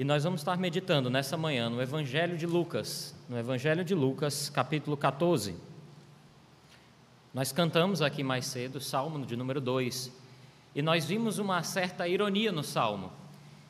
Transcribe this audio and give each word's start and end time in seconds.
E 0.00 0.04
nós 0.04 0.24
vamos 0.24 0.40
estar 0.40 0.56
meditando 0.56 1.10
nessa 1.10 1.36
manhã 1.36 1.68
no 1.68 1.82
Evangelho 1.82 2.34
de 2.34 2.46
Lucas, 2.46 3.14
no 3.28 3.38
Evangelho 3.38 3.84
de 3.84 3.94
Lucas, 3.94 4.48
capítulo 4.48 4.96
14. 4.96 5.54
Nós 7.34 7.52
cantamos 7.52 8.00
aqui 8.00 8.24
mais 8.24 8.46
cedo 8.46 8.76
o 8.76 8.80
Salmo 8.80 9.26
de 9.26 9.36
número 9.36 9.60
2, 9.60 10.10
e 10.74 10.80
nós 10.80 11.04
vimos 11.04 11.38
uma 11.38 11.62
certa 11.62 12.08
ironia 12.08 12.50
no 12.50 12.64
Salmo, 12.64 13.12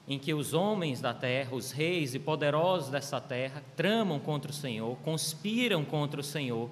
em 0.06 0.21
que 0.21 0.32
os 0.32 0.54
homens 0.54 1.01
da 1.01 1.12
terra, 1.12 1.53
os 1.53 1.72
reis 1.72 2.14
e 2.14 2.21
poderosos 2.21 2.90
dessa 2.90 3.21
terra, 3.21 3.60
tramam 3.74 4.21
contra 4.21 4.53
o 4.53 4.54
Senhor, 4.54 4.97
conspiram 4.99 5.85
contra 5.85 6.21
o 6.21 6.22
Senhor, 6.22 6.71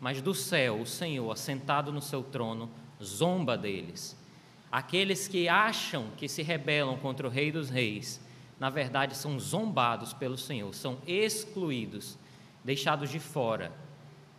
mas 0.00 0.22
do 0.22 0.32
céu 0.32 0.82
o 0.82 0.86
Senhor, 0.86 1.28
assentado 1.32 1.90
no 1.90 2.00
seu 2.00 2.22
trono, 2.22 2.70
zomba 3.02 3.58
deles. 3.58 4.16
Aqueles 4.70 5.26
que 5.26 5.48
acham 5.48 6.10
que 6.16 6.28
se 6.28 6.44
rebelam 6.44 6.96
contra 6.96 7.26
o 7.26 7.30
Rei 7.30 7.50
dos 7.50 7.70
Reis, 7.70 8.20
na 8.60 8.68
verdade, 8.68 9.16
são 9.16 9.40
zombados 9.40 10.12
pelo 10.12 10.36
Senhor, 10.36 10.74
são 10.74 10.98
excluídos, 11.06 12.18
deixados 12.62 13.08
de 13.08 13.18
fora. 13.18 13.72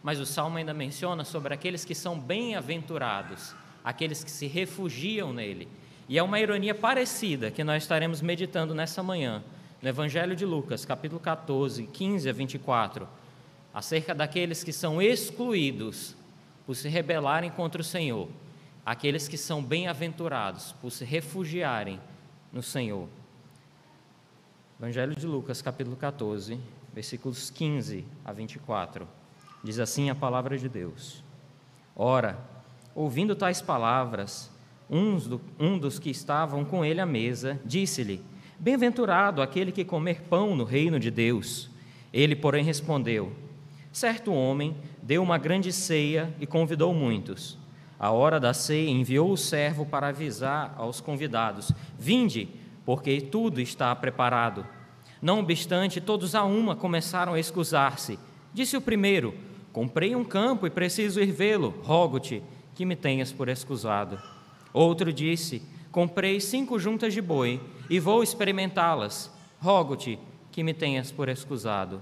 Mas 0.04 0.20
o 0.20 0.28
salmo 0.28 0.60
ainda 0.60 0.76
menciona 0.76 1.24
sobre 1.24 1.56
aqueles 1.56 1.84
que 1.84 1.96
são 1.96 2.20
bem-aventurados, 2.20 3.56
aqueles 3.84 4.24
que 4.24 4.30
se 4.30 4.46
refugiam 4.46 5.34
nele. 5.34 5.68
E 6.08 6.20
é 6.20 6.24
uma 6.24 6.40
ironia 6.40 6.76
parecida 6.76 7.50
que 7.50 7.64
nós 7.64 7.82
estaremos 7.82 8.22
meditando 8.22 8.76
nessa 8.76 9.02
manhã, 9.02 9.44
no 9.82 9.90
Evangelho 9.90 10.36
de 10.36 10.46
Lucas, 10.46 10.86
capítulo 10.86 11.20
14, 11.20 11.88
15 11.88 12.30
a 12.30 12.34
24, 12.34 13.10
acerca 13.74 14.14
daqueles 14.14 14.64
que 14.64 14.72
são 14.72 15.02
excluídos 15.02 16.16
por 16.68 16.76
se 16.76 16.88
rebelarem 16.88 17.50
contra 17.50 17.82
o 17.82 17.84
Senhor, 17.84 18.30
aqueles 18.86 19.28
que 19.28 19.38
são 19.38 19.64
bem-aventurados 19.64 20.74
por 20.74 20.92
se 20.92 21.04
refugiarem 21.04 22.00
no 22.54 22.62
Senhor. 22.62 23.10
Evangelho 24.82 25.16
de 25.16 25.28
Lucas, 25.28 25.62
capítulo 25.62 25.96
14, 25.96 26.60
versículos 26.92 27.52
15 27.52 28.04
a 28.26 28.34
24. 28.34 29.08
Diz 29.64 29.78
assim 29.78 30.10
a 30.10 30.16
palavra 30.16 30.58
de 30.58 30.68
Deus: 30.68 31.24
Ora, 31.96 32.40
ouvindo 32.96 33.36
tais 33.36 33.62
palavras, 33.62 34.50
um 34.90 35.78
dos 35.78 36.00
que 36.00 36.10
estavam 36.10 36.66
com 36.66 36.84
ele 36.84 37.00
à 37.00 37.06
mesa 37.06 37.60
disse-lhe: 37.64 38.24
Bem-aventurado 38.58 39.44
aquele 39.44 39.72
que 39.72 39.86
comer 39.86 40.24
pão 40.24 40.56
no 40.56 40.64
reino 40.64 41.00
de 41.00 41.12
Deus. 41.12 41.70
Ele, 42.12 42.36
porém, 42.36 42.66
respondeu: 42.66 43.32
Certo 43.94 44.34
homem 44.34 44.76
deu 45.00 45.22
uma 45.22 45.38
grande 45.38 45.72
ceia 45.72 46.34
e 46.40 46.48
convidou 46.48 46.92
muitos. 46.92 47.56
A 48.00 48.10
hora 48.10 48.40
da 48.40 48.52
ceia 48.52 48.90
enviou 48.90 49.32
o 49.32 49.38
servo 49.38 49.86
para 49.86 50.08
avisar 50.08 50.74
aos 50.76 51.00
convidados: 51.00 51.72
Vinde 52.00 52.50
porque 52.86 53.22
tudo 53.22 53.62
está 53.62 53.96
preparado. 53.96 54.66
Não 55.22 55.40
obstante, 55.40 56.02
todos 56.02 56.34
a 56.34 56.44
uma 56.44 56.76
começaram 56.76 57.34
a 57.34 57.40
excusar-se. 57.40 58.18
Disse 58.54 58.76
o 58.76 58.82
primeiro: 58.82 59.34
Comprei 59.72 60.16
um 60.16 60.24
campo 60.24 60.66
e 60.66 60.70
preciso 60.70 61.22
ir 61.22 61.32
vê-lo. 61.32 61.80
Rogo-te 61.84 62.44
que 62.76 62.86
me 62.86 62.96
tenhas 62.96 63.32
por 63.32 63.48
excusado. 63.48 64.20
Outro 64.74 65.14
disse: 65.14 65.62
Comprei 65.92 66.40
cinco 66.40 66.80
juntas 66.80 67.14
de 67.14 67.22
boi 67.22 67.62
e 67.90 68.00
vou 68.00 68.24
experimentá-las. 68.24 69.32
Rogo-te 69.60 70.18
que 70.52 70.64
me 70.64 70.74
tenhas 70.74 71.12
por 71.12 71.30
excusado. 71.30 72.02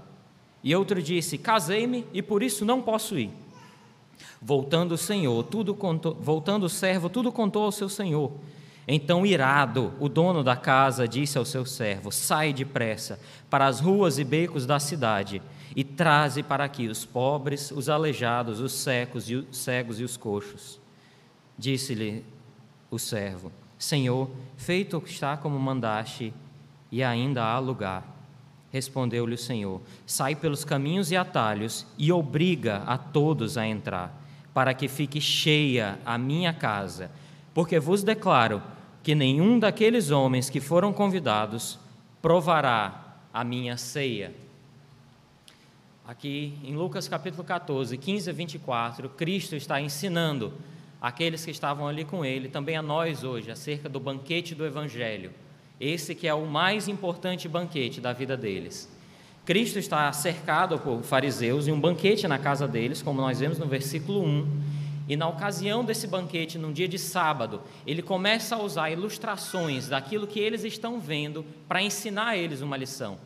E 0.62 0.74
outro 0.74 1.02
disse: 1.02 1.36
Casei-me 1.36 2.06
e 2.12 2.22
por 2.22 2.42
isso 2.42 2.64
não 2.64 2.80
posso 2.80 3.18
ir. 3.18 3.30
Voltando 4.40 4.92
o 4.92 4.98
Senhor, 4.98 5.42
tudo 5.44 5.74
contou, 5.74 6.14
voltando 6.14 6.64
o 6.64 6.68
servo, 6.68 7.08
tudo 7.08 7.30
contou 7.30 7.64
ao 7.64 7.72
seu 7.72 7.88
senhor. 7.88 8.32
Então, 8.92 9.24
irado, 9.24 9.94
o 10.00 10.08
dono 10.08 10.42
da 10.42 10.56
casa 10.56 11.06
disse 11.06 11.38
ao 11.38 11.44
seu 11.44 11.64
servo: 11.64 12.10
Sai 12.10 12.52
depressa 12.52 13.20
para 13.48 13.68
as 13.68 13.78
ruas 13.78 14.18
e 14.18 14.24
becos 14.24 14.66
da 14.66 14.80
cidade 14.80 15.40
e 15.76 15.84
traze 15.84 16.42
para 16.42 16.64
aqui 16.64 16.88
os 16.88 17.04
pobres, 17.04 17.70
os 17.70 17.88
aleijados, 17.88 18.58
os 18.58 18.72
secos 18.72 19.30
e 19.30 19.36
os 19.36 19.56
cegos 19.56 20.00
e 20.00 20.02
os 20.02 20.16
coxos. 20.16 20.80
Disse-lhe 21.56 22.24
o 22.90 22.98
servo: 22.98 23.52
Senhor, 23.78 24.28
feito 24.56 25.00
está 25.06 25.36
como 25.36 25.56
mandaste, 25.56 26.34
e 26.90 27.00
ainda 27.00 27.44
há 27.44 27.60
lugar. 27.60 28.04
Respondeu-lhe 28.72 29.34
o 29.34 29.38
Senhor: 29.38 29.80
Sai 30.04 30.34
pelos 30.34 30.64
caminhos 30.64 31.12
e 31.12 31.16
atalhos 31.16 31.86
e 31.96 32.10
obriga 32.10 32.78
a 32.78 32.98
todos 32.98 33.56
a 33.56 33.64
entrar, 33.64 34.20
para 34.52 34.74
que 34.74 34.88
fique 34.88 35.20
cheia 35.20 36.00
a 36.04 36.18
minha 36.18 36.52
casa, 36.52 37.08
porque 37.54 37.78
vos 37.78 38.02
declaro 38.02 38.60
que 39.02 39.14
nenhum 39.14 39.58
daqueles 39.58 40.10
homens 40.10 40.50
que 40.50 40.60
foram 40.60 40.92
convidados 40.92 41.78
provará 42.20 43.16
a 43.32 43.42
minha 43.42 43.76
ceia. 43.76 44.32
Aqui 46.06 46.58
em 46.64 46.74
Lucas 46.74 47.08
capítulo 47.08 47.44
14, 47.44 47.96
15 47.96 48.30
a 48.30 48.32
24, 48.32 49.08
Cristo 49.10 49.54
está 49.54 49.80
ensinando 49.80 50.52
aqueles 51.00 51.44
que 51.44 51.50
estavam 51.50 51.86
ali 51.86 52.04
com 52.04 52.24
ele, 52.24 52.48
também 52.48 52.76
a 52.76 52.82
nós 52.82 53.24
hoje, 53.24 53.50
acerca 53.50 53.88
do 53.88 54.00
banquete 54.00 54.54
do 54.54 54.66
Evangelho. 54.66 55.30
Esse 55.80 56.14
que 56.14 56.28
é 56.28 56.34
o 56.34 56.46
mais 56.46 56.88
importante 56.88 57.48
banquete 57.48 58.00
da 58.00 58.12
vida 58.12 58.36
deles. 58.36 58.90
Cristo 59.46 59.78
está 59.78 60.12
cercado 60.12 60.78
por 60.78 61.02
fariseus 61.02 61.66
em 61.66 61.72
um 61.72 61.80
banquete 61.80 62.28
na 62.28 62.38
casa 62.38 62.68
deles, 62.68 63.00
como 63.00 63.20
nós 63.20 63.40
vemos 63.40 63.58
no 63.58 63.66
versículo 63.66 64.22
1. 64.22 64.79
E 65.10 65.16
na 65.16 65.26
ocasião 65.26 65.84
desse 65.84 66.06
banquete, 66.06 66.56
num 66.56 66.72
dia 66.72 66.86
de 66.86 66.96
sábado, 66.96 67.62
ele 67.84 68.00
começa 68.00 68.54
a 68.54 68.62
usar 68.62 68.92
ilustrações 68.92 69.88
daquilo 69.88 70.24
que 70.24 70.38
eles 70.38 70.62
estão 70.62 71.00
vendo 71.00 71.44
para 71.66 71.82
ensinar 71.82 72.28
a 72.28 72.36
eles 72.36 72.60
uma 72.60 72.76
lição. 72.76 73.18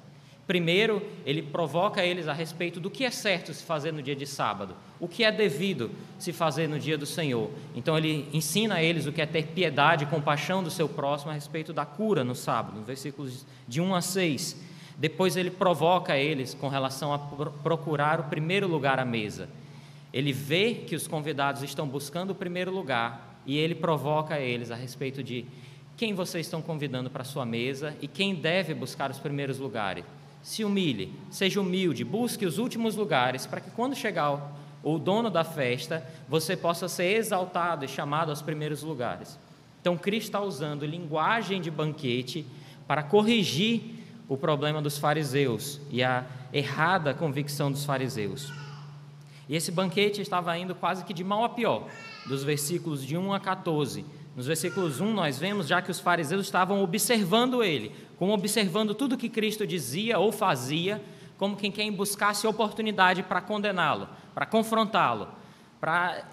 Primeiro, 0.46 1.02
ele 1.26 1.42
provoca 1.42 2.02
eles 2.02 2.26
a 2.26 2.32
respeito 2.32 2.80
do 2.80 2.90
que 2.90 3.04
é 3.04 3.10
certo 3.10 3.52
se 3.52 3.62
fazer 3.62 3.92
no 3.92 4.02
dia 4.02 4.16
de 4.16 4.26
sábado, 4.26 4.74
o 4.98 5.06
que 5.06 5.24
é 5.24 5.30
devido 5.30 5.90
se 6.18 6.32
fazer 6.32 6.70
no 6.70 6.78
dia 6.78 6.96
do 6.96 7.04
Senhor. 7.04 7.50
Então, 7.76 7.98
ele 7.98 8.30
ensina 8.32 8.76
a 8.76 8.82
eles 8.82 9.04
o 9.04 9.12
que 9.12 9.20
é 9.20 9.26
ter 9.26 9.48
piedade 9.48 10.04
e 10.04 10.06
compaixão 10.06 10.62
do 10.62 10.70
seu 10.70 10.88
próximo 10.88 11.32
a 11.32 11.34
respeito 11.34 11.70
da 11.70 11.84
cura 11.84 12.24
no 12.24 12.34
sábado, 12.34 12.78
nos 12.78 12.86
versículos 12.86 13.44
de 13.68 13.82
1 13.82 13.94
a 13.94 14.00
6. 14.00 14.56
Depois, 14.96 15.36
ele 15.36 15.50
provoca 15.50 16.16
eles 16.16 16.54
com 16.54 16.68
relação 16.68 17.12
a 17.12 17.18
procurar 17.18 18.20
o 18.20 18.24
primeiro 18.24 18.66
lugar 18.66 18.98
à 18.98 19.04
mesa. 19.04 19.50
Ele 20.14 20.32
vê 20.32 20.74
que 20.74 20.94
os 20.94 21.08
convidados 21.08 21.64
estão 21.64 21.88
buscando 21.88 22.30
o 22.30 22.34
primeiro 22.36 22.70
lugar 22.70 23.40
e 23.44 23.58
ele 23.58 23.74
provoca 23.74 24.38
eles 24.38 24.70
a 24.70 24.76
respeito 24.76 25.24
de 25.24 25.44
quem 25.96 26.14
vocês 26.14 26.46
estão 26.46 26.62
convidando 26.62 27.10
para 27.10 27.24
sua 27.24 27.44
mesa 27.44 27.96
e 28.00 28.06
quem 28.06 28.32
deve 28.32 28.72
buscar 28.74 29.10
os 29.10 29.18
primeiros 29.18 29.58
lugares. 29.58 30.04
Se 30.40 30.62
humilhe, 30.62 31.12
seja 31.32 31.60
humilde, 31.60 32.04
busque 32.04 32.46
os 32.46 32.58
últimos 32.58 32.94
lugares 32.94 33.44
para 33.44 33.60
que 33.60 33.72
quando 33.72 33.96
chegar 33.96 34.56
o 34.84 34.98
dono 35.00 35.30
da 35.30 35.42
festa, 35.42 36.06
você 36.28 36.56
possa 36.56 36.86
ser 36.86 37.16
exaltado 37.16 37.84
e 37.84 37.88
chamado 37.88 38.30
aos 38.30 38.40
primeiros 38.40 38.84
lugares. 38.84 39.36
Então, 39.80 39.96
Cristo 39.96 40.28
está 40.28 40.40
usando 40.40 40.86
linguagem 40.86 41.60
de 41.60 41.72
banquete 41.72 42.46
para 42.86 43.02
corrigir 43.02 43.82
o 44.28 44.36
problema 44.36 44.80
dos 44.80 44.96
fariseus 44.96 45.80
e 45.90 46.04
a 46.04 46.24
errada 46.52 47.12
convicção 47.12 47.72
dos 47.72 47.84
fariseus. 47.84 48.63
E 49.48 49.54
esse 49.56 49.70
banquete 49.70 50.20
estava 50.20 50.56
indo 50.56 50.74
quase 50.74 51.04
que 51.04 51.12
de 51.12 51.22
mal 51.22 51.44
a 51.44 51.48
pior, 51.48 51.86
dos 52.26 52.42
versículos 52.42 53.04
de 53.04 53.16
1 53.16 53.32
a 53.32 53.40
14. 53.40 54.04
Nos 54.34 54.46
versículos 54.46 55.00
1 55.00 55.12
nós 55.12 55.38
vemos 55.38 55.68
já 55.68 55.80
que 55.80 55.90
os 55.90 56.00
fariseus 56.00 56.46
estavam 56.46 56.82
observando 56.82 57.62
ele, 57.62 57.92
como 58.18 58.32
observando 58.32 58.94
tudo 58.94 59.16
que 59.16 59.28
Cristo 59.28 59.66
dizia 59.66 60.18
ou 60.18 60.32
fazia, 60.32 61.02
como 61.38 61.56
quem 61.56 61.70
quem 61.70 61.92
buscasse 61.92 62.46
oportunidade 62.46 63.22
para 63.22 63.40
condená-lo, 63.40 64.08
para 64.34 64.46
confrontá-lo, 64.46 65.28
para 65.80 66.24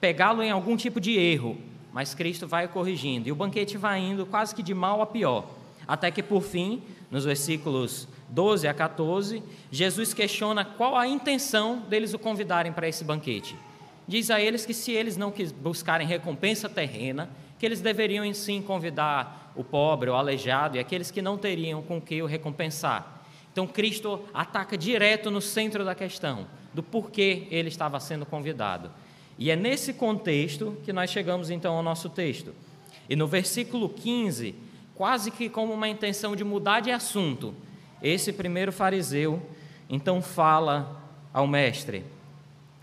pegá-lo 0.00 0.42
em 0.42 0.50
algum 0.50 0.76
tipo 0.76 1.00
de 1.00 1.18
erro. 1.18 1.58
Mas 1.92 2.14
Cristo 2.14 2.46
vai 2.46 2.68
corrigindo, 2.68 3.28
e 3.28 3.32
o 3.32 3.36
banquete 3.36 3.76
vai 3.76 4.00
indo 4.00 4.26
quase 4.26 4.54
que 4.54 4.62
de 4.62 4.74
mal 4.74 5.00
a 5.02 5.06
pior, 5.06 5.46
até 5.86 6.10
que 6.10 6.22
por 6.22 6.42
fim, 6.42 6.82
nos 7.10 7.24
versículos 7.24 8.08
12 8.28 8.66
a 8.66 8.74
14, 8.74 9.42
Jesus 9.70 10.12
questiona 10.12 10.64
qual 10.64 10.96
a 10.96 11.06
intenção 11.06 11.80
deles 11.88 12.14
o 12.14 12.18
convidarem 12.18 12.72
para 12.72 12.88
esse 12.88 13.04
banquete. 13.04 13.56
Diz 14.08 14.30
a 14.30 14.40
eles 14.40 14.64
que 14.64 14.74
se 14.74 14.92
eles 14.92 15.16
não 15.16 15.32
buscarem 15.60 16.06
recompensa 16.06 16.68
terrena, 16.68 17.28
que 17.58 17.66
eles 17.66 17.80
deveriam 17.80 18.32
sim 18.34 18.60
convidar 18.60 19.52
o 19.56 19.64
pobre, 19.64 20.10
o 20.10 20.14
aleijado 20.14 20.76
e 20.76 20.80
aqueles 20.80 21.10
que 21.10 21.22
não 21.22 21.38
teriam 21.38 21.82
com 21.82 22.00
que 22.00 22.22
o 22.22 22.26
recompensar. 22.26 23.22
Então 23.52 23.66
Cristo 23.66 24.20
ataca 24.34 24.76
direto 24.76 25.30
no 25.30 25.40
centro 25.40 25.84
da 25.84 25.94
questão, 25.94 26.46
do 26.74 26.82
porquê 26.82 27.46
ele 27.50 27.68
estava 27.68 27.98
sendo 27.98 28.26
convidado. 28.26 28.90
E 29.38 29.50
é 29.50 29.56
nesse 29.56 29.94
contexto 29.94 30.76
que 30.84 30.92
nós 30.92 31.10
chegamos 31.10 31.50
então 31.50 31.74
ao 31.74 31.82
nosso 31.82 32.08
texto. 32.08 32.54
E 33.08 33.16
no 33.16 33.26
versículo 33.26 33.88
15, 33.88 34.54
quase 34.96 35.30
que 35.30 35.48
como 35.48 35.72
uma 35.72 35.88
intenção 35.88 36.34
de 36.34 36.44
mudar 36.44 36.80
de 36.80 36.90
assunto, 36.90 37.54
esse 38.02 38.32
primeiro 38.32 38.72
fariseu 38.72 39.42
então 39.88 40.20
fala 40.20 41.02
ao 41.32 41.46
mestre. 41.46 42.04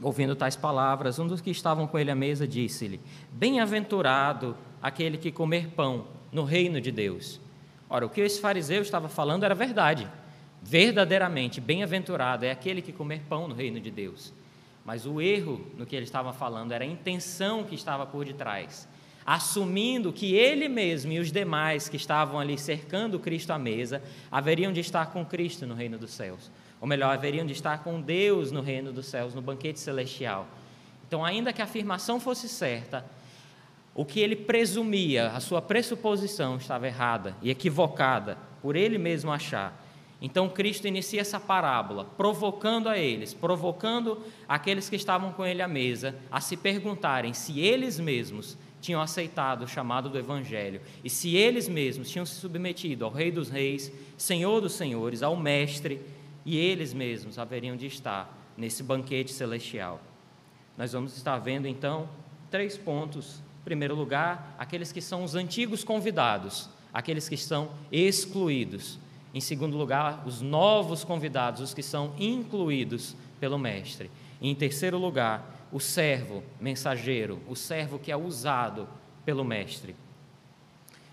Ouvindo 0.02 0.36
tais 0.36 0.56
palavras, 0.56 1.20
um 1.20 1.28
dos 1.28 1.42
que 1.42 1.52
estavam 1.52 1.88
com 1.88 1.98
ele 1.98 2.12
à 2.12 2.16
mesa 2.16 2.48
disse-lhe: 2.48 3.00
Bem-aventurado 3.32 4.56
aquele 4.82 5.18
que 5.18 5.32
comer 5.32 5.70
pão 5.70 6.08
no 6.32 6.44
reino 6.44 6.82
de 6.82 6.92
Deus. 6.92 7.40
Ora, 7.90 8.06
o 8.06 8.10
que 8.10 8.22
esse 8.22 8.42
fariseu 8.42 8.82
estava 8.82 9.08
falando 9.08 9.44
era 9.44 9.56
verdade. 9.56 10.08
Verdadeiramente, 10.62 11.62
bem-aventurado 11.62 12.46
é 12.46 12.52
aquele 12.52 12.82
que 12.82 12.92
comer 12.92 13.22
pão 13.30 13.48
no 13.48 13.54
reino 13.54 13.80
de 13.80 13.92
Deus. 13.92 14.34
Mas 14.86 15.06
o 15.06 15.22
erro 15.22 15.66
no 15.78 15.86
que 15.86 15.96
ele 15.96 16.06
estava 16.06 16.34
falando 16.34 16.72
era 16.72 16.84
a 16.84 16.88
intenção 16.88 17.64
que 17.64 17.76
estava 17.76 18.06
por 18.06 18.26
detrás. 18.26 18.88
Assumindo 19.26 20.12
que 20.12 20.36
ele 20.36 20.68
mesmo 20.68 21.12
e 21.12 21.20
os 21.20 21.32
demais 21.32 21.88
que 21.88 21.98
estavam 21.98 22.40
ali 22.40 22.58
cercando 22.58 23.20
Cristo 23.20 23.52
à 23.52 23.60
mesa 23.60 24.02
haveriam 24.32 24.74
de 24.74 24.80
estar 24.80 25.08
com 25.08 25.26
Cristo 25.26 25.66
no 25.66 25.74
reino 25.74 25.98
dos 25.98 26.12
céus. 26.12 26.52
Ou 26.82 26.88
melhor, 26.88 27.14
haveriam 27.14 27.46
de 27.46 27.54
estar 27.54 27.84
com 27.84 28.02
Deus 28.02 28.52
no 28.52 28.62
reino 28.62 28.92
dos 28.92 29.06
céus, 29.06 29.34
no 29.34 29.42
banquete 29.42 29.80
celestial. 29.80 30.48
Então, 31.08 31.24
ainda 31.24 31.54
que 31.54 31.62
a 31.62 31.66
afirmação 31.66 32.20
fosse 32.20 32.50
certa, 32.50 33.06
o 33.96 34.04
que 34.04 34.20
ele 34.20 34.36
presumia, 34.36 35.28
a 35.30 35.40
sua 35.40 35.62
pressuposição 35.62 36.58
estava 36.58 36.88
errada 36.88 37.38
e 37.42 37.50
equivocada, 37.50 38.38
por 38.62 38.76
ele 38.76 38.98
mesmo 38.98 39.32
achar. 39.32 39.82
Então 40.24 40.48
Cristo 40.48 40.88
inicia 40.88 41.20
essa 41.20 41.38
parábola, 41.38 42.06
provocando 42.06 42.88
a 42.88 42.98
eles, 42.98 43.34
provocando 43.34 44.24
aqueles 44.48 44.90
que 44.90 44.96
estavam 44.96 45.34
com 45.34 45.46
ele 45.46 45.62
à 45.62 45.68
mesa, 45.68 46.16
a 46.32 46.40
se 46.40 46.56
perguntarem 46.56 47.34
se 47.34 47.60
eles 47.60 48.00
mesmos 48.00 48.58
tinham 48.84 49.02
aceitado 49.02 49.64
o 49.64 49.68
chamado 49.68 50.10
do 50.10 50.20
Evangelho 50.20 50.82
e 51.04 51.10
se 51.10 51.36
eles 51.36 51.70
mesmos 51.70 52.10
tinham 52.10 52.26
se 52.26 52.36
submetido 52.36 53.06
ao 53.06 53.12
Rei 53.12 53.32
dos 53.32 53.50
Reis, 53.50 53.92
Senhor 54.18 54.60
dos 54.60 54.74
Senhores, 54.74 55.24
ao 55.24 55.38
Mestre, 55.38 56.02
e 56.46 56.58
eles 56.58 56.94
mesmos 56.94 57.40
haveriam 57.40 57.78
de 57.78 57.88
estar 57.88 58.54
nesse 58.58 58.84
banquete 58.84 59.32
celestial. 59.32 60.02
Nós 60.78 60.92
vamos 60.92 61.16
estar 61.16 61.40
vendo 61.40 61.66
então 61.66 62.10
três 62.52 62.78
pontos 62.78 63.42
em 63.62 63.64
primeiro 63.64 63.96
lugar, 63.96 64.54
aqueles 64.60 64.92
que 64.92 65.02
são 65.02 65.24
os 65.24 65.34
antigos 65.34 65.86
convidados, 65.86 66.70
aqueles 66.94 67.30
que 67.30 67.36
estão 67.36 67.72
excluídos. 67.90 69.00
Em 69.34 69.40
segundo 69.40 69.78
lugar, 69.78 70.24
os 70.28 70.42
novos 70.42 71.06
convidados, 71.06 71.62
os 71.62 71.74
que 71.74 71.82
são 71.82 72.14
incluídos 72.20 73.16
pelo 73.40 73.58
Mestre. 73.58 74.12
E 74.42 74.50
em 74.50 74.54
terceiro 74.54 74.98
lugar, 74.98 75.63
o 75.74 75.80
servo 75.80 76.44
mensageiro, 76.62 77.42
o 77.48 77.56
servo 77.56 77.98
que 77.98 78.12
é 78.12 78.16
usado 78.16 78.88
pelo 79.26 79.44
Mestre. 79.44 79.96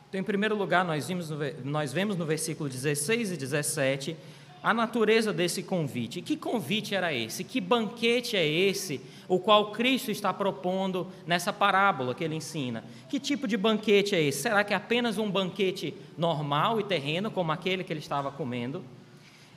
Então, 0.08 0.20
em 0.20 0.24
primeiro 0.24 0.54
lugar, 0.54 0.84
nós, 0.84 1.08
vimos 1.08 1.30
nós 1.64 1.92
vemos 1.92 2.14
no 2.14 2.26
versículo 2.26 2.68
16 2.68 3.32
e 3.32 3.36
17 3.38 4.16
a 4.62 4.74
natureza 4.74 5.32
desse 5.32 5.62
convite. 5.62 6.20
Que 6.20 6.36
convite 6.36 6.94
era 6.94 7.14
esse? 7.14 7.42
Que 7.42 7.60
banquete 7.60 8.36
é 8.36 8.46
esse 8.46 9.00
o 9.26 9.38
qual 9.38 9.70
Cristo 9.70 10.10
está 10.10 10.34
propondo 10.34 11.06
nessa 11.26 11.52
parábola 11.52 12.14
que 12.14 12.22
ele 12.22 12.34
ensina? 12.34 12.84
Que 13.08 13.18
tipo 13.18 13.48
de 13.48 13.56
banquete 13.56 14.14
é 14.14 14.20
esse? 14.20 14.42
Será 14.42 14.62
que 14.62 14.74
é 14.74 14.76
apenas 14.76 15.16
um 15.16 15.30
banquete 15.30 15.94
normal 16.18 16.78
e 16.78 16.84
terreno, 16.84 17.30
como 17.30 17.50
aquele 17.52 17.82
que 17.82 17.92
ele 17.92 18.00
estava 18.00 18.30
comendo? 18.30 18.84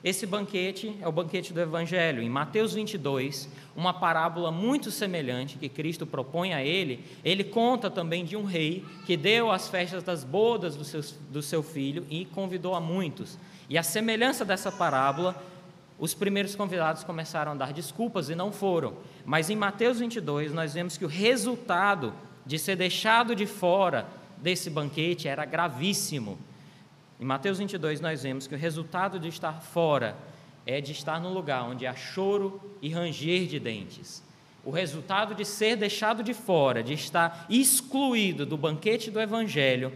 Esse 0.04 0.26
banquete 0.26 0.94
é 1.00 1.08
o 1.08 1.12
banquete 1.12 1.54
do 1.54 1.62
Evangelho. 1.62 2.22
Em 2.22 2.28
Mateus 2.28 2.74
22, 2.74 3.48
uma 3.74 3.94
parábola 3.94 4.52
muito 4.52 4.90
semelhante 4.90 5.56
que 5.56 5.66
Cristo 5.66 6.04
propõe 6.04 6.52
a 6.52 6.62
ele, 6.62 7.02
ele 7.24 7.42
conta 7.42 7.90
também 7.90 8.22
de 8.22 8.36
um 8.36 8.44
rei 8.44 8.84
que 9.06 9.16
deu 9.16 9.50
as 9.50 9.66
festas 9.66 10.02
das 10.02 10.22
bodas 10.22 10.76
do 10.76 10.84
seu, 10.84 11.00
do 11.30 11.40
seu 11.40 11.62
filho 11.62 12.06
e 12.10 12.26
convidou 12.26 12.74
a 12.74 12.80
muitos. 12.82 13.38
E 13.66 13.78
a 13.78 13.82
semelhança 13.82 14.44
dessa 14.44 14.70
parábola, 14.70 15.42
os 15.98 16.12
primeiros 16.12 16.54
convidados 16.54 17.02
começaram 17.02 17.52
a 17.52 17.54
dar 17.54 17.72
desculpas 17.72 18.28
e 18.28 18.34
não 18.34 18.52
foram. 18.52 18.98
Mas 19.24 19.48
em 19.48 19.56
Mateus 19.56 20.00
22, 20.00 20.52
nós 20.52 20.74
vemos 20.74 20.98
que 20.98 21.06
o 21.06 21.08
resultado 21.08 22.12
de 22.44 22.58
ser 22.58 22.76
deixado 22.76 23.34
de 23.34 23.46
fora 23.46 24.06
desse 24.36 24.68
banquete 24.68 25.28
era 25.28 25.46
gravíssimo. 25.46 26.38
Em 27.20 27.24
Mateus 27.24 27.58
22, 27.58 28.00
nós 28.00 28.22
vemos 28.22 28.46
que 28.46 28.54
o 28.54 28.58
resultado 28.58 29.18
de 29.20 29.28
estar 29.28 29.60
fora 29.60 30.16
é 30.66 30.80
de 30.80 30.92
estar 30.92 31.20
num 31.20 31.32
lugar 31.32 31.62
onde 31.64 31.86
há 31.86 31.94
choro 31.94 32.60
e 32.82 32.88
ranger 32.88 33.46
de 33.46 33.60
dentes. 33.60 34.22
O 34.64 34.70
resultado 34.70 35.34
de 35.34 35.44
ser 35.44 35.76
deixado 35.76 36.22
de 36.22 36.34
fora, 36.34 36.82
de 36.82 36.94
estar 36.94 37.46
excluído 37.48 38.44
do 38.44 38.56
banquete 38.56 39.10
do 39.10 39.20
Evangelho, 39.20 39.92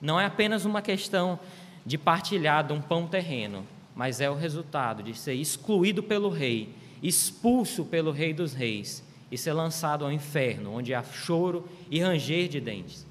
não 0.00 0.18
é 0.18 0.24
apenas 0.24 0.64
uma 0.64 0.80
questão 0.80 1.38
de 1.84 1.98
partilhar 1.98 2.66
de 2.66 2.72
um 2.72 2.80
pão 2.80 3.06
terreno, 3.06 3.66
mas 3.94 4.20
é 4.20 4.30
o 4.30 4.34
resultado 4.34 5.02
de 5.02 5.14
ser 5.14 5.34
excluído 5.34 6.02
pelo 6.02 6.30
rei, 6.30 6.74
expulso 7.02 7.84
pelo 7.84 8.12
rei 8.12 8.32
dos 8.32 8.54
reis 8.54 9.04
e 9.30 9.36
ser 9.36 9.52
lançado 9.52 10.04
ao 10.04 10.12
inferno, 10.12 10.72
onde 10.72 10.94
há 10.94 11.02
choro 11.02 11.68
e 11.90 12.00
ranger 12.00 12.48
de 12.48 12.60
dentes. 12.60 13.06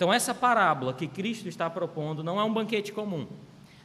Então, 0.00 0.10
essa 0.10 0.34
parábola 0.34 0.94
que 0.94 1.06
Cristo 1.06 1.46
está 1.46 1.68
propondo 1.68 2.24
não 2.24 2.40
é 2.40 2.42
um 2.42 2.50
banquete 2.50 2.90
comum, 2.90 3.26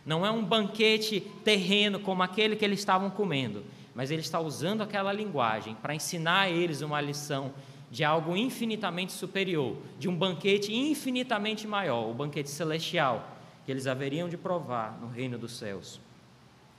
não 0.06 0.26
é 0.26 0.32
um 0.32 0.46
banquete 0.46 1.20
terreno 1.44 2.00
como 2.00 2.24
aquele 2.24 2.56
que 2.56 2.64
eles 2.64 2.80
estavam 2.80 3.10
comendo, 3.10 3.66
mas 3.94 4.12
ele 4.12 4.22
está 4.22 4.40
usando 4.40 4.82
aquela 4.82 5.12
linguagem 5.12 5.76
para 5.76 5.94
ensinar 5.94 6.44
a 6.44 6.50
eles 6.50 6.80
uma 6.80 7.02
lição 7.02 7.52
de 7.92 8.06
algo 8.06 8.34
infinitamente 8.34 9.12
superior, 9.12 9.76
de 10.00 10.08
um 10.08 10.16
banquete 10.16 10.74
infinitamente 10.74 11.68
maior, 11.68 12.10
o 12.10 12.14
banquete 12.14 12.50
celestial, 12.50 13.36
que 13.66 13.72
eles 13.74 13.86
haveriam 13.86 14.30
de 14.30 14.38
provar 14.38 14.98
no 15.02 15.10
reino 15.10 15.38
dos 15.38 15.58
céus. 15.58 16.00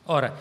Ora, 0.06 0.34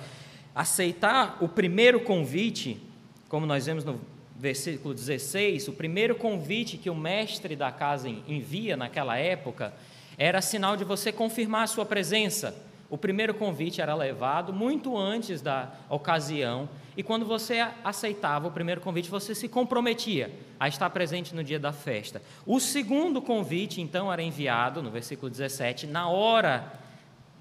aceitar 0.56 1.38
o 1.42 1.50
primeiro 1.50 2.00
convite, 2.00 2.82
como 3.28 3.46
nós 3.46 3.66
vemos 3.66 3.84
no 3.84 4.00
versículo 4.36 4.94
16, 4.94 5.70
o 5.70 5.74
primeiro 5.74 6.16
convite 6.16 6.78
que 6.78 6.90
o 6.90 6.96
mestre 6.96 7.56
da 7.56 7.72
casa 7.72 8.10
envia 8.10 8.76
naquela 8.76 9.18
época 9.18 9.74
era 10.18 10.42
sinal 10.42 10.76
de 10.76 10.84
você 10.84 11.12
confirmar 11.12 11.64
a 11.64 11.68
sua 11.68 11.86
presença. 11.86 12.56
O 12.90 12.98
primeiro 12.98 13.34
convite 13.34 13.82
era 13.82 13.96
levado 13.96 14.54
muito 14.54 14.96
antes 14.98 15.42
da 15.42 15.72
ocasião, 15.90 16.70
e 16.96 17.04
quando 17.04 17.26
você 17.26 17.66
aceitava 17.84 18.48
o 18.48 18.52
primeiro 18.52 18.80
convite, 18.80 19.10
você 19.10 19.34
se 19.34 19.50
comprometia 19.50 20.32
a 20.60 20.68
estar 20.68 20.90
presente 20.92 21.36
no 21.36 21.44
dia 21.44 21.60
da 21.60 21.74
festa. 21.74 22.22
O 22.46 22.60
segundo 22.60 23.22
convite, 23.22 23.82
então, 23.82 24.12
era 24.12 24.22
enviado, 24.22 24.82
no 24.82 24.90
versículo 24.92 25.30
17, 25.30 25.88
na 25.88 26.08
hora 26.08 26.72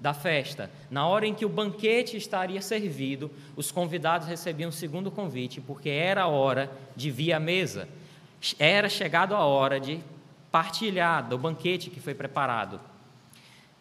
da 0.05 0.13
festa, 0.13 0.69
na 0.91 1.07
hora 1.07 1.25
em 1.25 1.33
que 1.33 1.47
o 1.47 1.49
banquete 1.49 2.15
estaria 2.15 2.61
servido, 2.61 3.31
os 3.55 3.71
convidados 3.71 4.27
recebiam 4.27 4.69
o 4.69 4.71
segundo 4.71 5.09
convite, 5.09 5.59
porque 5.59 5.89
era 5.89 6.21
a 6.21 6.27
hora 6.27 6.71
de 6.95 7.09
vir 7.09 7.33
à 7.33 7.39
mesa, 7.39 7.89
era 8.59 8.87
chegado 8.87 9.33
a 9.33 9.43
hora 9.43 9.79
de 9.79 9.99
partilhar 10.51 11.27
do 11.27 11.39
banquete 11.39 11.89
que 11.89 11.99
foi 11.99 12.13
preparado. 12.13 12.79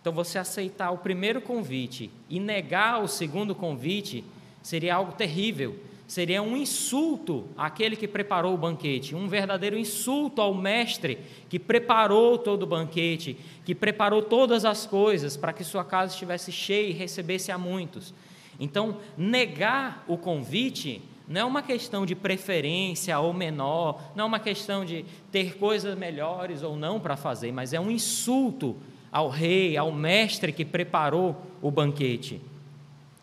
Então, 0.01 0.15
você 0.15 0.39
aceitar 0.39 0.93
o 0.93 0.97
primeiro 0.97 1.43
convite 1.43 2.11
e 2.31 2.41
negar 2.41 3.03
o 3.03 3.07
segundo 3.07 3.55
convite 3.55 4.25
seria 4.63 4.95
algo 4.95 5.13
terrível, 5.13 5.79
seria 6.07 6.43
um 6.43 6.57
insulto 6.57 7.47
àquele 7.57 7.97
que 7.97 8.07
preparou 8.07 8.55
o 8.55 8.59
banquete, 8.59 9.15
um 9.15 9.27
verdadeiro 9.27 9.79
insulto 9.79 10.41
ao 10.41 10.55
mestre 10.55 11.19
que 11.49 11.59
preparou 11.59 12.37
todo 12.37 12.65
o 12.65 12.67
banquete, 12.67 13.37
que 13.65 13.75
preparou 13.75 14.23
todas 14.23 14.65
as 14.65 14.87
coisas 14.87 15.37
para 15.37 15.53
que 15.53 15.65
sua 15.65 15.85
casa 15.85 16.13
estivesse 16.13 16.53
cheia 16.53 16.89
e 16.89 16.93
recebesse 16.93 17.51
a 17.51 17.59
muitos. 17.59 18.13
Então, 18.61 18.99
negar 19.17 20.05
o 20.07 20.17
convite 20.17 21.01
não 21.27 21.41
é 21.41 21.45
uma 21.45 21.63
questão 21.63 22.05
de 22.05 22.15
preferência 22.15 23.19
ou 23.19 23.33
menor, 23.33 24.13
não 24.15 24.25
é 24.25 24.27
uma 24.29 24.39
questão 24.39 24.85
de 24.85 25.07
ter 25.33 25.57
coisas 25.57 25.97
melhores 25.97 26.63
ou 26.63 26.77
não 26.77 27.01
para 27.01 27.17
fazer, 27.17 27.51
mas 27.51 27.73
é 27.73 27.81
um 27.81 27.91
insulto 27.91 28.77
ao 29.11 29.31
rei, 29.31 29.77
ao 29.77 29.91
mestre 29.91 30.53
que 30.53 30.65
preparou 30.65 31.35
o 31.63 31.71
banquete. 31.71 32.43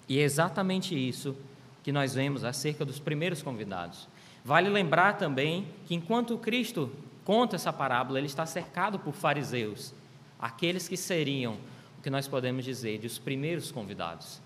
E 0.09 0.17
é 0.19 0.23
exatamente 0.23 0.95
isso 0.95 1.35
que 1.83 1.91
nós 1.91 2.13
vemos 2.13 2.43
acerca 2.43 2.85
dos 2.85 2.99
primeiros 2.99 3.41
convidados. 3.41 4.07
Vale 4.43 4.69
lembrar 4.69 5.17
também 5.17 5.67
que 5.85 5.95
enquanto 5.95 6.37
Cristo 6.37 6.91
conta 7.23 7.55
essa 7.55 7.71
parábola, 7.71 8.19
ele 8.19 8.27
está 8.27 8.45
cercado 8.45 8.99
por 8.99 9.13
fariseus, 9.13 9.93
aqueles 10.39 10.87
que 10.87 10.97
seriam 10.97 11.57
o 11.99 12.01
que 12.01 12.09
nós 12.09 12.27
podemos 12.27 12.65
dizer 12.65 12.97
de 12.97 13.07
os 13.07 13.19
primeiros 13.19 13.71
convidados, 13.71 14.41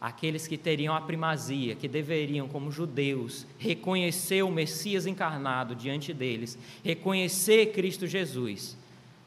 aqueles 0.00 0.46
que 0.46 0.58
teriam 0.58 0.94
a 0.94 1.00
primazia, 1.00 1.74
que 1.74 1.88
deveriam, 1.88 2.46
como 2.46 2.70
judeus, 2.70 3.46
reconhecer 3.58 4.42
o 4.42 4.50
Messias 4.50 5.06
encarnado 5.06 5.74
diante 5.74 6.12
deles, 6.12 6.58
reconhecer 6.84 7.72
Cristo 7.72 8.06
Jesus, 8.06 8.76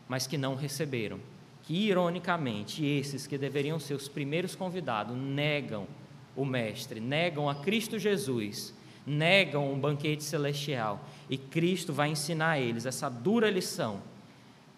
mas 0.07 0.27
que 0.27 0.37
não 0.37 0.55
receberam. 0.55 1.19
Que, 1.63 1.73
ironicamente, 1.73 2.85
esses 2.85 3.25
que 3.27 3.37
deveriam 3.37 3.79
ser 3.79 3.93
os 3.93 4.07
primeiros 4.07 4.55
convidados 4.55 5.15
negam 5.15 5.87
o 6.35 6.45
Mestre, 6.45 6.99
negam 6.99 7.49
a 7.49 7.55
Cristo 7.55 7.99
Jesus, 7.99 8.73
negam 9.05 9.71
um 9.71 9.79
banquete 9.79 10.23
celestial. 10.23 11.03
E 11.29 11.37
Cristo 11.37 11.93
vai 11.93 12.09
ensinar 12.09 12.51
a 12.51 12.59
eles 12.59 12.85
essa 12.85 13.09
dura 13.09 13.49
lição 13.49 14.01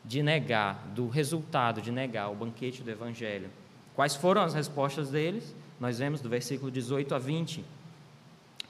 de 0.05 0.21
negar, 0.21 0.87
do 0.93 1.07
resultado 1.07 1.81
de 1.81 1.91
negar 1.91 2.29
o 2.29 2.35
banquete 2.35 2.81
do 2.81 2.91
Evangelho. 2.91 3.49
Quais 3.95 4.15
foram 4.15 4.41
as 4.41 4.53
respostas 4.53 5.09
deles? 5.09 5.55
Nós 5.79 5.99
vemos 5.99 6.21
do 6.21 6.29
versículo 6.29 6.71
18 6.71 7.13
a 7.15 7.19
20. 7.19 7.59
Em 7.59 7.65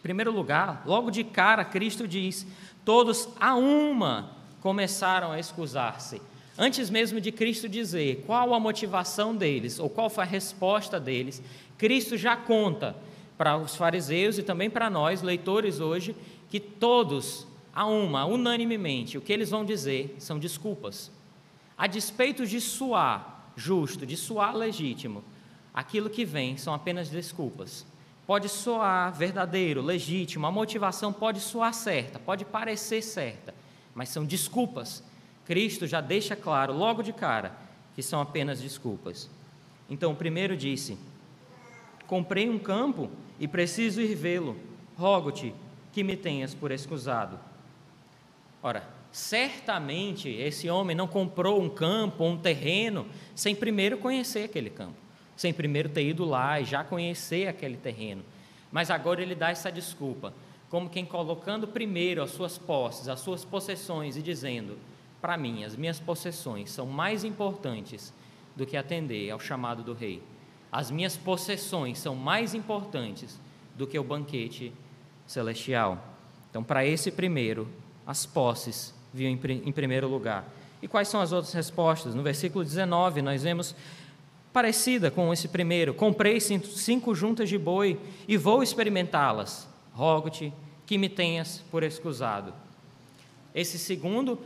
primeiro 0.02 0.32
lugar, 0.32 0.84
logo 0.86 1.10
de 1.10 1.24
cara, 1.24 1.64
Cristo 1.64 2.08
diz: 2.08 2.46
Todos 2.84 3.30
a 3.40 3.56
uma 3.56 4.32
começaram 4.62 5.32
a 5.32 5.40
excusar-se. 5.40 6.22
Antes 6.58 6.90
mesmo 6.90 7.20
de 7.20 7.32
Cristo 7.32 7.68
dizer 7.68 8.24
qual 8.26 8.54
a 8.54 8.60
motivação 8.60 9.36
deles 9.36 9.80
ou 9.80 9.90
qual 9.90 10.10
foi 10.10 10.24
a 10.24 10.28
resposta 10.28 11.00
deles, 11.00 11.42
Cristo 11.78 12.16
já 12.16 12.36
conta 12.36 12.96
para 13.38 13.58
os 13.58 13.76
fariseus 13.76 14.38
e 14.38 14.44
também 14.44 14.70
para 14.70 14.90
nós, 14.90 15.22
leitores 15.22 15.80
hoje, 15.80 16.16
que 16.50 16.60
todos, 16.60 17.48
a 17.74 17.88
uma, 17.88 18.26
unanimemente, 18.26 19.18
o 19.18 19.22
que 19.22 19.34
eles 19.34 19.50
vão 19.50 19.66
dizer 19.66 20.16
são 20.20 20.38
desculpas. 20.38 21.12
A 21.76 21.88
despeito 21.88 22.46
de 22.46 22.62
suar 22.62 23.52
justo, 23.56 24.06
de 24.06 24.16
suar 24.16 24.56
legítimo, 24.56 25.24
aquilo 25.74 26.10
que 26.10 26.24
vem 26.24 26.56
são 26.58 26.74
apenas 26.74 27.10
desculpas. 27.10 27.86
Pode 28.28 28.48
soar 28.48 29.12
verdadeiro, 29.12 29.82
legítimo, 29.82 30.46
a 30.46 30.52
motivação 30.52 31.12
pode 31.12 31.40
soar 31.40 31.74
certa, 31.74 32.20
pode 32.20 32.46
parecer 32.46 33.02
certa, 33.02 33.54
mas 33.96 34.10
são 34.10 34.24
desculpas. 34.24 35.04
Cristo 35.46 35.86
já 35.86 36.02
deixa 36.02 36.36
claro, 36.36 36.74
logo 36.74 37.02
de 37.02 37.12
cara, 37.12 37.52
que 37.96 38.02
são 38.02 38.22
apenas 38.22 38.62
desculpas. 38.62 39.30
Então, 39.90 40.12
o 40.12 40.16
primeiro 40.16 40.56
disse: 40.56 40.98
Comprei 42.08 42.50
um 42.50 42.60
campo 42.60 43.10
e 43.40 43.48
preciso 43.48 44.02
ir 44.02 44.16
vê-lo. 44.16 44.56
Rogo-te 44.98 45.54
que 45.92 46.04
me 46.04 46.16
tenhas 46.16 46.54
por 46.54 46.72
escusado. 46.72 47.40
Ora, 48.62 48.88
certamente 49.12 50.30
esse 50.30 50.70
homem 50.70 50.96
não 50.96 51.08
comprou 51.08 51.62
um 51.62 51.70
campo, 51.70 52.24
um 52.24 52.38
terreno, 52.38 53.06
sem 53.36 53.56
primeiro 53.56 53.98
conhecer 53.98 54.46
aquele 54.46 54.70
campo, 54.70 54.96
sem 55.36 55.54
primeiro 55.54 55.90
ter 55.90 56.08
ido 56.08 56.26
lá 56.26 56.60
e 56.60 56.66
já 56.66 56.84
conhecer 56.84 57.48
aquele 57.48 57.78
terreno. 57.78 58.24
Mas 58.72 58.90
agora 58.90 59.22
ele 59.22 59.36
dá 59.36 59.52
essa 59.52 59.72
desculpa, 59.72 60.34
como 60.70 60.90
quem 60.90 61.06
colocando 61.06 61.68
primeiro 61.68 62.24
as 62.24 62.32
suas 62.32 62.58
posses, 62.58 63.08
as 63.08 63.20
suas 63.20 63.46
possessões 63.46 64.18
e 64.18 64.22
dizendo: 64.22 64.78
para 65.24 65.38
mim, 65.38 65.64
as 65.64 65.78
minhas 65.78 66.02
possessões 66.02 66.70
são 66.70 66.86
mais 66.86 67.24
importantes 67.24 68.14
do 68.58 68.66
que 68.66 68.76
atender 68.76 69.32
ao 69.32 69.40
chamado 69.40 69.82
do 69.82 69.94
rei. 69.94 70.22
As 70.70 70.92
minhas 70.92 71.16
possessões 71.16 71.98
são 71.98 72.14
mais 72.14 72.54
importantes 72.54 73.40
do 73.74 73.88
que 73.88 73.98
o 73.98 74.04
banquete 74.04 74.74
celestial. 75.26 75.98
Então, 76.50 76.62
para 76.62 76.86
esse 76.86 77.10
primeiro, 77.10 77.70
as 78.06 78.26
posses 78.26 78.94
viam 79.14 79.32
em, 79.32 79.72
primeiro 79.72 80.10
lugar. 80.10 80.46
E 80.82 80.90
quais 80.90 81.08
são 81.08 81.22
as 81.22 81.32
outras 81.32 81.54
respostas? 81.54 82.14
No 82.14 82.22
versículo 82.22 82.66
19, 82.66 83.22
nós 83.22 83.44
vemos 83.44 83.74
parecida 84.52 85.10
com 85.10 85.32
esse 85.32 85.48
primeiro: 85.48 85.94
Comprei 85.94 86.38
cinco 86.42 87.16
juntas 87.16 87.48
de 87.48 87.58
boi 87.58 87.98
e 88.28 88.36
vou 88.36 88.62
experimentá-las. 88.62 89.70
Rogo-te 89.94 90.52
que 90.86 90.98
me 90.98 91.08
tenhas 91.08 91.64
por 91.72 91.82
escusado. 91.82 92.54
Esse 93.56 93.80
segundo 93.80 94.38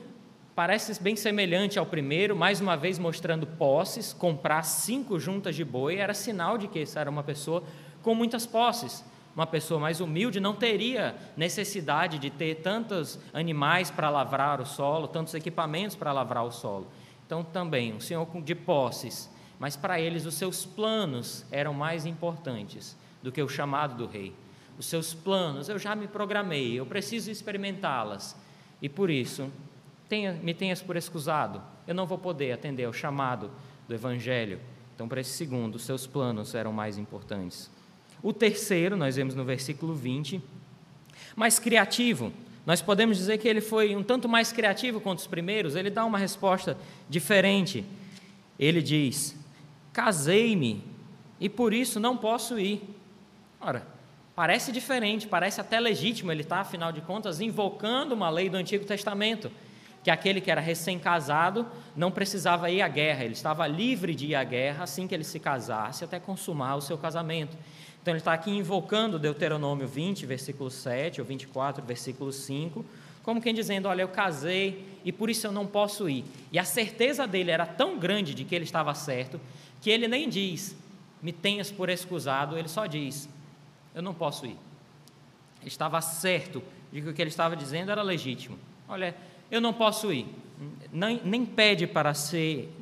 parece 0.57 0.99
bem 0.99 1.15
semelhante 1.15 1.77
ao 1.77 1.85
primeiro, 1.85 2.35
mais 2.35 2.59
uma 2.59 2.75
vez 2.75 2.97
mostrando 2.97 3.45
posses. 3.45 4.11
Comprar 4.11 4.63
cinco 4.63 5.19
juntas 5.19 5.55
de 5.55 5.63
boi 5.63 5.97
era 5.97 6.15
sinal 6.15 6.57
de 6.57 6.67
que 6.67 6.79
essa 6.79 6.99
era 6.99 7.11
uma 7.11 7.21
pessoa 7.21 7.61
com 8.01 8.15
muitas 8.15 8.47
posses. 8.47 9.05
Uma 9.35 9.45
pessoa 9.45 9.79
mais 9.79 10.01
humilde 10.01 10.39
não 10.39 10.55
teria 10.55 11.15
necessidade 11.37 12.17
de 12.17 12.31
ter 12.31 12.55
tantos 12.55 13.19
animais 13.31 13.91
para 13.91 14.09
lavrar 14.09 14.59
o 14.59 14.65
solo, 14.65 15.07
tantos 15.07 15.35
equipamentos 15.35 15.95
para 15.95 16.11
lavrar 16.11 16.43
o 16.43 16.49
solo. 16.49 16.87
Então, 17.23 17.43
também, 17.43 17.93
um 17.93 17.99
senhor 17.99 18.27
de 18.41 18.55
posses, 18.55 19.29
mas 19.59 19.75
para 19.75 19.99
eles 19.99 20.25
os 20.25 20.33
seus 20.33 20.65
planos 20.65 21.45
eram 21.51 21.71
mais 21.71 22.03
importantes 22.03 22.97
do 23.21 23.31
que 23.31 23.43
o 23.43 23.47
chamado 23.47 23.95
do 23.95 24.07
rei. 24.07 24.33
Os 24.75 24.87
seus 24.87 25.13
planos, 25.13 25.69
eu 25.69 25.77
já 25.77 25.95
me 25.95 26.07
programei, 26.07 26.79
eu 26.79 26.85
preciso 26.87 27.29
experimentá-las. 27.29 28.35
E 28.81 28.89
por 28.89 29.11
isso 29.11 29.51
tenha, 30.07 30.33
me 30.33 30.53
tenhas 30.53 30.81
por 30.81 30.95
excusado, 30.95 31.61
eu 31.87 31.93
não 31.93 32.05
vou 32.05 32.17
poder 32.17 32.51
atender 32.51 32.85
ao 32.85 32.93
chamado 32.93 33.51
do 33.87 33.93
Evangelho. 33.93 34.59
Então, 34.95 35.07
para 35.07 35.21
esse 35.21 35.31
segundo, 35.31 35.77
seus 35.77 36.07
planos 36.07 36.55
eram 36.55 36.73
mais 36.73 36.97
importantes. 36.97 37.69
O 38.21 38.33
terceiro, 38.33 38.97
nós 38.97 39.15
vemos 39.15 39.35
no 39.35 39.45
versículo 39.45 39.93
20, 39.93 40.41
mais 41.35 41.59
criativo. 41.59 42.33
Nós 42.65 42.81
podemos 42.81 43.17
dizer 43.17 43.37
que 43.37 43.47
ele 43.47 43.61
foi 43.61 43.95
um 43.95 44.03
tanto 44.03 44.27
mais 44.27 44.51
criativo 44.51 44.99
quanto 44.99 45.19
os 45.19 45.27
primeiros, 45.27 45.75
ele 45.75 45.89
dá 45.89 46.03
uma 46.03 46.17
resposta 46.17 46.77
diferente. 47.07 47.85
Ele 48.59 48.81
diz: 48.81 49.35
Casei-me 49.93 50.83
e 51.39 51.47
por 51.47 51.73
isso 51.73 51.99
não 51.99 52.17
posso 52.17 52.59
ir. 52.59 52.81
Ora, 53.61 53.87
parece 54.35 54.71
diferente, 54.71 55.27
parece 55.27 55.61
até 55.61 55.79
legítimo, 55.79 56.31
ele 56.31 56.41
está, 56.41 56.61
afinal 56.61 56.91
de 56.91 57.01
contas, 57.01 57.39
invocando 57.39 58.13
uma 58.13 58.29
lei 58.29 58.49
do 58.49 58.57
Antigo 58.57 58.83
Testamento 58.83 59.51
que 60.07 60.11
aquele 60.11 60.39
que 60.39 60.49
era 60.49 60.61
recém-casado 60.61 61.67
não 61.93 62.09
precisava 62.09 62.71
ir 62.71 62.81
à 62.81 62.87
guerra, 62.87 63.25
ele 63.25 63.33
estava 63.33 63.67
livre 63.67 64.15
de 64.15 64.27
ir 64.27 64.35
à 64.35 64.43
guerra 64.45 64.85
assim 64.85 65.05
que 65.05 65.13
ele 65.13 65.25
se 65.25 65.37
casasse, 65.37 66.01
até 66.01 66.17
consumar 66.17 66.77
o 66.77 66.81
seu 66.81 66.97
casamento. 66.97 67.57
Então 68.01 68.13
ele 68.13 68.19
está 68.19 68.31
aqui 68.31 68.49
invocando 68.49 69.19
Deuteronômio 69.19 69.85
20, 69.85 70.25
versículo 70.25 70.71
7, 70.71 71.19
ou 71.19 71.27
24, 71.27 71.83
versículo 71.83 72.31
5, 72.31 72.85
como 73.21 73.41
quem 73.41 73.53
dizendo: 73.53 73.89
Olha, 73.89 74.01
eu 74.01 74.07
casei 74.07 74.97
e 75.03 75.11
por 75.11 75.29
isso 75.29 75.45
eu 75.45 75.51
não 75.51 75.67
posso 75.67 76.07
ir. 76.07 76.23
E 76.53 76.57
a 76.57 76.63
certeza 76.63 77.27
dele 77.27 77.51
era 77.51 77.65
tão 77.65 77.99
grande 77.99 78.33
de 78.33 78.45
que 78.45 78.55
ele 78.55 78.63
estava 78.63 78.93
certo, 78.93 79.41
que 79.81 79.89
ele 79.89 80.07
nem 80.07 80.29
diz, 80.29 80.73
me 81.21 81.33
tenhas 81.33 81.69
por 81.69 81.89
excusado, 81.89 82.57
ele 82.57 82.69
só 82.69 82.85
diz, 82.85 83.27
eu 83.93 84.01
não 84.01 84.13
posso 84.13 84.45
ir. 84.45 84.55
Ele 85.59 85.67
estava 85.67 85.99
certo 85.99 86.63
de 86.93 87.01
que 87.01 87.09
o 87.09 87.13
que 87.13 87.21
ele 87.21 87.29
estava 87.29 87.57
dizendo 87.57 87.91
era 87.91 88.01
legítimo. 88.01 88.57
Olha, 88.87 89.13
eu 89.49 89.61
não 89.61 89.73
posso 89.73 90.11
ir. 90.11 90.27
Nem, 90.91 91.21
nem 91.23 91.45
pede 91.45 91.85
para 91.85 92.13
ser 92.13 92.73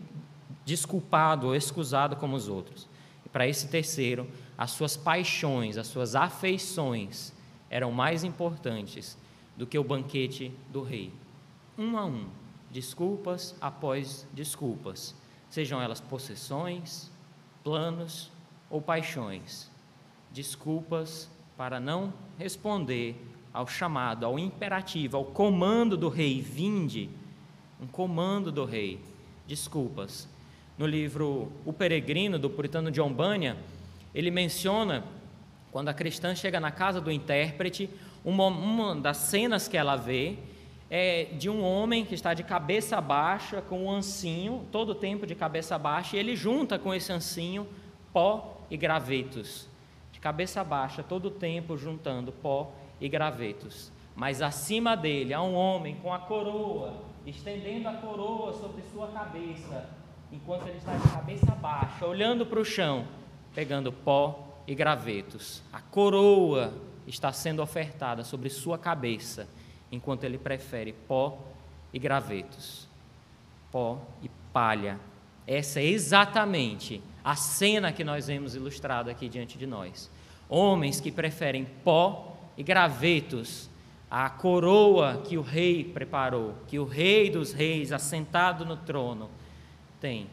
desculpado 0.65 1.47
ou 1.47 1.55
excusado 1.55 2.15
como 2.15 2.35
os 2.35 2.47
outros. 2.47 2.87
E 3.25 3.29
para 3.29 3.47
esse 3.47 3.67
terceiro, 3.67 4.27
as 4.57 4.71
suas 4.71 4.95
paixões, 4.97 5.77
as 5.77 5.87
suas 5.87 6.15
afeições 6.15 7.33
eram 7.69 7.91
mais 7.91 8.23
importantes 8.23 9.17
do 9.55 9.67
que 9.67 9.77
o 9.77 9.83
banquete 9.83 10.51
do 10.69 10.81
rei. 10.81 11.11
Um 11.77 11.97
a 11.97 12.05
um, 12.05 12.27
desculpas 12.71 13.55
após 13.59 14.27
desculpas, 14.33 15.15
sejam 15.49 15.81
elas 15.81 15.99
possessões, 15.99 17.11
planos 17.63 18.31
ou 18.69 18.81
paixões. 18.81 19.69
Desculpas 20.31 21.29
para 21.57 21.79
não 21.79 22.13
responder 22.37 23.15
ao 23.55 23.65
chamado, 23.65 24.25
ao 24.25 24.37
imperativo, 24.37 25.15
ao 25.15 25.23
comando 25.23 25.95
do 25.95 26.09
rei, 26.09 26.41
vinde, 26.41 27.09
um 27.81 27.87
comando 27.87 28.51
do 28.51 28.65
rei. 28.65 28.99
Desculpas. 29.47 30.27
No 30.77 30.85
livro 30.85 31.49
O 31.63 31.71
Peregrino, 31.71 32.37
do 32.37 32.49
puritano 32.49 32.91
John 32.91 33.13
Bunyan, 33.13 33.55
ele 34.13 34.29
menciona, 34.29 35.05
quando 35.71 35.87
a 35.87 35.93
cristã 35.93 36.35
chega 36.35 36.59
na 36.59 36.69
casa 36.69 36.99
do 36.99 37.09
intérprete, 37.09 37.89
uma, 38.25 38.47
uma 38.47 38.93
das 38.93 39.17
cenas 39.17 39.69
que 39.69 39.77
ela 39.77 39.95
vê 39.95 40.37
é 40.89 41.29
de 41.37 41.49
um 41.49 41.63
homem 41.63 42.03
que 42.03 42.13
está 42.13 42.33
de 42.33 42.43
cabeça 42.43 42.99
baixa, 42.99 43.61
com 43.61 43.85
um 43.85 43.91
ancinho, 43.91 44.65
todo 44.69 44.89
o 44.89 44.95
tempo 44.95 45.25
de 45.25 45.33
cabeça 45.33 45.77
baixa, 45.77 46.17
e 46.17 46.19
ele 46.19 46.35
junta 46.35 46.77
com 46.77 46.93
esse 46.93 47.09
ancinho 47.13 47.65
pó 48.11 48.61
e 48.69 48.75
gravetos. 48.75 49.69
De 50.11 50.19
cabeça 50.19 50.61
baixa, 50.61 51.01
todo 51.01 51.27
o 51.27 51.31
tempo 51.31 51.77
juntando 51.77 52.33
pó 52.33 52.73
e 52.99 53.09
gravetos. 53.09 53.91
Mas 54.15 54.41
acima 54.41 54.95
dele 54.95 55.33
há 55.33 55.41
um 55.41 55.55
homem 55.55 55.95
com 55.95 56.13
a 56.13 56.19
coroa, 56.19 57.01
estendendo 57.25 57.89
a 57.89 57.93
coroa 57.93 58.53
sobre 58.53 58.81
sua 58.91 59.07
cabeça, 59.07 59.89
enquanto 60.31 60.67
ele 60.67 60.77
está 60.77 60.95
de 60.95 61.09
cabeça 61.09 61.51
baixa, 61.51 62.05
olhando 62.05 62.45
para 62.45 62.59
o 62.59 62.65
chão, 62.65 63.05
pegando 63.53 63.91
pó 63.91 64.61
e 64.67 64.73
gravetos. 64.73 65.61
A 65.71 65.81
coroa 65.81 66.73
está 67.05 67.31
sendo 67.31 67.61
ofertada 67.61 68.23
sobre 68.23 68.49
sua 68.49 68.77
cabeça, 68.77 69.47
enquanto 69.91 70.23
ele 70.23 70.37
prefere 70.37 70.93
pó 70.93 71.37
e 71.93 71.99
gravetos. 71.99 72.87
Pó 73.71 73.99
e 74.23 74.29
palha. 74.53 74.99
Essa 75.45 75.79
é 75.79 75.85
exatamente 75.85 77.01
a 77.23 77.35
cena 77.35 77.91
que 77.91 78.03
nós 78.03 78.27
vemos 78.27 78.55
ilustrada 78.55 79.11
aqui 79.11 79.27
diante 79.27 79.57
de 79.57 79.67
nós. 79.67 80.09
Homens 80.47 80.99
que 80.99 81.11
preferem 81.11 81.65
pó 81.83 82.34
e 82.57 82.63
gravetos, 82.63 83.69
a 84.09 84.29
coroa 84.29 85.21
que 85.25 85.37
o 85.37 85.41
rei 85.41 85.83
preparou, 85.83 86.55
que 86.67 86.79
o 86.79 86.85
rei 86.85 87.29
dos 87.29 87.51
reis, 87.51 87.91
assentado 87.91 88.63
no 88.63 88.77
trono, 88.77 89.29
tem. 89.99 90.27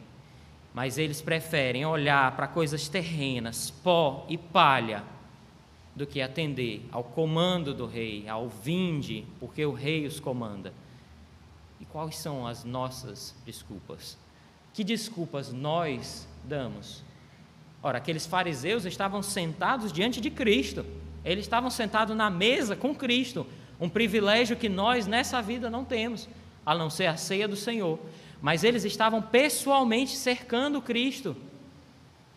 Mas 0.73 0.97
eles 0.97 1.21
preferem 1.21 1.85
olhar 1.85 2.35
para 2.35 2.47
coisas 2.47 2.87
terrenas, 2.87 3.71
pó 3.71 4.25
e 4.29 4.37
palha, 4.37 5.03
do 5.95 6.07
que 6.07 6.21
atender 6.21 6.87
ao 6.91 7.03
comando 7.03 7.73
do 7.73 7.85
rei, 7.85 8.27
ao 8.27 8.49
vinde, 8.49 9.25
porque 9.39 9.63
o 9.65 9.73
rei 9.73 10.07
os 10.07 10.19
comanda. 10.19 10.73
E 11.79 11.85
quais 11.85 12.17
são 12.17 12.47
as 12.47 12.63
nossas 12.63 13.35
desculpas? 13.45 14.17
Que 14.73 14.83
desculpas 14.83 15.53
nós 15.53 16.27
damos? 16.43 17.03
Ora, 17.81 17.97
aqueles 17.97 18.25
fariseus 18.25 18.85
estavam 18.85 19.21
sentados 19.21 19.91
diante 19.91 20.19
de 20.19 20.31
Cristo. 20.31 20.85
Eles 21.23 21.45
estavam 21.45 21.69
sentados 21.69 22.15
na 22.15 22.29
mesa 22.29 22.75
com 22.75 22.93
Cristo, 22.93 23.45
um 23.79 23.89
privilégio 23.89 24.55
que 24.55 24.69
nós 24.69 25.07
nessa 25.07 25.41
vida 25.41 25.69
não 25.69 25.83
temos, 25.85 26.27
a 26.65 26.75
não 26.75 26.89
ser 26.89 27.07
a 27.07 27.17
ceia 27.17 27.47
do 27.47 27.55
Senhor. 27.55 27.99
mas 28.43 28.65
eles 28.65 28.83
estavam 28.83 29.21
pessoalmente 29.21 30.17
cercando 30.17 30.81
Cristo. 30.81 31.33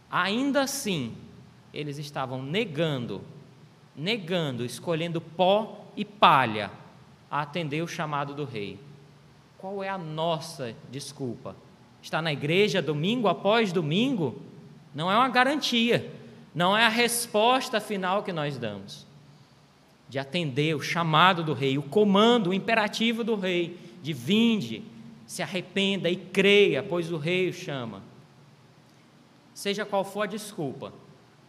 Ainda 0.08 0.62
assim, 0.62 1.16
eles 1.74 1.98
estavam 1.98 2.40
negando, 2.40 3.22
negando, 3.96 4.64
escolhendo 4.64 5.20
pó 5.20 5.84
e 5.96 6.04
palha 6.04 6.70
a 7.28 7.42
atender 7.42 7.82
o 7.82 7.88
chamado 7.88 8.34
do 8.34 8.44
rei. 8.44 8.78
Qual 9.58 9.82
é 9.82 9.88
a 9.88 9.98
nossa 9.98 10.76
desculpa? 10.92 11.56
Está 12.00 12.22
na 12.22 12.32
igreja 12.32 12.80
domingo 12.80 13.26
após 13.26 13.72
domingo? 13.72 14.40
Não 14.94 15.10
é 15.10 15.16
uma 15.16 15.28
garantia, 15.28 16.08
não 16.56 16.74
é 16.74 16.86
a 16.86 16.88
resposta 16.88 17.78
final 17.82 18.22
que 18.22 18.32
nós 18.32 18.56
damos. 18.56 19.06
De 20.08 20.18
atender 20.18 20.74
o 20.74 20.80
chamado 20.80 21.44
do 21.44 21.52
rei, 21.52 21.76
o 21.76 21.82
comando, 21.82 22.48
o 22.48 22.54
imperativo 22.54 23.22
do 23.22 23.36
rei, 23.36 23.78
de 24.02 24.14
vinde, 24.14 24.82
se 25.26 25.42
arrependa 25.42 26.08
e 26.08 26.16
creia, 26.16 26.82
pois 26.82 27.12
o 27.12 27.18
rei 27.18 27.50
o 27.50 27.52
chama. 27.52 28.02
Seja 29.52 29.84
qual 29.84 30.02
for 30.02 30.22
a 30.22 30.26
desculpa, 30.26 30.94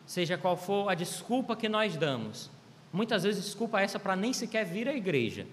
seja 0.05 0.37
qual 0.37 0.57
for 0.57 0.89
a 0.89 0.93
desculpa 0.93 1.55
que 1.55 1.69
nós 1.69 1.95
damos, 1.95 2.51
muitas 2.91 3.23
vezes 3.23 3.45
desculpa 3.45 3.79
essa 3.79 3.97
para 3.97 4.13
nem 4.13 4.33
sequer 4.33 4.65
vir 4.65 4.89
à 4.89 4.93
igreja, 4.93 5.47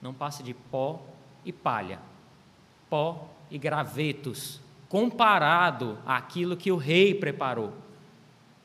não 0.00 0.12
passe 0.12 0.42
de 0.42 0.54
pó 0.54 1.00
e 1.44 1.52
palha, 1.52 2.00
pó 2.90 3.28
e 3.48 3.58
gravetos, 3.58 4.60
comparado 4.88 6.00
àquilo 6.04 6.56
que 6.56 6.72
o 6.72 6.76
rei 6.76 7.14
preparou. 7.14 7.81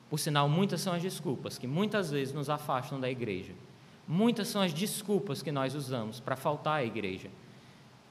Por 0.10 0.20
sinal, 0.20 0.48
muitas 0.48 0.82
são 0.82 0.94
as 0.94 1.02
desculpas 1.02 1.58
que 1.58 1.68
muitas 1.68 2.12
vezes 2.12 2.34
nos 2.34 2.50
afastam 2.50 3.00
da 3.00 3.10
igreja. 3.10 3.54
Muitas 4.08 4.48
são 4.48 4.62
as 4.62 4.74
desculpas 4.74 5.42
que 5.42 5.52
nós 5.52 5.76
usamos 5.76 6.20
para 6.20 6.38
faltar 6.38 6.80
à 6.80 6.86
igreja. 6.86 7.30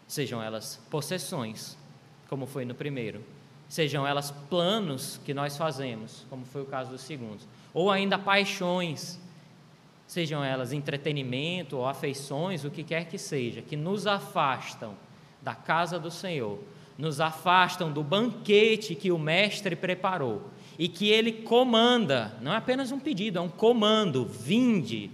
Sejam 0.06 0.42
elas 0.42 0.80
possessões, 0.90 1.76
como 2.28 2.46
foi 2.46 2.64
no 2.64 2.74
primeiro, 2.74 3.24
sejam 3.68 4.06
elas 4.06 4.30
planos 4.30 5.18
que 5.24 5.32
nós 5.32 5.56
fazemos, 5.56 6.26
como 6.28 6.44
foi 6.44 6.62
o 6.62 6.66
caso 6.66 6.90
do 6.90 6.98
segundo, 6.98 7.40
ou 7.72 7.90
ainda 7.90 8.18
paixões, 8.18 9.18
sejam 10.06 10.44
elas 10.44 10.72
entretenimento 10.72 11.78
ou 11.78 11.86
afeições, 11.86 12.64
o 12.64 12.70
que 12.70 12.84
quer 12.84 13.06
que 13.06 13.18
seja, 13.18 13.62
que 13.62 13.74
nos 13.74 14.06
afastam 14.06 14.94
da 15.42 15.54
casa 15.54 15.98
do 15.98 16.10
Senhor, 16.10 16.58
nos 16.98 17.20
afastam 17.20 17.90
do 17.90 18.02
banquete 18.02 18.94
que 18.94 19.10
o 19.10 19.18
Mestre 19.18 19.74
preparou 19.74 20.50
e 20.78 20.88
que 20.88 21.08
ele 21.08 21.32
comanda, 21.32 22.36
não 22.40 22.52
é 22.52 22.56
apenas 22.56 22.92
um 22.92 22.98
pedido, 22.98 23.38
é 23.38 23.40
um 23.40 23.48
comando: 23.48 24.24
vinde, 24.24 25.10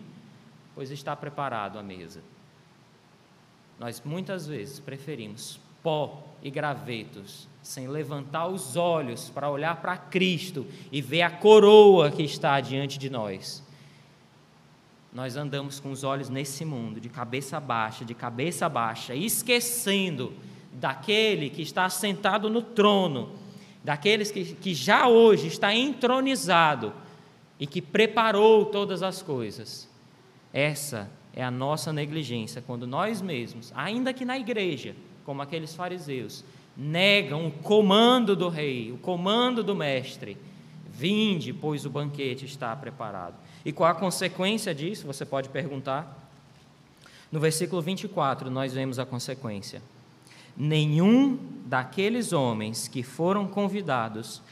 pois 0.74 0.90
está 0.90 1.14
preparado 1.14 1.78
a 1.78 1.82
mesa. 1.82 2.22
Nós 3.78 4.02
muitas 4.04 4.46
vezes 4.46 4.78
preferimos 4.80 5.58
pó 5.82 6.22
e 6.42 6.50
gravetos, 6.50 7.48
sem 7.62 7.88
levantar 7.88 8.46
os 8.46 8.76
olhos 8.76 9.28
para 9.30 9.50
olhar 9.50 9.80
para 9.80 9.96
Cristo 9.96 10.66
e 10.90 11.00
ver 11.00 11.22
a 11.22 11.30
coroa 11.30 12.10
que 12.10 12.22
está 12.22 12.60
diante 12.60 12.98
de 12.98 13.10
nós. 13.10 13.62
Nós 15.12 15.36
andamos 15.36 15.78
com 15.78 15.90
os 15.90 16.04
olhos 16.04 16.28
nesse 16.28 16.64
mundo, 16.64 17.00
de 17.00 17.08
cabeça 17.08 17.60
baixa, 17.60 18.04
de 18.04 18.14
cabeça 18.14 18.68
baixa, 18.68 19.14
esquecendo 19.14 20.32
daquele 20.72 21.50
que 21.50 21.60
está 21.60 21.88
sentado 21.90 22.48
no 22.48 22.62
trono, 22.62 23.30
daqueles 23.84 24.30
que, 24.30 24.54
que 24.54 24.74
já 24.74 25.08
hoje 25.08 25.48
está 25.48 25.74
entronizado 25.74 26.92
e 27.58 27.66
que 27.66 27.82
preparou 27.82 28.66
todas 28.66 29.02
as 29.02 29.22
coisas. 29.22 29.88
Essa 30.52 31.10
é 31.34 31.42
a 31.42 31.50
nossa 31.50 31.92
negligência, 31.92 32.62
quando 32.64 32.86
nós 32.86 33.22
mesmos, 33.22 33.72
ainda 33.74 34.12
que 34.12 34.24
na 34.24 34.38
igreja, 34.38 34.94
como 35.24 35.42
aqueles 35.42 35.74
fariseus, 35.74 36.44
negam 36.76 37.46
o 37.46 37.50
comando 37.50 38.34
do 38.36 38.48
rei, 38.48 38.92
o 38.92 38.98
comando 38.98 39.62
do 39.62 39.74
mestre. 39.74 40.36
Vinde, 40.90 41.52
pois 41.52 41.86
o 41.86 41.90
banquete 41.90 42.44
está 42.44 42.74
preparado. 42.76 43.34
E 43.64 43.72
qual 43.72 43.90
a 43.90 43.94
consequência 43.94 44.74
disso? 44.74 45.06
Você 45.06 45.24
pode 45.24 45.48
perguntar. 45.48 46.18
No 47.30 47.40
versículo 47.40 47.80
24, 47.80 48.50
nós 48.50 48.74
vemos 48.74 48.98
a 48.98 49.06
consequência. 49.06 49.82
Nenhum 50.56 51.38
daqueles 51.66 52.32
homens 52.32 52.88
que 52.88 53.02
foram 53.02 53.46
convidados 53.46 54.42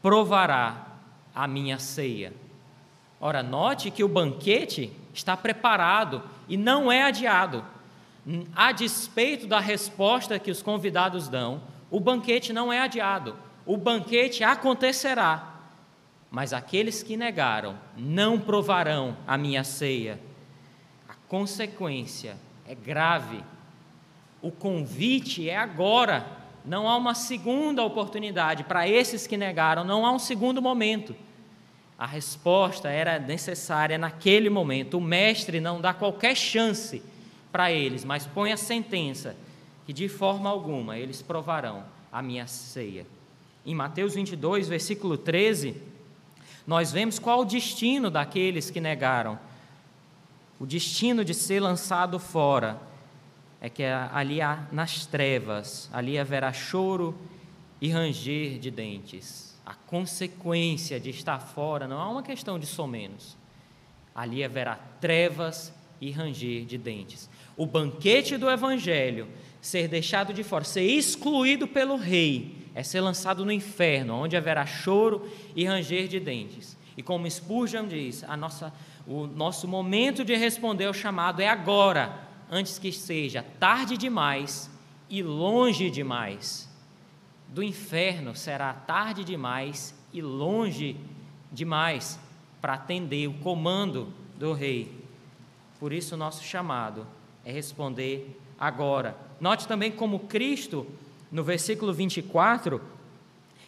provará 0.00 0.86
a 1.34 1.46
minha 1.46 1.78
ceia. 1.78 2.32
Ora, 3.20 3.42
note 3.42 3.90
que 3.90 4.02
o 4.02 4.08
banquete 4.08 4.92
está 5.14 5.36
preparado 5.36 6.22
e 6.48 6.56
não 6.56 6.90
é 6.90 7.02
adiado. 7.02 7.64
A 8.54 8.72
despeito 8.72 9.46
da 9.46 9.60
resposta 9.60 10.38
que 10.38 10.50
os 10.50 10.62
convidados 10.62 11.28
dão, 11.28 11.62
o 11.90 12.00
banquete 12.00 12.52
não 12.52 12.72
é 12.72 12.80
adiado, 12.80 13.36
o 13.66 13.76
banquete 13.76 14.42
acontecerá. 14.42 15.50
Mas 16.30 16.52
aqueles 16.52 17.02
que 17.02 17.16
negaram 17.16 17.78
não 17.96 18.40
provarão 18.40 19.16
a 19.26 19.36
minha 19.36 19.62
ceia. 19.62 20.18
A 21.08 21.14
consequência 21.28 22.36
é 22.66 22.74
grave. 22.74 23.44
O 24.42 24.50
convite 24.50 25.48
é 25.48 25.56
agora. 25.56 26.26
Não 26.64 26.88
há 26.88 26.96
uma 26.96 27.14
segunda 27.14 27.82
oportunidade 27.82 28.64
para 28.64 28.88
esses 28.88 29.26
que 29.26 29.36
negaram, 29.36 29.84
não 29.84 30.04
há 30.04 30.12
um 30.12 30.18
segundo 30.18 30.60
momento. 30.60 31.14
A 31.98 32.06
resposta 32.06 32.88
era 32.88 33.18
necessária 33.18 33.96
naquele 33.96 34.50
momento. 34.50 34.98
O 34.98 35.00
mestre 35.00 35.60
não 35.60 35.80
dá 35.80 35.94
qualquer 35.94 36.36
chance 36.36 37.02
para 37.52 37.70
eles, 37.70 38.04
mas 38.04 38.26
põe 38.26 38.52
a 38.52 38.56
sentença 38.56 39.36
que 39.86 39.92
de 39.92 40.08
forma 40.08 40.50
alguma 40.50 40.96
eles 40.96 41.22
provarão 41.22 41.84
a 42.10 42.20
minha 42.20 42.46
ceia. 42.46 43.06
Em 43.64 43.74
Mateus 43.74 44.14
22, 44.14 44.68
versículo 44.68 45.16
13, 45.16 45.76
nós 46.66 46.90
vemos 46.90 47.18
qual 47.18 47.40
o 47.40 47.44
destino 47.44 48.10
daqueles 48.10 48.70
que 48.70 48.80
negaram. 48.80 49.38
O 50.58 50.66
destino 50.66 51.24
de 51.24 51.34
ser 51.34 51.60
lançado 51.60 52.18
fora 52.18 52.91
é 53.62 53.70
que 53.70 53.82
ali 53.84 54.42
há 54.42 54.66
nas 54.70 55.06
trevas, 55.06 55.88
ali 55.90 56.18
haverá 56.18 56.52
choro 56.52 57.16
e 57.80 57.88
ranger 57.88 58.58
de 58.58 58.70
dentes 58.70 59.52
a 59.64 59.74
consequência 59.74 60.98
de 60.98 61.10
estar 61.10 61.38
fora 61.38 61.86
não 61.86 62.00
é 62.00 62.04
uma 62.04 62.22
questão 62.22 62.58
de 62.58 62.66
somenos. 62.66 63.36
Ali 64.14 64.42
haverá 64.44 64.78
trevas 65.00 65.72
e 66.00 66.10
ranger 66.10 66.64
de 66.64 66.76
dentes. 66.76 67.30
O 67.56 67.64
banquete 67.64 68.36
do 68.36 68.50
evangelho, 68.50 69.28
ser 69.60 69.88
deixado 69.88 70.34
de 70.34 70.42
fora, 70.42 70.64
ser 70.64 70.82
excluído 70.82 71.68
pelo 71.68 71.96
rei, 71.96 72.56
é 72.74 72.82
ser 72.82 73.00
lançado 73.00 73.44
no 73.44 73.52
inferno, 73.52 74.14
onde 74.14 74.36
haverá 74.36 74.66
choro 74.66 75.30
e 75.54 75.64
ranger 75.64 76.08
de 76.08 76.18
dentes. 76.18 76.76
E 76.96 77.02
como 77.02 77.30
Spurgeon 77.30 77.86
diz, 77.86 78.24
a 78.24 78.36
nossa, 78.36 78.72
o 79.06 79.26
nosso 79.26 79.68
momento 79.68 80.24
de 80.24 80.34
responder 80.34 80.86
ao 80.86 80.94
chamado 80.94 81.40
é 81.40 81.48
agora, 81.48 82.18
antes 82.54 82.78
que 82.78 82.92
seja 82.92 83.42
tarde 83.58 83.96
demais 83.96 84.70
e 85.08 85.22
longe 85.22 85.90
demais 85.90 86.70
do 87.48 87.62
inferno 87.62 88.36
será 88.36 88.74
tarde 88.74 89.24
demais 89.24 89.94
e 90.12 90.20
longe 90.20 90.96
demais 91.50 92.18
para 92.60 92.74
atender 92.74 93.26
o 93.26 93.34
comando 93.34 94.12
do 94.38 94.52
rei. 94.52 95.02
Por 95.80 95.94
isso, 95.94 96.16
nosso 96.16 96.44
chamado 96.44 97.06
é 97.44 97.50
responder 97.50 98.38
agora. 98.58 99.16
Note 99.40 99.66
também 99.66 99.90
como 99.90 100.20
Cristo, 100.20 100.86
no 101.30 101.42
versículo 101.42 101.92
24, 101.92 102.80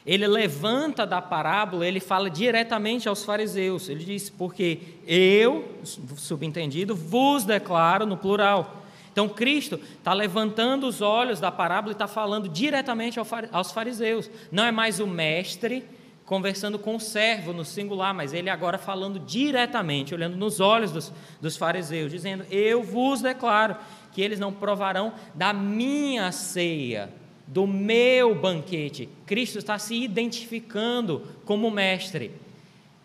ele 0.07 0.27
levanta 0.27 1.07
da 1.07 1.23
parábola, 1.23 1.87
ele 1.87 2.01
fala 2.01 2.29
diretamente 2.29 3.09
aos 3.09 3.25
fariseus. 3.25 3.89
Ele 3.89 4.05
diz: 4.05 4.29
Porque 4.29 4.81
eu, 5.07 5.79
subentendido, 6.17 6.95
vos 6.95 7.45
declaro, 7.45 8.05
no 8.05 8.17
plural, 8.17 8.85
então 9.15 9.29
Cristo 9.29 9.81
está 9.97 10.13
levantando 10.13 10.89
os 10.89 11.01
olhos 11.01 11.39
da 11.39 11.53
parábola 11.53 11.93
e 11.93 11.95
está 11.95 12.09
falando 12.09 12.49
diretamente 12.49 13.19
aos 13.53 13.71
fariseus. 13.71 14.29
Não 14.51 14.65
é 14.65 14.73
mais 14.73 14.99
o 14.99 15.07
mestre 15.07 15.85
conversando 16.27 16.81
com 16.81 16.97
o 16.97 17.01
servo 17.01 17.53
no 17.53 17.65
singular, 17.65 18.13
mas 18.13 18.33
ele 18.33 18.51
agora 18.51 18.77
falando 18.77 19.21
diretamente, 19.21 20.13
olhando 20.13 20.37
nos 20.37 20.59
olhos 20.59 20.91
dos, 20.91 21.13
dos 21.41 21.57
fariseus, 21.57 22.11
dizendo: 22.11 22.45
Eu 22.51 22.83
vos 22.83 23.23
declaro 23.23 23.77
que 24.13 24.21
eles 24.21 24.41
não 24.41 24.53
provarão 24.53 25.13
da 25.33 25.53
minha 25.53 26.33
ceia, 26.33 27.09
do 27.47 27.67
meu 27.67 28.35
banquete. 28.35 29.09
Cristo 29.27 29.59
está 29.59 29.79
se 29.79 29.95
identificando 29.95 31.23
como 31.45 31.71
mestre. 31.71 32.31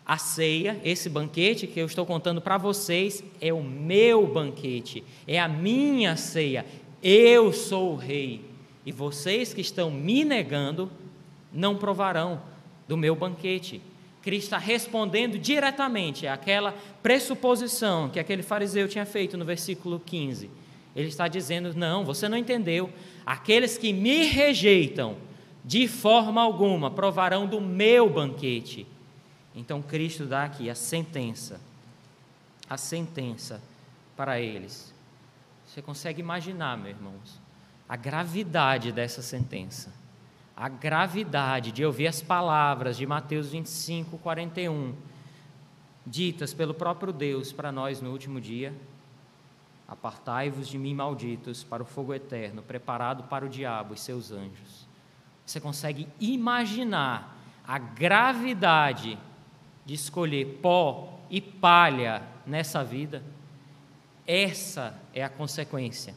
A 0.04 0.18
ceia, 0.18 0.80
esse 0.82 1.08
banquete 1.08 1.66
que 1.66 1.78
eu 1.78 1.86
estou 1.86 2.04
contando 2.04 2.40
para 2.40 2.58
vocês, 2.58 3.22
é 3.40 3.52
o 3.52 3.62
meu 3.62 4.26
banquete, 4.26 5.04
é 5.26 5.38
a 5.38 5.46
minha 5.46 6.16
ceia. 6.16 6.66
Eu 7.02 7.52
sou 7.52 7.92
o 7.92 7.96
rei. 7.96 8.40
E 8.84 8.90
vocês 8.90 9.54
que 9.54 9.60
estão 9.60 9.90
me 9.90 10.24
negando, 10.24 10.90
não 11.52 11.76
provarão 11.76 12.42
do 12.88 12.96
meu 12.96 13.14
banquete. 13.14 13.80
Cristo 14.22 14.46
está 14.46 14.58
respondendo 14.58 15.38
diretamente 15.38 16.26
àquela 16.26 16.74
pressuposição 17.02 18.08
que 18.08 18.18
aquele 18.18 18.42
fariseu 18.42 18.88
tinha 18.88 19.06
feito 19.06 19.36
no 19.36 19.44
versículo 19.44 20.00
15. 20.04 20.50
Ele 20.94 21.08
está 21.08 21.28
dizendo: 21.28 21.74
não, 21.74 22.04
você 22.04 22.28
não 22.28 22.36
entendeu. 22.36 22.92
Aqueles 23.24 23.78
que 23.78 23.92
me 23.92 24.24
rejeitam, 24.24 25.16
de 25.64 25.86
forma 25.86 26.40
alguma, 26.40 26.90
provarão 26.90 27.46
do 27.46 27.60
meu 27.60 28.08
banquete. 28.08 28.86
Então 29.54 29.82
Cristo 29.82 30.26
dá 30.26 30.44
aqui 30.44 30.70
a 30.70 30.74
sentença, 30.74 31.60
a 32.68 32.76
sentença 32.76 33.60
para 34.16 34.40
eles. 34.40 34.92
Você 35.66 35.80
consegue 35.80 36.20
imaginar, 36.20 36.76
meus 36.76 36.96
irmãos, 36.96 37.40
a 37.88 37.96
gravidade 37.96 38.92
dessa 38.92 39.22
sentença, 39.22 39.92
a 40.56 40.68
gravidade 40.68 41.72
de 41.72 41.84
ouvir 41.84 42.06
as 42.06 42.20
palavras 42.20 42.96
de 42.96 43.06
Mateus 43.06 43.50
25, 43.50 44.18
41, 44.18 44.94
ditas 46.06 46.52
pelo 46.52 46.74
próprio 46.74 47.12
Deus 47.12 47.52
para 47.52 47.70
nós 47.70 48.00
no 48.00 48.10
último 48.10 48.40
dia. 48.40 48.72
Apartai-vos 49.90 50.68
de 50.68 50.78
mim, 50.78 50.94
malditos, 50.94 51.64
para 51.64 51.82
o 51.82 51.86
fogo 51.86 52.14
eterno, 52.14 52.62
preparado 52.62 53.24
para 53.24 53.44
o 53.44 53.48
diabo 53.48 53.92
e 53.92 53.98
seus 53.98 54.30
anjos. 54.30 54.86
Você 55.44 55.58
consegue 55.58 56.06
imaginar 56.20 57.36
a 57.66 57.76
gravidade 57.76 59.18
de 59.84 59.94
escolher 59.94 60.60
pó 60.62 61.18
e 61.28 61.40
palha 61.40 62.22
nessa 62.46 62.84
vida? 62.84 63.20
Essa 64.24 64.96
é 65.12 65.24
a 65.24 65.28
consequência. 65.28 66.14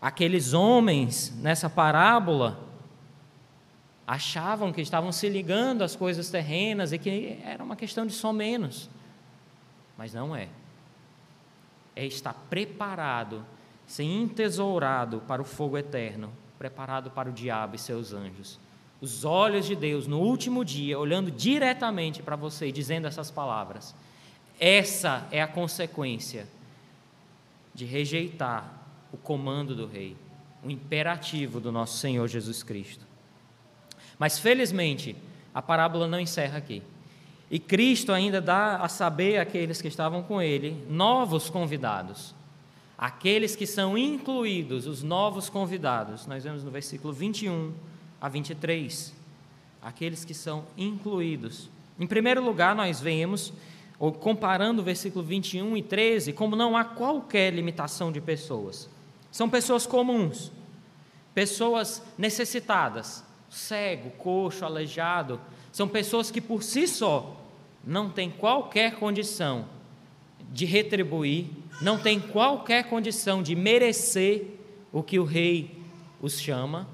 Aqueles 0.00 0.54
homens 0.54 1.36
nessa 1.36 1.68
parábola 1.68 2.66
achavam 4.06 4.72
que 4.72 4.80
estavam 4.80 5.12
se 5.12 5.28
ligando 5.28 5.82
às 5.82 5.94
coisas 5.94 6.30
terrenas 6.30 6.94
e 6.94 6.98
que 6.98 7.38
era 7.44 7.62
uma 7.62 7.76
questão 7.76 8.06
de 8.06 8.14
só 8.14 8.32
menos. 8.32 8.88
Mas 9.98 10.14
não 10.14 10.34
é 10.34 10.48
é 11.94 12.06
estar 12.06 12.34
preparado, 12.48 13.44
ser 13.86 14.04
entesourado 14.04 15.20
para 15.26 15.42
o 15.42 15.44
fogo 15.44 15.76
eterno, 15.76 16.32
preparado 16.58 17.10
para 17.10 17.28
o 17.28 17.32
diabo 17.32 17.76
e 17.76 17.78
seus 17.78 18.12
anjos. 18.12 18.58
Os 19.00 19.24
olhos 19.24 19.66
de 19.66 19.74
Deus 19.74 20.06
no 20.06 20.20
último 20.20 20.64
dia, 20.64 20.98
olhando 20.98 21.30
diretamente 21.30 22.22
para 22.22 22.36
você 22.36 22.68
e 22.68 22.72
dizendo 22.72 23.06
essas 23.06 23.30
palavras. 23.30 23.94
Essa 24.58 25.26
é 25.30 25.40
a 25.40 25.48
consequência 25.48 26.46
de 27.74 27.86
rejeitar 27.86 28.70
o 29.12 29.16
comando 29.16 29.74
do 29.74 29.86
Rei, 29.86 30.16
o 30.62 30.70
imperativo 30.70 31.60
do 31.60 31.72
nosso 31.72 31.96
Senhor 31.96 32.28
Jesus 32.28 32.62
Cristo. 32.62 33.06
Mas 34.18 34.38
felizmente, 34.38 35.16
a 35.54 35.62
parábola 35.62 36.06
não 36.06 36.20
encerra 36.20 36.58
aqui. 36.58 36.82
E 37.50 37.58
Cristo 37.58 38.12
ainda 38.12 38.40
dá 38.40 38.76
a 38.76 38.88
saber 38.88 39.38
àqueles 39.38 39.82
que 39.82 39.88
estavam 39.88 40.22
com 40.22 40.40
ele 40.40 40.84
novos 40.88 41.50
convidados. 41.50 42.32
Aqueles 42.96 43.56
que 43.56 43.66
são 43.66 43.98
incluídos, 43.98 44.86
os 44.86 45.02
novos 45.02 45.48
convidados. 45.48 46.26
Nós 46.26 46.44
vemos 46.44 46.62
no 46.62 46.70
versículo 46.70 47.12
21 47.12 47.72
a 48.20 48.28
23. 48.28 49.12
Aqueles 49.82 50.24
que 50.24 50.34
são 50.34 50.64
incluídos. 50.76 51.68
Em 51.98 52.06
primeiro 52.06 52.44
lugar, 52.44 52.74
nós 52.76 53.00
vemos, 53.00 53.52
ou 53.98 54.12
comparando 54.12 54.80
o 54.80 54.84
versículo 54.84 55.24
21 55.24 55.76
e 55.76 55.82
13, 55.82 56.32
como 56.32 56.54
não 56.54 56.76
há 56.76 56.84
qualquer 56.84 57.52
limitação 57.52 58.12
de 58.12 58.20
pessoas. 58.20 58.88
São 59.32 59.48
pessoas 59.48 59.86
comuns, 59.86 60.52
pessoas 61.34 62.02
necessitadas, 62.16 63.24
cego, 63.48 64.10
coxo, 64.10 64.64
aleijado, 64.64 65.40
são 65.72 65.86
pessoas 65.88 66.30
que 66.30 66.40
por 66.40 66.62
si 66.62 66.86
só 66.86 67.36
não 67.84 68.10
têm 68.10 68.30
qualquer 68.30 68.96
condição 68.96 69.66
de 70.50 70.64
retribuir, 70.64 71.46
não 71.80 71.98
têm 71.98 72.20
qualquer 72.20 72.84
condição 72.84 73.42
de 73.42 73.54
merecer 73.54 74.46
o 74.92 75.02
que 75.02 75.18
o 75.18 75.24
rei 75.24 75.78
os 76.20 76.40
chama. 76.40 76.88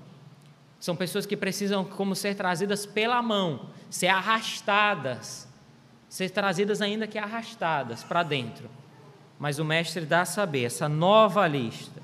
São 0.79 0.95
pessoas 0.95 1.27
que 1.27 1.37
precisam 1.37 1.85
como 1.85 2.15
ser 2.15 2.35
trazidas 2.35 2.85
pela 2.85 3.21
mão, 3.23 3.71
ser 3.89 4.09
arrastadas, 4.09 5.49
ser 6.09 6.31
trazidas 6.31 6.83
ainda 6.83 7.07
que 7.07 7.19
arrastadas 7.19 8.05
para 8.05 8.23
dentro. 8.23 8.71
Mas 9.39 9.59
o 9.59 9.65
mestre 9.65 10.05
dá 10.05 10.21
a 10.21 10.27
saber 10.27 10.65
essa 10.65 10.89
nova 10.89 11.47
lista. 11.49 12.01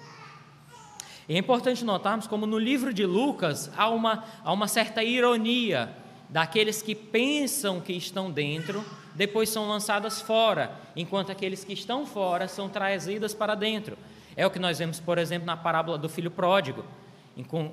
E 1.29 1.35
é 1.35 1.39
importante 1.39 1.85
notarmos 1.85 2.27
como 2.27 2.47
no 2.47 2.59
livro 2.59 2.93
de 2.93 3.07
Lucas 3.07 3.71
há 3.77 3.89
uma, 3.89 4.25
há 4.43 4.53
uma 4.53 4.67
certa 4.67 5.05
ironia 5.05 6.02
daqueles 6.33 6.81
que 6.81 6.95
pensam 6.95 7.79
que 7.79 7.92
estão 7.92 8.31
dentro, 8.31 8.83
depois 9.14 9.51
são 9.51 9.68
lançadas 9.68 10.23
fora, 10.23 10.73
enquanto 10.97 11.31
aqueles 11.31 11.62
que 11.62 11.75
estão 11.75 12.07
fora 12.07 12.49
são 12.49 12.71
trazidas 12.71 13.35
para 13.35 13.55
dentro. 13.55 13.99
É 14.35 14.47
o 14.47 14.51
que 14.51 14.59
nós 14.59 14.79
vemos, 14.79 14.99
por 14.99 15.18
exemplo, 15.18 15.45
na 15.45 15.59
parábola 15.59 15.99
do 15.99 16.09
filho 16.09 16.31
pródigo. 16.31 16.85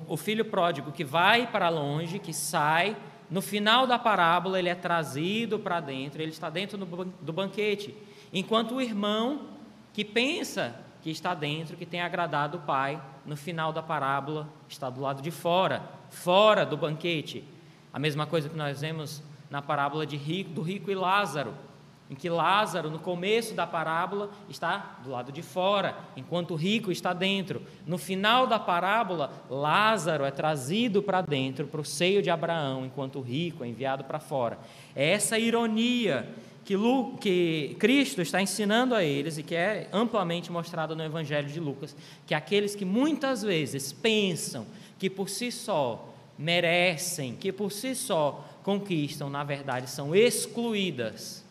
O 0.06 0.16
filho 0.16 0.44
pródigo 0.44 0.92
que 0.92 1.02
vai 1.02 1.46
para 1.46 1.70
longe, 1.70 2.18
que 2.18 2.34
sai, 2.34 2.94
no 3.30 3.40
final 3.40 3.86
da 3.86 3.98
parábola 3.98 4.58
ele 4.58 4.68
é 4.68 4.74
trazido 4.74 5.58
para 5.58 5.80
dentro, 5.80 6.20
ele 6.20 6.30
está 6.30 6.50
dentro 6.50 6.76
do 6.76 7.32
banquete, 7.32 7.94
enquanto 8.30 8.74
o 8.74 8.82
irmão 8.82 9.46
que 9.94 10.04
pensa 10.04 10.74
que 11.02 11.10
está 11.10 11.34
dentro, 11.34 11.78
que 11.78 11.86
tem 11.86 12.02
agradado 12.02 12.58
o 12.58 12.60
pai, 12.60 13.00
no 13.24 13.36
final 13.36 13.72
da 13.72 13.82
parábola 13.82 14.46
está 14.68 14.90
do 14.90 15.00
lado 15.00 15.22
de 15.22 15.30
fora, 15.30 15.82
fora 16.10 16.66
do 16.66 16.76
banquete. 16.76 17.42
A 17.92 17.98
mesma 17.98 18.26
coisa 18.26 18.48
que 18.48 18.56
nós 18.56 18.80
vemos 18.80 19.22
na 19.50 19.60
parábola 19.60 20.04
rico, 20.04 20.50
do 20.50 20.62
rico 20.62 20.90
e 20.90 20.94
Lázaro, 20.94 21.52
em 22.10 22.14
que 22.16 22.28
Lázaro, 22.28 22.90
no 22.90 22.98
começo 22.98 23.54
da 23.54 23.64
parábola, 23.66 24.30
está 24.48 24.98
do 25.04 25.10
lado 25.10 25.30
de 25.30 25.42
fora, 25.42 25.96
enquanto 26.16 26.52
o 26.52 26.56
rico 26.56 26.90
está 26.90 27.12
dentro. 27.12 27.62
No 27.86 27.96
final 27.96 28.48
da 28.48 28.58
parábola, 28.58 29.32
Lázaro 29.48 30.24
é 30.24 30.30
trazido 30.32 31.04
para 31.04 31.20
dentro, 31.20 31.68
para 31.68 31.80
o 31.80 31.84
seio 31.84 32.20
de 32.20 32.28
Abraão, 32.28 32.84
enquanto 32.84 33.20
o 33.20 33.22
rico 33.22 33.62
é 33.62 33.68
enviado 33.68 34.02
para 34.02 34.18
fora. 34.18 34.58
É 34.94 35.10
essa 35.10 35.38
ironia 35.38 36.28
que, 36.64 36.76
Lu, 36.76 37.16
que 37.16 37.76
Cristo 37.78 38.20
está 38.20 38.42
ensinando 38.42 38.92
a 38.92 39.04
eles 39.04 39.38
e 39.38 39.44
que 39.44 39.54
é 39.54 39.88
amplamente 39.92 40.50
mostrada 40.50 40.96
no 40.96 41.04
Evangelho 41.04 41.48
de 41.48 41.60
Lucas, 41.60 41.96
que 42.26 42.34
aqueles 42.34 42.74
que 42.74 42.84
muitas 42.84 43.42
vezes 43.42 43.92
pensam 43.92 44.66
que 44.98 45.08
por 45.08 45.28
si 45.28 45.52
só 45.52 46.09
merecem, 46.40 47.36
que 47.36 47.52
por 47.52 47.70
si 47.70 47.94
só 47.94 48.42
conquistam, 48.62 49.28
na 49.28 49.44
verdade 49.44 49.90
são 49.90 50.14
excluídas. 50.14 51.44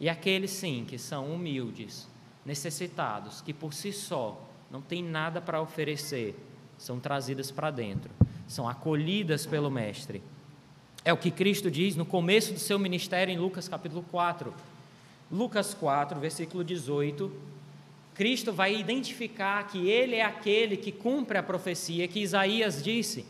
E 0.00 0.08
aqueles 0.08 0.50
sim 0.50 0.84
que 0.86 0.98
são 0.98 1.32
humildes, 1.32 2.08
necessitados, 2.44 3.40
que 3.40 3.54
por 3.54 3.72
si 3.72 3.92
só 3.92 4.44
não 4.70 4.82
têm 4.82 5.04
nada 5.04 5.40
para 5.40 5.62
oferecer, 5.62 6.34
são 6.76 6.98
trazidas 6.98 7.52
para 7.52 7.70
dentro, 7.70 8.10
são 8.48 8.68
acolhidas 8.68 9.46
pelo 9.46 9.70
Mestre. 9.70 10.20
É 11.04 11.12
o 11.12 11.16
que 11.16 11.30
Cristo 11.30 11.70
diz 11.70 11.94
no 11.94 12.04
começo 12.04 12.52
do 12.52 12.58
seu 12.58 12.78
ministério 12.78 13.32
em 13.32 13.38
Lucas 13.38 13.68
capítulo 13.68 14.04
4. 14.10 14.52
Lucas 15.30 15.74
4, 15.74 16.18
versículo 16.18 16.64
18. 16.64 17.30
Cristo 18.14 18.52
vai 18.52 18.74
identificar 18.74 19.68
que 19.68 19.88
ele 19.88 20.16
é 20.16 20.24
aquele 20.24 20.76
que 20.76 20.90
cumpre 20.90 21.38
a 21.38 21.42
profecia 21.42 22.08
que 22.08 22.20
Isaías 22.20 22.82
disse 22.82 23.24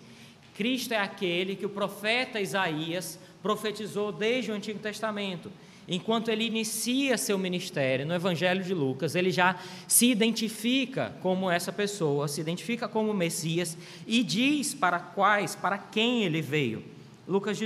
Cristo 0.59 0.93
é 0.93 0.99
aquele 0.99 1.55
que 1.55 1.65
o 1.65 1.69
profeta 1.69 2.41
Isaías 2.41 3.17
profetizou 3.41 4.11
desde 4.11 4.51
o 4.51 4.55
Antigo 4.55 4.81
Testamento. 4.81 5.53
Enquanto 5.87 6.31
ele 6.31 6.45
inicia 6.45 7.17
seu 7.17 7.39
ministério 7.39 8.05
no 8.05 8.13
Evangelho 8.13 8.65
de 8.65 8.75
Lucas, 8.75 9.15
ele 9.15 9.31
já 9.31 9.57
se 9.87 10.11
identifica 10.11 11.15
como 11.23 11.49
essa 11.49 11.73
pessoa, 11.73 12.27
se 12.27 12.41
identifica 12.41 12.89
como 12.89 13.15
Messias 13.15 13.79
e 14.05 14.25
diz 14.25 14.75
para 14.75 14.99
quais, 14.99 15.55
para 15.55 15.79
quem 15.79 16.25
ele 16.25 16.43
veio. 16.43 16.83
Lucas 17.29 17.57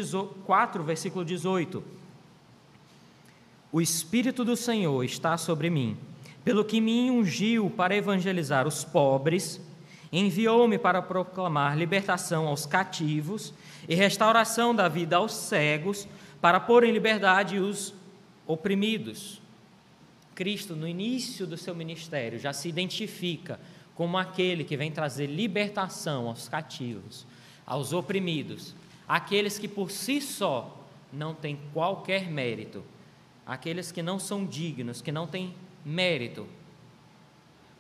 4, 0.44 0.85
versículo 0.85 1.24
18. 1.24 1.83
O 3.72 3.81
Espírito 3.81 4.44
do 4.44 4.55
Senhor 4.55 5.02
está 5.02 5.38
sobre 5.38 5.70
mim, 5.70 5.96
pelo 6.44 6.62
que 6.62 6.78
me 6.78 7.11
ungiu 7.11 7.70
para 7.70 7.96
evangelizar 7.96 8.68
os 8.68 8.85
pobres 8.85 9.59
Enviou-me 10.12 10.79
para 10.79 11.01
proclamar 11.01 11.77
libertação 11.77 12.46
aos 12.46 12.66
cativos 12.66 13.55
e 13.88 13.94
restauração 13.94 14.75
da 14.75 14.88
vida 14.88 15.16
aos 15.16 15.33
cegos, 15.33 16.07
para 16.40 16.61
pôr 16.61 16.85
em 16.85 16.92
liberdade 16.92 17.59
os 17.59 17.94
oprimidos. 18.46 19.40
Cristo, 20.35 20.75
no 20.75 20.87
início 20.87 21.46
do 21.46 21.57
seu 21.57 21.75
ministério, 21.75 22.38
já 22.38 22.53
se 22.53 22.68
identifica 22.68 23.59
como 23.94 24.18
aquele 24.18 24.64
que 24.64 24.77
vem 24.77 24.90
trazer 24.90 25.27
libertação 25.27 26.29
aos 26.29 26.48
cativos, 26.48 27.27
aos 27.64 27.92
oprimidos, 27.92 28.75
aqueles 29.07 29.59
que 29.59 29.68
por 29.68 29.90
si 29.90 30.20
só 30.20 30.85
não 31.12 31.35
têm 31.35 31.59
qualquer 31.72 32.31
mérito, 32.31 32.83
aqueles 33.46 33.92
que 33.92 34.03
não 34.03 34.18
são 34.18 34.44
dignos, 34.44 35.01
que 35.03 35.12
não 35.12 35.27
têm 35.27 35.55
mérito 35.85 36.46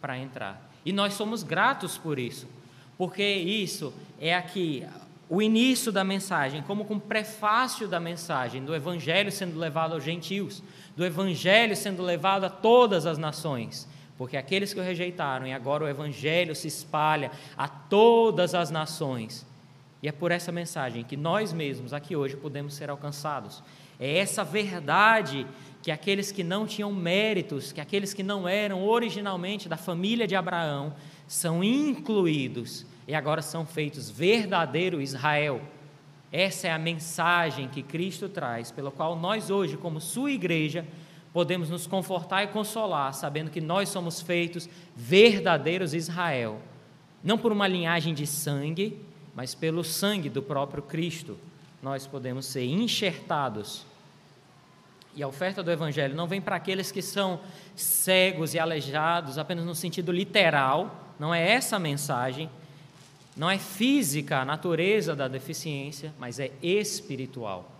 para 0.00 0.18
entrar. 0.18 0.71
E 0.84 0.92
nós 0.92 1.14
somos 1.14 1.42
gratos 1.42 1.96
por 1.96 2.18
isso, 2.18 2.48
porque 2.98 3.24
isso 3.24 3.92
é 4.20 4.34
aqui 4.34 4.86
o 5.34 5.40
início 5.40 5.90
da 5.90 6.04
mensagem, 6.04 6.60
como 6.60 6.84
com 6.84 6.98
prefácio 6.98 7.88
da 7.88 7.98
mensagem, 7.98 8.62
do 8.62 8.74
Evangelho 8.74 9.32
sendo 9.32 9.58
levado 9.58 9.94
aos 9.94 10.04
gentios, 10.04 10.62
do 10.94 11.06
Evangelho 11.06 11.74
sendo 11.74 12.02
levado 12.02 12.44
a 12.44 12.50
todas 12.50 13.06
as 13.06 13.16
nações, 13.16 13.88
porque 14.18 14.36
aqueles 14.36 14.74
que 14.74 14.80
o 14.80 14.82
rejeitaram, 14.82 15.46
e 15.46 15.52
agora 15.54 15.84
o 15.84 15.88
Evangelho 15.88 16.54
se 16.54 16.68
espalha 16.68 17.30
a 17.56 17.66
todas 17.66 18.54
as 18.54 18.70
nações. 18.70 19.46
E 20.02 20.08
é 20.08 20.12
por 20.12 20.32
essa 20.32 20.52
mensagem 20.52 21.02
que 21.02 21.16
nós 21.16 21.50
mesmos 21.50 21.94
aqui 21.94 22.14
hoje 22.14 22.36
podemos 22.36 22.74
ser 22.74 22.90
alcançados. 22.90 23.62
É 23.98 24.18
essa 24.18 24.44
verdade 24.44 25.46
que 25.82 25.90
aqueles 25.90 26.30
que 26.30 26.44
não 26.44 26.66
tinham 26.66 26.92
méritos, 26.92 27.72
que 27.72 27.80
aqueles 27.80 28.14
que 28.14 28.22
não 28.22 28.48
eram 28.48 28.86
originalmente 28.86 29.68
da 29.68 29.76
família 29.76 30.26
de 30.26 30.36
Abraão, 30.36 30.94
são 31.26 31.62
incluídos 31.62 32.86
e 33.06 33.14
agora 33.14 33.42
são 33.42 33.66
feitos 33.66 34.08
verdadeiro 34.08 35.00
Israel. 35.00 35.60
Essa 36.30 36.68
é 36.68 36.72
a 36.72 36.78
mensagem 36.78 37.68
que 37.68 37.82
Cristo 37.82 38.28
traz, 38.28 38.70
pela 38.70 38.90
qual 38.90 39.16
nós 39.16 39.50
hoje, 39.50 39.76
como 39.76 40.00
sua 40.00 40.30
igreja, 40.30 40.86
podemos 41.32 41.68
nos 41.68 41.86
confortar 41.86 42.44
e 42.44 42.48
consolar, 42.48 43.12
sabendo 43.12 43.50
que 43.50 43.60
nós 43.60 43.88
somos 43.88 44.20
feitos 44.20 44.68
verdadeiros 44.94 45.94
Israel, 45.94 46.60
não 47.24 47.36
por 47.36 47.52
uma 47.52 47.66
linhagem 47.66 48.14
de 48.14 48.26
sangue, 48.26 48.98
mas 49.34 49.54
pelo 49.54 49.82
sangue 49.82 50.28
do 50.28 50.42
próprio 50.42 50.82
Cristo. 50.82 51.38
Nós 51.82 52.06
podemos 52.06 52.46
ser 52.46 52.64
enxertados. 52.64 53.84
E 55.14 55.22
a 55.22 55.28
oferta 55.28 55.62
do 55.62 55.70
Evangelho 55.70 56.14
não 56.14 56.26
vem 56.26 56.40
para 56.40 56.56
aqueles 56.56 56.90
que 56.90 57.02
são 57.02 57.40
cegos 57.76 58.54
e 58.54 58.58
aleijados 58.58 59.36
apenas 59.36 59.64
no 59.64 59.74
sentido 59.74 60.10
literal, 60.10 61.14
não 61.18 61.34
é 61.34 61.50
essa 61.50 61.76
a 61.76 61.78
mensagem, 61.78 62.48
não 63.36 63.48
é 63.48 63.58
física 63.58 64.40
a 64.40 64.44
natureza 64.44 65.14
da 65.14 65.28
deficiência, 65.28 66.12
mas 66.18 66.38
é 66.38 66.50
espiritual. 66.62 67.70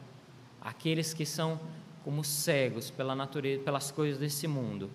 Aqueles 0.61 1.13
que 1.15 1.27
são 1.27 1.59
como 2.05 2.23
cegos 2.25 2.91
pela 2.91 3.15
natureza, 3.15 3.63
pelas 3.63 3.91
coisas 3.91 4.19
desse 4.19 4.47
mundo, 4.47 4.91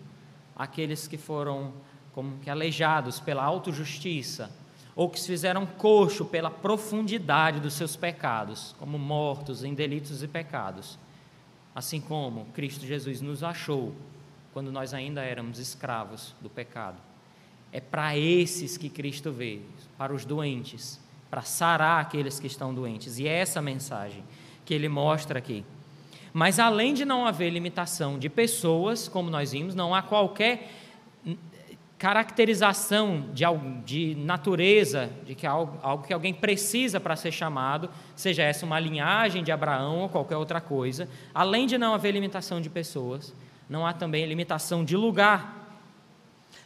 aqueles 0.55 1.07
que 1.07 1.17
foram 1.17 1.73
como 2.13 2.37
que 2.39 2.49
aleijados 2.49 3.19
pela 3.19 3.43
autojustiça, 3.43 4.51
ou 4.95 5.09
que 5.09 5.19
se 5.19 5.27
fizeram 5.27 5.65
coxo 5.65 6.25
pela 6.25 6.49
profundidade 6.49 7.59
dos 7.59 7.75
seus 7.75 7.95
pecados, 7.95 8.75
como 8.79 8.97
mortos 8.97 9.63
em 9.63 9.73
delitos 9.75 10.23
e 10.23 10.27
pecados. 10.27 10.97
Assim 11.77 12.01
como 12.01 12.45
Cristo 12.55 12.87
Jesus 12.87 13.21
nos 13.21 13.43
achou 13.43 13.93
quando 14.51 14.71
nós 14.71 14.95
ainda 14.95 15.21
éramos 15.21 15.59
escravos 15.59 16.33
do 16.41 16.49
pecado. 16.49 16.97
É 17.71 17.79
para 17.79 18.17
esses 18.17 18.77
que 18.77 18.89
Cristo 18.89 19.31
veio, 19.31 19.61
para 19.95 20.11
os 20.11 20.25
doentes, 20.25 20.99
para 21.29 21.43
sarar 21.43 22.01
aqueles 22.01 22.39
que 22.39 22.47
estão 22.47 22.73
doentes. 22.73 23.19
E 23.19 23.27
é 23.27 23.31
essa 23.31 23.61
mensagem 23.61 24.23
que 24.65 24.73
ele 24.73 24.89
mostra 24.89 25.37
aqui. 25.37 25.63
Mas 26.33 26.57
além 26.57 26.95
de 26.95 27.05
não 27.05 27.27
haver 27.27 27.51
limitação 27.51 28.17
de 28.17 28.27
pessoas, 28.27 29.07
como 29.07 29.29
nós 29.29 29.51
vimos, 29.51 29.75
não 29.75 29.93
há 29.93 30.01
qualquer 30.01 30.71
caracterização 31.97 33.25
de, 33.33 33.43
de 33.83 34.15
natureza, 34.15 35.09
de 35.25 35.33
que 35.33 35.47
algo, 35.47 35.79
algo 35.81 36.05
que 36.05 36.13
alguém 36.13 36.33
precisa 36.33 36.99
para 36.99 37.15
ser 37.15 37.31
chamado, 37.31 37.89
seja 38.15 38.43
essa 38.43 38.65
uma 38.65 38.79
linhagem 38.79 39.43
de 39.43 39.51
Abraão 39.51 40.01
ou 40.01 40.09
qualquer 40.09 40.37
outra 40.37 40.61
coisa. 40.61 41.09
Além 41.33 41.65
de 41.65 41.77
não 41.77 41.95
haver 41.95 42.11
limitação 42.11 42.61
de 42.61 42.69
pessoas, 42.69 43.33
não 43.69 43.85
há 43.85 43.93
também 43.93 44.25
limitação 44.25 44.85
de 44.85 44.95
lugar. 44.95 45.75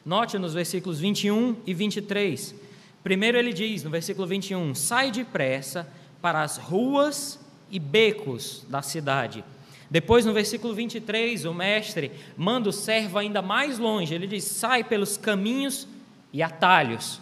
Note 0.05 0.37
nos 0.37 0.53
versículos 0.53 0.99
21 0.99 1.57
e 1.65 1.73
23. 1.73 2.53
Primeiro 3.01 3.37
ele 3.37 3.53
diz, 3.53 3.83
no 3.83 3.89
versículo 3.89 4.27
21, 4.27 4.75
sai 4.75 5.11
depressa 5.11 5.87
para 6.21 6.41
as 6.41 6.57
ruas 6.57 7.39
e 7.69 7.79
becos 7.79 8.65
da 8.69 8.81
cidade 8.81 9.43
depois, 9.91 10.25
no 10.25 10.31
versículo 10.31 10.73
23, 10.73 11.43
o 11.43 11.53
mestre 11.53 12.13
manda 12.37 12.69
o 12.69 12.71
servo 12.71 13.17
ainda 13.17 13.41
mais 13.41 13.77
longe. 13.77 14.15
Ele 14.15 14.25
diz: 14.25 14.45
sai 14.45 14.85
pelos 14.85 15.17
caminhos 15.17 15.85
e 16.31 16.41
atalhos. 16.41 17.19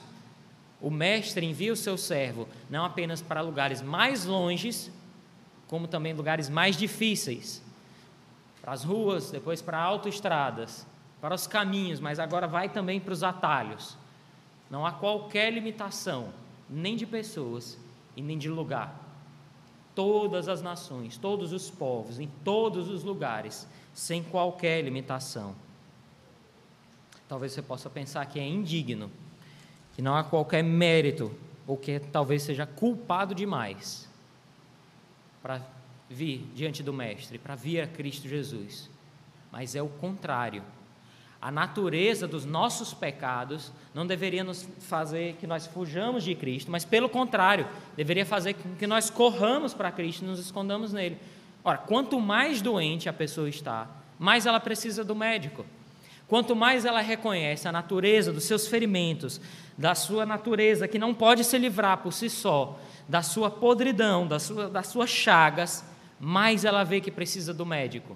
O 0.79 0.91
mestre 0.91 1.43
envia 1.43 1.73
o 1.73 1.75
seu 1.75 1.97
servo 1.97 2.47
não 2.69 2.85
apenas 2.85 3.23
para 3.23 3.41
lugares 3.41 3.81
mais 3.81 4.23
longes, 4.23 4.91
como 5.67 5.87
também 5.87 6.13
lugares 6.13 6.47
mais 6.47 6.77
difíceis 6.77 7.63
para 8.61 8.73
as 8.73 8.83
ruas, 8.83 9.31
depois 9.31 9.63
para 9.63 9.79
autoestradas, 9.79 10.85
para 11.19 11.33
os 11.33 11.47
caminhos, 11.47 11.99
mas 11.99 12.19
agora 12.19 12.47
vai 12.47 12.69
também 12.69 12.99
para 12.99 13.13
os 13.13 13.23
atalhos. 13.23 13.97
Não 14.69 14.85
há 14.85 14.91
qualquer 14.91 15.51
limitação, 15.51 16.29
nem 16.69 16.95
de 16.95 17.07
pessoas 17.07 17.79
e 18.15 18.21
nem 18.21 18.37
de 18.37 18.47
lugar 18.47 19.08
todas 19.95 20.47
as 20.47 20.61
nações, 20.61 21.17
todos 21.17 21.51
os 21.53 21.69
povos, 21.69 22.19
em 22.19 22.27
todos 22.43 22.89
os 22.89 23.03
lugares, 23.03 23.67
sem 23.93 24.23
qualquer 24.23 24.81
limitação. 24.83 25.55
Talvez 27.27 27.51
você 27.51 27.61
possa 27.61 27.89
pensar 27.89 28.25
que 28.25 28.39
é 28.39 28.47
indigno, 28.47 29.11
que 29.93 30.01
não 30.01 30.15
há 30.15 30.23
qualquer 30.23 30.63
mérito, 30.63 31.31
ou 31.67 31.77
que 31.77 31.99
talvez 31.99 32.41
seja 32.41 32.65
culpado 32.65 33.35
demais 33.35 34.09
para 35.41 35.61
vir 36.09 36.49
diante 36.55 36.81
do 36.81 36.91
Mestre, 36.91 37.37
para 37.37 37.55
vir 37.55 37.81
a 37.81 37.87
Cristo 37.87 38.27
Jesus. 38.27 38.89
Mas 39.51 39.75
é 39.75 39.81
o 39.81 39.89
contrário 39.89 40.63
a 41.41 41.51
natureza 41.51 42.27
dos 42.27 42.45
nossos 42.45 42.93
pecados 42.93 43.71
não 43.93 44.05
deveria 44.05 44.43
nos 44.43 44.67
fazer 44.79 45.35
que 45.39 45.47
nós 45.47 45.67
fujamos 45.67 46.23
de 46.23 46.35
Cristo, 46.35 46.69
mas 46.69 46.83
pelo 46.83 47.07
contrário, 47.07 47.67
deveria 47.95 48.25
fazer 48.25 48.55
com 48.55 48.75
que 48.75 48.85
nós 48.85 49.09
corramos 49.09 49.73
para 49.73 49.91
Cristo 49.91 50.23
e 50.23 50.27
nos 50.27 50.39
escondamos 50.39 50.91
nele. 50.91 51.17
Ora, 51.63 51.77
quanto 51.77 52.19
mais 52.19 52.61
doente 52.61 53.07
a 53.07 53.13
pessoa 53.13 53.47
está, 53.47 53.87
mais 54.17 54.45
ela 54.45 54.59
precisa 54.59 55.03
do 55.03 55.15
médico. 55.15 55.65
Quanto 56.27 56.55
mais 56.55 56.85
ela 56.85 57.01
reconhece 57.01 57.67
a 57.67 57.71
natureza 57.71 58.31
dos 58.31 58.43
seus 58.43 58.67
ferimentos, 58.67 59.41
da 59.77 59.95
sua 59.95 60.25
natureza 60.25 60.87
que 60.87 60.99
não 60.99 61.13
pode 61.13 61.43
se 61.43 61.57
livrar 61.57 61.97
por 61.99 62.11
si 62.11 62.29
só, 62.29 62.77
da 63.07 63.23
sua 63.23 63.49
podridão, 63.49 64.27
das 64.27 64.43
suas, 64.43 64.69
das 64.69 64.87
suas 64.87 65.09
chagas, 65.09 65.83
mais 66.19 66.65
ela 66.65 66.83
vê 66.83 66.99
que 66.99 67.09
precisa 67.09 67.53
do 67.53 67.65
médico. 67.65 68.15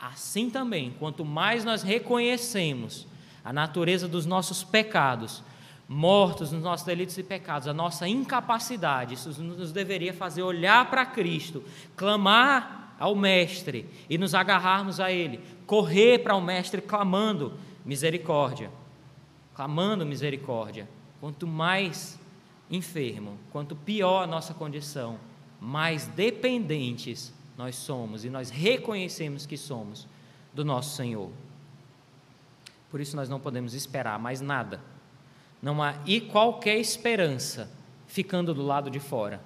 Assim 0.00 0.48
também, 0.48 0.94
quanto 0.98 1.24
mais 1.24 1.62
nós 1.62 1.82
reconhecemos 1.82 3.06
a 3.44 3.52
natureza 3.52 4.08
dos 4.08 4.24
nossos 4.24 4.64
pecados, 4.64 5.42
mortos 5.86 6.52
nos 6.52 6.62
nossos 6.62 6.86
delitos 6.86 7.18
e 7.18 7.22
pecados, 7.22 7.68
a 7.68 7.74
nossa 7.74 8.08
incapacidade, 8.08 9.14
isso 9.14 9.42
nos 9.42 9.72
deveria 9.72 10.14
fazer 10.14 10.42
olhar 10.42 10.88
para 10.88 11.04
Cristo, 11.04 11.62
clamar 11.96 12.94
ao 12.98 13.14
Mestre 13.14 13.86
e 14.08 14.16
nos 14.16 14.34
agarrarmos 14.34 15.00
a 15.00 15.12
Ele, 15.12 15.40
correr 15.66 16.20
para 16.20 16.34
o 16.34 16.40
Mestre 16.40 16.80
clamando 16.80 17.54
misericórdia, 17.84 18.70
clamando 19.54 20.06
misericórdia. 20.06 20.88
Quanto 21.20 21.46
mais 21.46 22.18
enfermo, 22.70 23.36
quanto 23.50 23.76
pior 23.76 24.22
a 24.22 24.26
nossa 24.26 24.54
condição, 24.54 25.18
mais 25.60 26.06
dependentes 26.06 27.34
nós 27.60 27.76
somos 27.76 28.24
e 28.24 28.30
nós 28.30 28.48
reconhecemos 28.48 29.44
que 29.44 29.56
somos 29.58 30.08
do 30.54 30.64
nosso 30.64 30.96
Senhor. 30.96 31.30
Por 32.90 33.02
isso 33.02 33.14
nós 33.14 33.28
não 33.28 33.38
podemos 33.38 33.74
esperar 33.74 34.18
mais 34.18 34.40
nada. 34.40 34.80
Não 35.60 35.82
há 35.82 35.94
e 36.06 36.22
qualquer 36.22 36.78
esperança 36.78 37.70
ficando 38.06 38.54
do 38.54 38.62
lado 38.62 38.90
de 38.90 38.98
fora. 38.98 39.42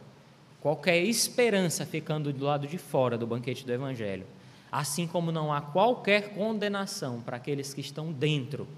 Qualquer 0.60 1.02
esperança 1.02 1.84
ficando 1.84 2.32
do 2.32 2.44
lado 2.44 2.68
de 2.68 2.78
fora 2.78 3.18
do 3.18 3.26
banquete 3.26 3.66
do 3.66 3.72
evangelho. 3.72 4.26
Assim 4.70 5.08
como 5.08 5.32
não 5.32 5.52
há 5.52 5.60
qualquer 5.60 6.34
condenação 6.34 7.20
para 7.20 7.36
aqueles 7.36 7.74
que 7.74 7.80
estão 7.80 8.12
dentro 8.12 8.68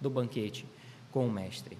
do 0.00 0.08
banquete 0.08 0.64
com 1.10 1.26
o 1.26 1.32
mestre. 1.32 1.76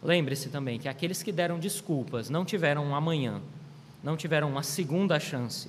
Lembre-se 0.00 0.50
também 0.50 0.78
que 0.78 0.88
aqueles 0.88 1.20
que 1.20 1.32
deram 1.32 1.58
desculpas 1.58 2.30
não 2.30 2.44
tiveram 2.44 2.84
um 2.84 2.94
amanhã, 2.94 3.42
não 4.04 4.18
tiveram 4.18 4.50
uma 4.50 4.62
segunda 4.62 5.18
chance. 5.18 5.68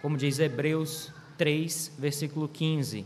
Como 0.00 0.16
diz 0.16 0.38
Hebreus 0.38 1.12
3, 1.36 1.92
versículo 1.98 2.48
15: 2.48 3.04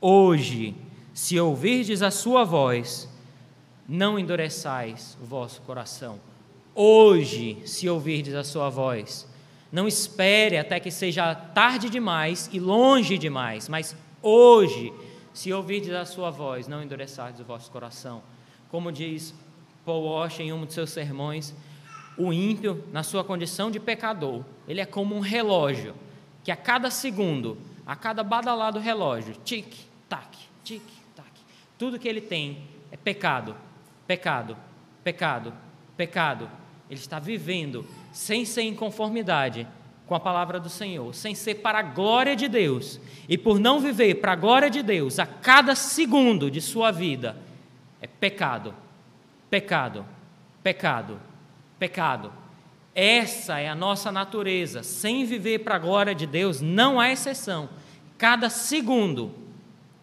Hoje, 0.00 0.74
se 1.12 1.38
ouvirdes 1.38 2.00
a 2.00 2.10
sua 2.10 2.42
voz, 2.42 3.06
não 3.86 4.18
endureçais 4.18 5.18
o 5.22 5.26
vosso 5.26 5.60
coração. 5.60 6.18
Hoje, 6.74 7.58
se 7.66 7.88
ouvirdes 7.88 8.34
a 8.34 8.42
sua 8.42 8.70
voz, 8.70 9.28
não 9.70 9.86
espere 9.86 10.56
até 10.56 10.80
que 10.80 10.90
seja 10.90 11.34
tarde 11.34 11.90
demais 11.90 12.48
e 12.50 12.58
longe 12.58 13.18
demais, 13.18 13.68
mas 13.68 13.94
hoje, 14.22 14.92
se 15.34 15.52
ouvirdes 15.52 15.92
a 15.92 16.06
sua 16.06 16.30
voz, 16.30 16.66
não 16.66 16.82
endureçais 16.82 17.38
o 17.38 17.44
vosso 17.44 17.70
coração. 17.70 18.22
Como 18.70 18.90
diz 18.90 19.34
Paul 19.84 20.04
Walsh 20.04 20.40
em 20.40 20.52
um 20.52 20.64
de 20.64 20.72
seus 20.72 20.90
sermões, 20.90 21.54
o 22.16 22.32
ímpio, 22.32 22.84
na 22.92 23.02
sua 23.02 23.24
condição 23.24 23.70
de 23.70 23.80
pecador, 23.80 24.44
ele 24.68 24.80
é 24.80 24.86
como 24.86 25.14
um 25.14 25.20
relógio, 25.20 25.94
que 26.42 26.52
a 26.52 26.56
cada 26.56 26.90
segundo, 26.90 27.58
a 27.86 27.96
cada 27.96 28.22
badalado 28.22 28.78
relógio, 28.78 29.34
tic, 29.44 29.74
tac, 30.08 30.36
tic, 30.62 30.82
tac, 31.14 31.30
tudo 31.78 31.98
que 31.98 32.08
ele 32.08 32.20
tem 32.20 32.58
é 32.90 32.96
pecado, 32.96 33.56
pecado, 34.06 34.56
pecado, 35.02 35.52
pecado. 35.96 36.50
Ele 36.88 37.00
está 37.00 37.18
vivendo 37.18 37.84
sem 38.12 38.44
ser 38.44 38.62
em 38.62 38.74
conformidade 38.74 39.66
com 40.06 40.14
a 40.14 40.20
palavra 40.20 40.60
do 40.60 40.68
Senhor, 40.68 41.14
sem 41.14 41.34
ser 41.34 41.56
para 41.56 41.78
a 41.78 41.82
glória 41.82 42.36
de 42.36 42.46
Deus, 42.46 43.00
e 43.28 43.38
por 43.38 43.58
não 43.58 43.80
viver 43.80 44.16
para 44.16 44.32
a 44.32 44.36
glória 44.36 44.68
de 44.68 44.82
Deus 44.82 45.18
a 45.18 45.26
cada 45.26 45.74
segundo 45.74 46.50
de 46.50 46.60
sua 46.60 46.90
vida, 46.90 47.36
é 48.00 48.06
pecado, 48.06 48.74
pecado, 49.48 50.04
pecado, 50.62 51.18
pecado. 51.78 52.32
Essa 52.94 53.58
é 53.58 53.68
a 53.68 53.74
nossa 53.74 54.12
natureza. 54.12 54.82
Sem 54.82 55.24
viver 55.24 55.60
para 55.60 55.76
a 55.76 55.78
glória 55.78 56.14
de 56.14 56.26
Deus, 56.26 56.60
não 56.60 57.00
há 57.00 57.10
exceção. 57.10 57.68
Cada 58.16 58.48
segundo 58.48 59.34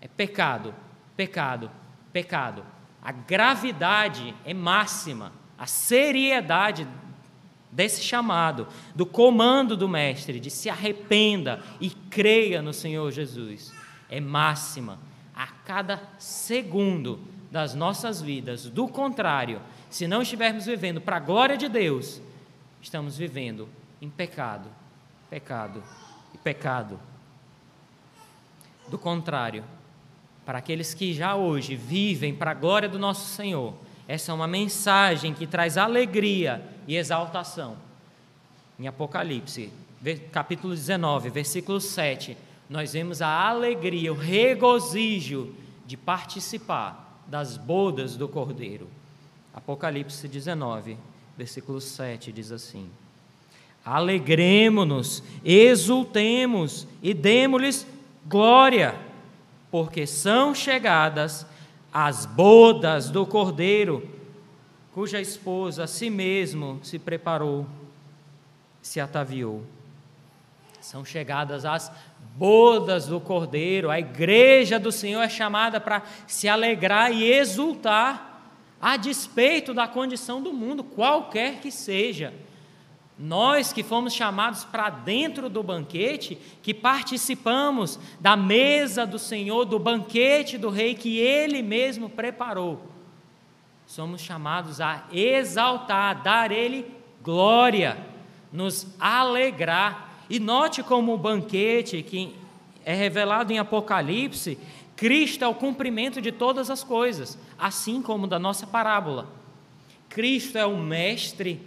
é 0.01 0.07
pecado, 0.07 0.75
pecado, 1.15 1.71
pecado. 2.11 2.65
A 3.01 3.11
gravidade 3.11 4.35
é 4.45 4.53
máxima, 4.53 5.31
a 5.57 5.65
seriedade 5.65 6.87
desse 7.71 8.03
chamado, 8.03 8.67
do 8.93 9.05
comando 9.05 9.77
do 9.77 9.87
Mestre, 9.87 10.39
de 10.39 10.49
se 10.49 10.69
arrependa 10.69 11.61
e 11.79 11.89
creia 11.89 12.61
no 12.61 12.73
Senhor 12.73 13.09
Jesus, 13.11 13.73
é 14.09 14.19
máxima 14.19 14.99
a 15.33 15.47
cada 15.47 16.01
segundo 16.19 17.19
das 17.49 17.73
nossas 17.73 18.21
vidas. 18.21 18.65
Do 18.65 18.87
contrário, 18.87 19.61
se 19.91 20.07
não 20.07 20.21
estivermos 20.21 20.65
vivendo 20.65 21.01
para 21.01 21.17
a 21.17 21.19
glória 21.19 21.57
de 21.57 21.67
Deus, 21.67 22.21
estamos 22.81 23.17
vivendo 23.17 23.67
em 24.01 24.09
pecado, 24.09 24.69
pecado 25.29 25.83
e 26.33 26.37
pecado. 26.37 26.97
Do 28.87 28.97
contrário, 28.97 29.65
para 30.45 30.59
aqueles 30.59 30.93
que 30.93 31.13
já 31.13 31.35
hoje 31.35 31.75
vivem 31.75 32.33
para 32.33 32.51
a 32.51 32.53
glória 32.53 32.87
do 32.87 32.97
nosso 32.97 33.27
Senhor, 33.35 33.73
essa 34.07 34.31
é 34.31 34.35
uma 34.35 34.47
mensagem 34.47 35.33
que 35.33 35.45
traz 35.45 35.77
alegria 35.77 36.65
e 36.87 36.95
exaltação. 36.95 37.75
Em 38.79 38.87
Apocalipse, 38.87 39.73
capítulo 40.31 40.73
19, 40.73 41.29
versículo 41.29 41.81
7, 41.81 42.37
nós 42.69 42.93
vemos 42.93 43.21
a 43.21 43.27
alegria, 43.27 44.13
o 44.13 44.15
regozijo 44.15 45.53
de 45.85 45.97
participar 45.97 47.21
das 47.27 47.57
bodas 47.57 48.15
do 48.15 48.29
Cordeiro. 48.29 49.00
Apocalipse 49.53 50.27
19, 50.27 50.97
versículo 51.37 51.81
7 51.81 52.31
diz 52.31 52.51
assim: 52.51 52.89
Alegremos-nos, 53.83 55.23
exultemos 55.43 56.87
e 57.01 57.13
demos-lhes 57.13 57.85
glória, 58.25 58.95
porque 59.69 60.05
são 60.05 60.53
chegadas 60.53 61.45
as 61.93 62.25
bodas 62.25 63.09
do 63.09 63.25
Cordeiro, 63.25 64.07
cuja 64.93 65.19
esposa 65.19 65.83
a 65.83 65.87
si 65.87 66.09
mesmo 66.09 66.79
se 66.83 66.97
preparou, 66.97 67.65
se 68.81 68.99
ataviou. 68.99 69.63
São 70.79 71.03
chegadas 71.05 71.65
as 71.65 71.91
bodas 72.35 73.07
do 73.07 73.19
Cordeiro, 73.19 73.89
a 73.89 73.99
igreja 73.99 74.79
do 74.79 74.91
Senhor 74.91 75.21
é 75.21 75.29
chamada 75.29 75.79
para 75.79 76.01
se 76.25 76.47
alegrar 76.47 77.11
e 77.11 77.23
exultar, 77.23 78.30
a 78.81 78.97
despeito 78.97 79.73
da 79.73 79.87
condição 79.87 80.41
do 80.41 80.51
mundo, 80.51 80.83
qualquer 80.83 81.61
que 81.61 81.71
seja. 81.71 82.33
Nós 83.19 83.71
que 83.71 83.83
fomos 83.83 84.13
chamados 84.13 84.63
para 84.63 84.89
dentro 84.89 85.47
do 85.47 85.61
banquete, 85.61 86.39
que 86.63 86.73
participamos 86.73 87.99
da 88.19 88.35
mesa 88.35 89.05
do 89.05 89.19
Senhor, 89.19 89.65
do 89.65 89.77
banquete 89.77 90.57
do 90.57 90.69
Rei 90.69 90.95
que 90.95 91.19
Ele 91.19 91.61
mesmo 91.61 92.09
preparou, 92.09 92.91
somos 93.85 94.21
chamados 94.21 94.81
a 94.81 95.03
exaltar, 95.11 96.11
a 96.11 96.13
dar 96.13 96.51
Ele 96.51 96.89
glória, 97.21 97.97
nos 98.51 98.87
alegrar. 98.99 100.09
E 100.29 100.39
note 100.39 100.81
como 100.81 101.13
o 101.13 101.17
banquete 101.17 102.01
que 102.01 102.33
é 102.83 102.93
revelado 102.93 103.51
em 103.53 103.59
Apocalipse, 103.59 104.57
Cristo 105.01 105.43
é 105.43 105.47
o 105.47 105.55
cumprimento 105.55 106.21
de 106.21 106.31
todas 106.31 106.69
as 106.69 106.83
coisas, 106.83 107.35
assim 107.57 108.03
como 108.03 108.27
da 108.27 108.37
nossa 108.37 108.67
parábola. 108.67 109.27
Cristo 110.07 110.59
é 110.59 110.65
o 110.67 110.77
mestre 110.77 111.59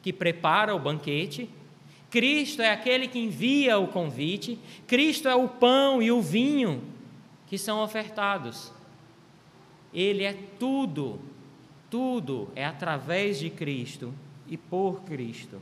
que 0.00 0.12
prepara 0.12 0.76
o 0.76 0.78
banquete, 0.78 1.50
Cristo 2.08 2.62
é 2.62 2.70
aquele 2.70 3.08
que 3.08 3.18
envia 3.18 3.80
o 3.80 3.88
convite, 3.88 4.60
Cristo 4.86 5.26
é 5.26 5.34
o 5.34 5.48
pão 5.48 6.00
e 6.00 6.12
o 6.12 6.22
vinho 6.22 6.84
que 7.48 7.58
são 7.58 7.82
ofertados. 7.82 8.72
Ele 9.92 10.22
é 10.22 10.36
tudo, 10.56 11.18
tudo 11.90 12.48
é 12.54 12.64
através 12.64 13.40
de 13.40 13.50
Cristo 13.50 14.14
e 14.46 14.56
por 14.56 15.02
Cristo. 15.02 15.60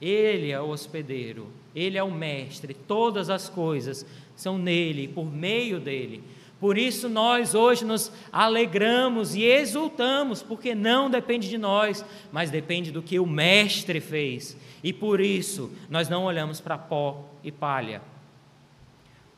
Ele 0.00 0.50
é 0.50 0.58
o 0.58 0.70
hospedeiro, 0.70 1.52
ele 1.74 1.98
é 1.98 2.02
o 2.02 2.10
mestre, 2.10 2.72
todas 2.72 3.28
as 3.28 3.46
coisas 3.46 4.06
são 4.34 4.56
nele, 4.56 5.06
por 5.06 5.30
meio 5.30 5.78
dele. 5.78 6.24
Por 6.58 6.78
isso 6.78 7.08
nós 7.08 7.54
hoje 7.54 7.84
nos 7.84 8.10
alegramos 8.32 9.34
e 9.34 9.42
exultamos, 9.42 10.42
porque 10.42 10.74
não 10.74 11.10
depende 11.10 11.50
de 11.50 11.58
nós, 11.58 12.04
mas 12.32 12.50
depende 12.50 12.90
do 12.90 13.02
que 13.02 13.18
o 13.18 13.26
Mestre 13.26 14.00
fez. 14.00 14.56
E 14.82 14.92
por 14.92 15.20
isso 15.20 15.70
nós 15.90 16.08
não 16.08 16.24
olhamos 16.24 16.60
para 16.60 16.78
pó 16.78 17.24
e 17.44 17.52
palha. 17.52 18.00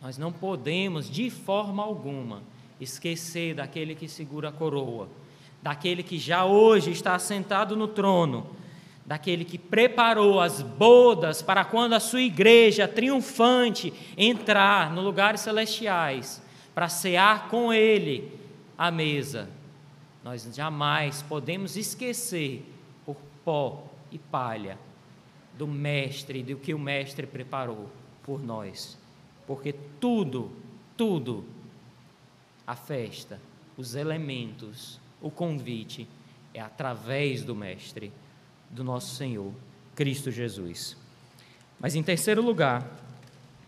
Nós 0.00 0.16
não 0.16 0.32
podemos, 0.32 1.10
de 1.10 1.28
forma 1.28 1.82
alguma, 1.82 2.40
esquecer 2.80 3.56
daquele 3.56 3.96
que 3.96 4.06
segura 4.08 4.50
a 4.50 4.52
coroa, 4.52 5.08
daquele 5.60 6.04
que 6.04 6.18
já 6.18 6.44
hoje 6.44 6.92
está 6.92 7.18
sentado 7.18 7.74
no 7.74 7.88
trono, 7.88 8.46
daquele 9.04 9.44
que 9.44 9.58
preparou 9.58 10.40
as 10.40 10.62
bodas 10.62 11.42
para 11.42 11.64
quando 11.64 11.94
a 11.94 12.00
sua 12.00 12.22
igreja 12.22 12.86
triunfante 12.86 13.92
entrar 14.16 14.92
nos 14.92 15.02
lugares 15.02 15.40
celestiais 15.40 16.46
para 16.78 16.88
cear 16.88 17.48
com 17.48 17.72
Ele 17.72 18.32
à 18.78 18.88
mesa. 18.88 19.50
Nós 20.22 20.48
jamais 20.54 21.22
podemos 21.22 21.76
esquecer, 21.76 22.64
por 23.04 23.16
pó 23.44 23.84
e 24.12 24.18
palha, 24.18 24.78
do 25.54 25.66
Mestre, 25.66 26.40
do 26.40 26.56
que 26.56 26.72
o 26.72 26.78
Mestre 26.78 27.26
preparou 27.26 27.90
por 28.22 28.40
nós. 28.40 28.96
Porque 29.44 29.74
tudo, 29.98 30.52
tudo, 30.96 31.44
a 32.64 32.76
festa, 32.76 33.40
os 33.76 33.96
elementos, 33.96 35.00
o 35.20 35.32
convite, 35.32 36.06
é 36.54 36.60
através 36.60 37.42
do 37.42 37.56
Mestre, 37.56 38.12
do 38.70 38.84
nosso 38.84 39.16
Senhor, 39.16 39.52
Cristo 39.96 40.30
Jesus. 40.30 40.96
Mas 41.80 41.96
em 41.96 42.04
terceiro 42.04 42.40
lugar, 42.40 42.88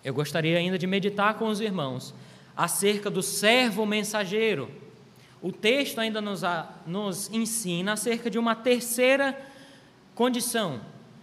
eu 0.04 0.14
gostaria 0.14 0.56
ainda 0.56 0.78
de 0.78 0.86
meditar 0.86 1.34
com 1.34 1.48
os 1.48 1.60
irmãos 1.60 2.14
acerca 2.60 3.08
do 3.08 3.22
servo 3.22 3.86
mensageiro. 3.86 4.70
O 5.40 5.50
texto 5.50 5.98
ainda 5.98 6.20
nos, 6.20 6.42
nos 6.86 7.32
ensina 7.32 7.94
acerca 7.94 8.28
de 8.28 8.38
uma 8.38 8.54
terceira 8.54 9.34
condição, 10.14 10.82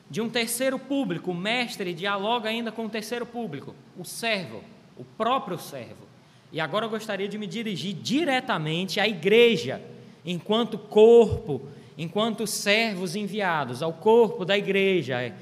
de 0.09 0.19
um 0.19 0.27
terceiro 0.27 0.79
público. 0.79 1.29
O 1.29 1.35
mestre 1.35 1.93
dialoga 1.93 2.49
ainda 2.49 2.71
com 2.71 2.87
o 2.87 2.89
terceiro 2.89 3.23
público, 3.23 3.75
o 3.95 4.03
servo, 4.03 4.63
o 4.97 5.03
próprio 5.03 5.59
servo. 5.59 6.07
E 6.51 6.59
agora 6.59 6.87
eu 6.87 6.89
gostaria 6.89 7.27
de 7.27 7.37
me 7.37 7.45
dirigir 7.45 7.93
diretamente 7.93 8.99
à 8.99 9.07
igreja, 9.07 9.79
enquanto 10.25 10.75
corpo, 10.75 11.69
enquanto 11.95 12.47
servos 12.47 13.15
enviados, 13.15 13.83
ao 13.83 13.93
corpo 13.93 14.43
da 14.43 14.57
igreja, 14.57 15.35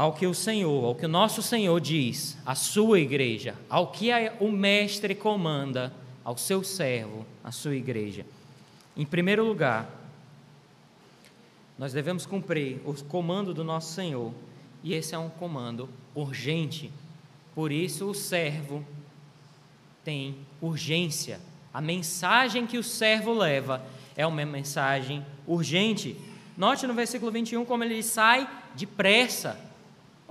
ao 0.00 0.14
que 0.14 0.26
o 0.26 0.32
Senhor, 0.32 0.82
ao 0.82 0.94
que 0.94 1.04
o 1.04 1.08
nosso 1.10 1.42
Senhor 1.42 1.78
diz, 1.78 2.34
à 2.46 2.54
sua 2.54 2.98
igreja, 2.98 3.54
ao 3.68 3.88
que 3.88 4.08
o 4.40 4.50
Mestre 4.50 5.14
comanda 5.14 5.92
ao 6.24 6.38
seu 6.38 6.64
servo, 6.64 7.26
à 7.44 7.52
sua 7.52 7.76
igreja. 7.76 8.24
Em 8.96 9.04
primeiro 9.04 9.44
lugar, 9.44 9.90
nós 11.78 11.92
devemos 11.92 12.24
cumprir 12.24 12.80
o 12.86 12.94
comando 13.04 13.52
do 13.52 13.62
nosso 13.62 13.92
Senhor, 13.92 14.32
e 14.82 14.94
esse 14.94 15.14
é 15.14 15.18
um 15.18 15.28
comando 15.28 15.86
urgente. 16.14 16.90
Por 17.54 17.70
isso, 17.70 18.06
o 18.06 18.14
servo 18.14 18.82
tem 20.02 20.34
urgência. 20.62 21.38
A 21.74 21.80
mensagem 21.82 22.66
que 22.66 22.78
o 22.78 22.82
servo 22.82 23.34
leva 23.34 23.84
é 24.16 24.26
uma 24.26 24.46
mensagem 24.46 25.22
urgente. 25.46 26.16
Note 26.56 26.86
no 26.86 26.94
versículo 26.94 27.30
21 27.30 27.66
como 27.66 27.84
ele 27.84 28.02
sai 28.02 28.48
depressa 28.74 29.68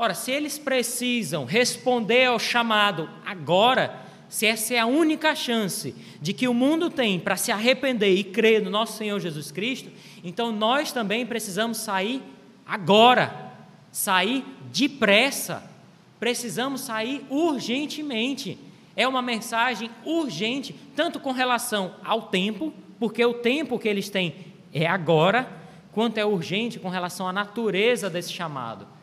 Ora, 0.02 0.14
se 0.14 0.32
eles 0.32 0.58
precisam 0.58 1.44
responder 1.44 2.24
ao 2.24 2.40
chamado 2.40 3.10
agora, 3.26 4.00
se 4.30 4.46
essa 4.46 4.74
é 4.74 4.80
a 4.80 4.86
única 4.86 5.36
chance 5.36 5.94
de 6.22 6.32
que 6.32 6.48
o 6.48 6.54
mundo 6.54 6.90
tem 6.90 7.20
para 7.20 7.36
se 7.36 7.52
arrepender 7.52 8.16
e 8.16 8.24
crer 8.24 8.64
no 8.64 8.70
nosso 8.70 8.98
Senhor 8.98 9.20
Jesus 9.20 9.52
Cristo, 9.52 9.92
então 10.24 10.54
nós 10.54 10.94
também 10.94 11.26
precisamos 11.26 11.80
sair 11.80 12.24
agora, 12.66 13.52
sair 13.92 14.46
depressa, 14.72 15.70
precisamos 16.18 16.80
sair 16.80 17.26
urgentemente. 17.30 18.58
É 18.96 19.06
uma 19.06 19.22
mensagem 19.22 19.92
urgente, 20.06 20.74
tanto 20.96 21.20
com 21.20 21.34
relação 21.34 21.94
ao 22.06 22.22
tempo, 22.22 22.74
porque 22.98 23.26
o 23.26 23.34
tempo 23.34 23.78
que 23.78 23.90
eles 23.90 24.08
têm 24.08 24.34
é 24.74 24.88
agora, 24.88 25.52
quanto 25.92 26.18
é 26.20 26.26
urgente 26.26 26.80
com 26.80 26.88
relação 26.88 27.28
à 27.28 27.34
natureza 27.34 28.10
desse 28.10 28.32
chamado 28.32 28.98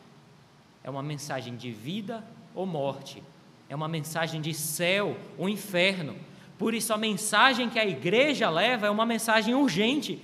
é 0.87 0.89
uma 0.89 1.03
mensagem 1.03 1.57
de 1.57 1.69
vida 1.69 2.23
ou 2.55 2.65
morte, 2.65 3.21
é 3.67 3.75
uma 3.75 3.89
mensagem 3.89 4.39
de 4.39 4.53
céu 4.53 5.17
ou 5.37 5.49
inferno. 5.49 6.15
Por 6.57 6.73
isso, 6.73 6.93
a 6.93 6.97
mensagem 6.97 7.69
que 7.69 7.77
a 7.77 7.85
igreja 7.85 8.49
leva 8.49 8.87
é 8.87 8.89
uma 8.89 9.05
mensagem 9.05 9.53
urgente. 9.53 10.17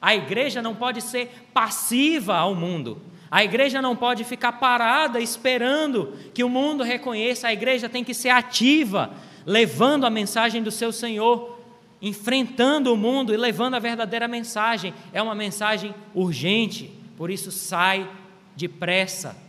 A 0.00 0.14
igreja 0.14 0.62
não 0.62 0.74
pode 0.74 1.02
ser 1.02 1.48
passiva 1.52 2.34
ao 2.34 2.54
mundo. 2.54 2.98
A 3.30 3.44
igreja 3.44 3.82
não 3.82 3.94
pode 3.94 4.24
ficar 4.24 4.52
parada 4.52 5.20
esperando 5.20 6.14
que 6.32 6.42
o 6.42 6.48
mundo 6.48 6.82
reconheça. 6.82 7.48
A 7.48 7.52
igreja 7.52 7.86
tem 7.86 8.02
que 8.02 8.14
ser 8.14 8.30
ativa, 8.30 9.10
levando 9.44 10.06
a 10.06 10.10
mensagem 10.10 10.62
do 10.62 10.70
seu 10.70 10.92
Senhor, 10.92 11.60
enfrentando 12.00 12.90
o 12.90 12.96
mundo 12.96 13.34
e 13.34 13.36
levando 13.36 13.74
a 13.74 13.80
verdadeira 13.80 14.26
mensagem. 14.26 14.94
É 15.12 15.20
uma 15.20 15.34
mensagem 15.34 15.94
urgente, 16.14 16.90
por 17.18 17.30
isso 17.30 17.52
sai 17.52 18.10
depressa. 18.56 19.43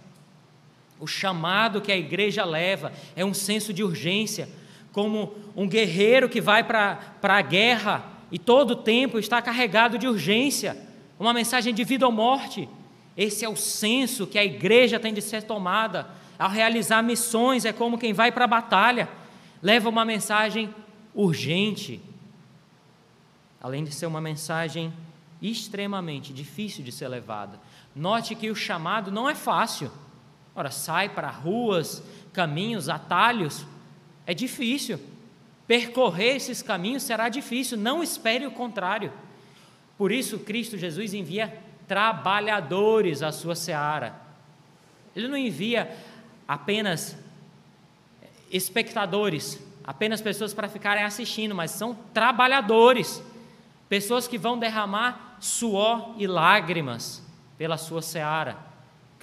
O 0.99 1.07
chamado 1.07 1.81
que 1.81 1.91
a 1.91 1.97
igreja 1.97 2.45
leva 2.45 2.93
é 3.15 3.25
um 3.25 3.33
senso 3.33 3.73
de 3.73 3.83
urgência, 3.83 4.49
como 4.91 5.35
um 5.55 5.67
guerreiro 5.67 6.29
que 6.29 6.39
vai 6.39 6.63
para 6.63 6.99
a 7.21 7.41
guerra 7.41 8.05
e 8.31 8.39
todo 8.39 8.71
o 8.71 8.75
tempo 8.75 9.19
está 9.19 9.41
carregado 9.41 9.97
de 9.97 10.07
urgência, 10.07 10.77
uma 11.19 11.33
mensagem 11.33 11.73
de 11.73 11.83
vida 11.83 12.05
ou 12.05 12.11
morte. 12.11 12.67
Esse 13.15 13.45
é 13.45 13.49
o 13.49 13.55
senso 13.55 14.27
que 14.27 14.37
a 14.37 14.43
igreja 14.43 14.99
tem 14.99 15.13
de 15.13 15.21
ser 15.21 15.43
tomada. 15.43 16.07
Ao 16.37 16.49
realizar 16.49 17.01
missões, 17.01 17.63
é 17.63 17.71
como 17.71 17.97
quem 17.97 18.13
vai 18.13 18.31
para 18.31 18.45
a 18.45 18.47
batalha, 18.47 19.07
leva 19.61 19.87
uma 19.89 20.03
mensagem 20.03 20.73
urgente, 21.13 22.01
além 23.61 23.83
de 23.83 23.93
ser 23.93 24.05
uma 24.05 24.19
mensagem 24.19 24.91
extremamente 25.41 26.33
difícil 26.33 26.83
de 26.83 26.91
ser 26.91 27.07
levada. 27.07 27.59
Note 27.95 28.35
que 28.35 28.49
o 28.49 28.55
chamado 28.55 29.11
não 29.11 29.29
é 29.29 29.35
fácil. 29.35 29.91
Ora, 30.55 30.71
sai 30.71 31.09
para 31.09 31.29
ruas, 31.29 32.01
caminhos, 32.31 32.87
atalhos, 32.87 33.65
é 34.25 34.33
difícil. 34.33 34.99
Percorrer 35.67 36.35
esses 36.35 36.61
caminhos 36.61 37.03
será 37.03 37.27
difícil, 37.27 37.77
não 37.77 38.01
espere 38.01 38.45
o 38.45 38.51
contrário. 38.51 39.11
Por 39.97 40.11
isso, 40.11 40.39
Cristo 40.39 40.77
Jesus 40.77 41.13
envia 41.13 41.57
trabalhadores 41.87 43.21
à 43.21 43.31
sua 43.31 43.55
seara. 43.55 44.15
Ele 45.15 45.27
não 45.27 45.37
envia 45.37 45.95
apenas 46.47 47.17
espectadores, 48.51 49.59
apenas 49.83 50.21
pessoas 50.21 50.53
para 50.53 50.67
ficarem 50.67 51.03
assistindo, 51.03 51.55
mas 51.55 51.71
são 51.71 51.97
trabalhadores, 52.13 53.23
pessoas 53.89 54.27
que 54.27 54.37
vão 54.37 54.57
derramar 54.57 55.37
suor 55.39 56.15
e 56.17 56.27
lágrimas 56.27 57.23
pela 57.57 57.77
sua 57.77 58.01
seara. 58.01 58.57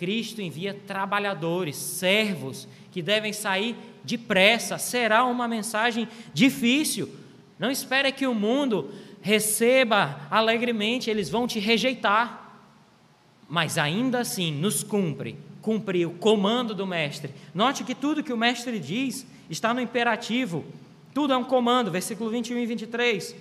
Cristo 0.03 0.43
envia 0.43 0.75
trabalhadores, 0.75 1.77
servos, 1.77 2.67
que 2.91 3.01
devem 3.01 3.33
sair 3.33 3.77
depressa. 4.03 4.77
Será 4.77 5.25
uma 5.25 5.47
mensagem 5.47 6.09
difícil. 6.35 7.09
Não 7.57 7.71
espere 7.71 8.11
que 8.11 8.27
o 8.27 8.35
mundo 8.35 8.91
receba 9.21 10.27
alegremente, 10.29 11.09
eles 11.09 11.31
vão 11.31 11.47
te 11.47 11.61
rejeitar 11.61 12.41
mas 13.49 13.77
ainda 13.77 14.21
assim 14.21 14.51
nos 14.51 14.83
cumpre 14.83 15.37
cumprir 15.61 16.07
o 16.07 16.15
comando 16.15 16.75
do 16.75 16.87
mestre. 16.87 17.33
Note 17.55 17.85
que 17.85 17.95
tudo 17.95 18.23
que 18.23 18.33
o 18.33 18.37
mestre 18.37 18.79
diz 18.79 19.27
está 19.49 19.73
no 19.73 19.81
imperativo, 19.81 20.65
tudo 21.15 21.35
é 21.35 21.37
um 21.37 21.45
comando, 21.45 21.91
versículo 21.91 22.31
21 22.31 22.59
e 22.59 22.67
23. 22.67 23.37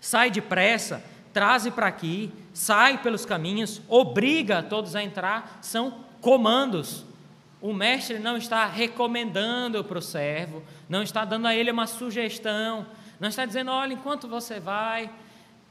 Sai 0.00 0.28
depressa, 0.28 1.02
traze 1.32 1.70
para 1.70 1.86
aqui, 1.86 2.30
sai 2.52 3.02
pelos 3.02 3.24
caminhos, 3.24 3.80
obriga 3.88 4.62
todos 4.62 4.94
a 4.94 5.02
entrar, 5.02 5.58
são 5.62 6.04
comandos. 6.20 7.04
O 7.60 7.72
mestre 7.72 8.18
não 8.18 8.36
está 8.36 8.66
recomendando 8.66 9.84
para 9.84 9.98
o 9.98 10.02
servo, 10.02 10.62
não 10.88 11.02
está 11.02 11.24
dando 11.24 11.46
a 11.46 11.54
ele 11.54 11.70
uma 11.70 11.86
sugestão, 11.86 12.86
não 13.20 13.28
está 13.28 13.46
dizendo, 13.46 13.70
olha, 13.70 13.94
enquanto 13.94 14.26
você 14.28 14.58
vai, 14.58 15.10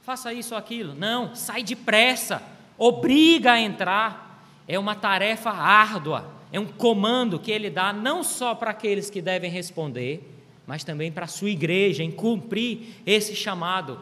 faça 0.02 0.34
isso 0.34 0.54
ou 0.54 0.58
aquilo. 0.58 0.96
Não, 0.96 1.36
sai 1.36 1.64
depressa 1.64 2.42
obriga 2.84 3.52
a 3.52 3.60
entrar, 3.60 4.44
é 4.68 4.80
uma 4.80 4.96
tarefa 4.96 5.52
árdua, 5.52 6.34
é 6.52 6.60
um 6.60 6.66
comando 6.66 7.38
que 7.38 7.52
ele 7.52 7.70
dá 7.70 7.94
não 7.94 8.24
só 8.24 8.56
para 8.56 8.72
aqueles 8.72 9.08
que 9.08 9.22
devem 9.22 9.52
responder, 9.52 10.28
mas 10.66 10.84
também 10.84 11.12
para 11.12 11.26
a 11.26 11.28
sua 11.28 11.52
igreja, 11.52 12.02
em 12.02 12.10
cumprir 12.10 12.96
esse 13.06 13.36
chamado. 13.36 14.00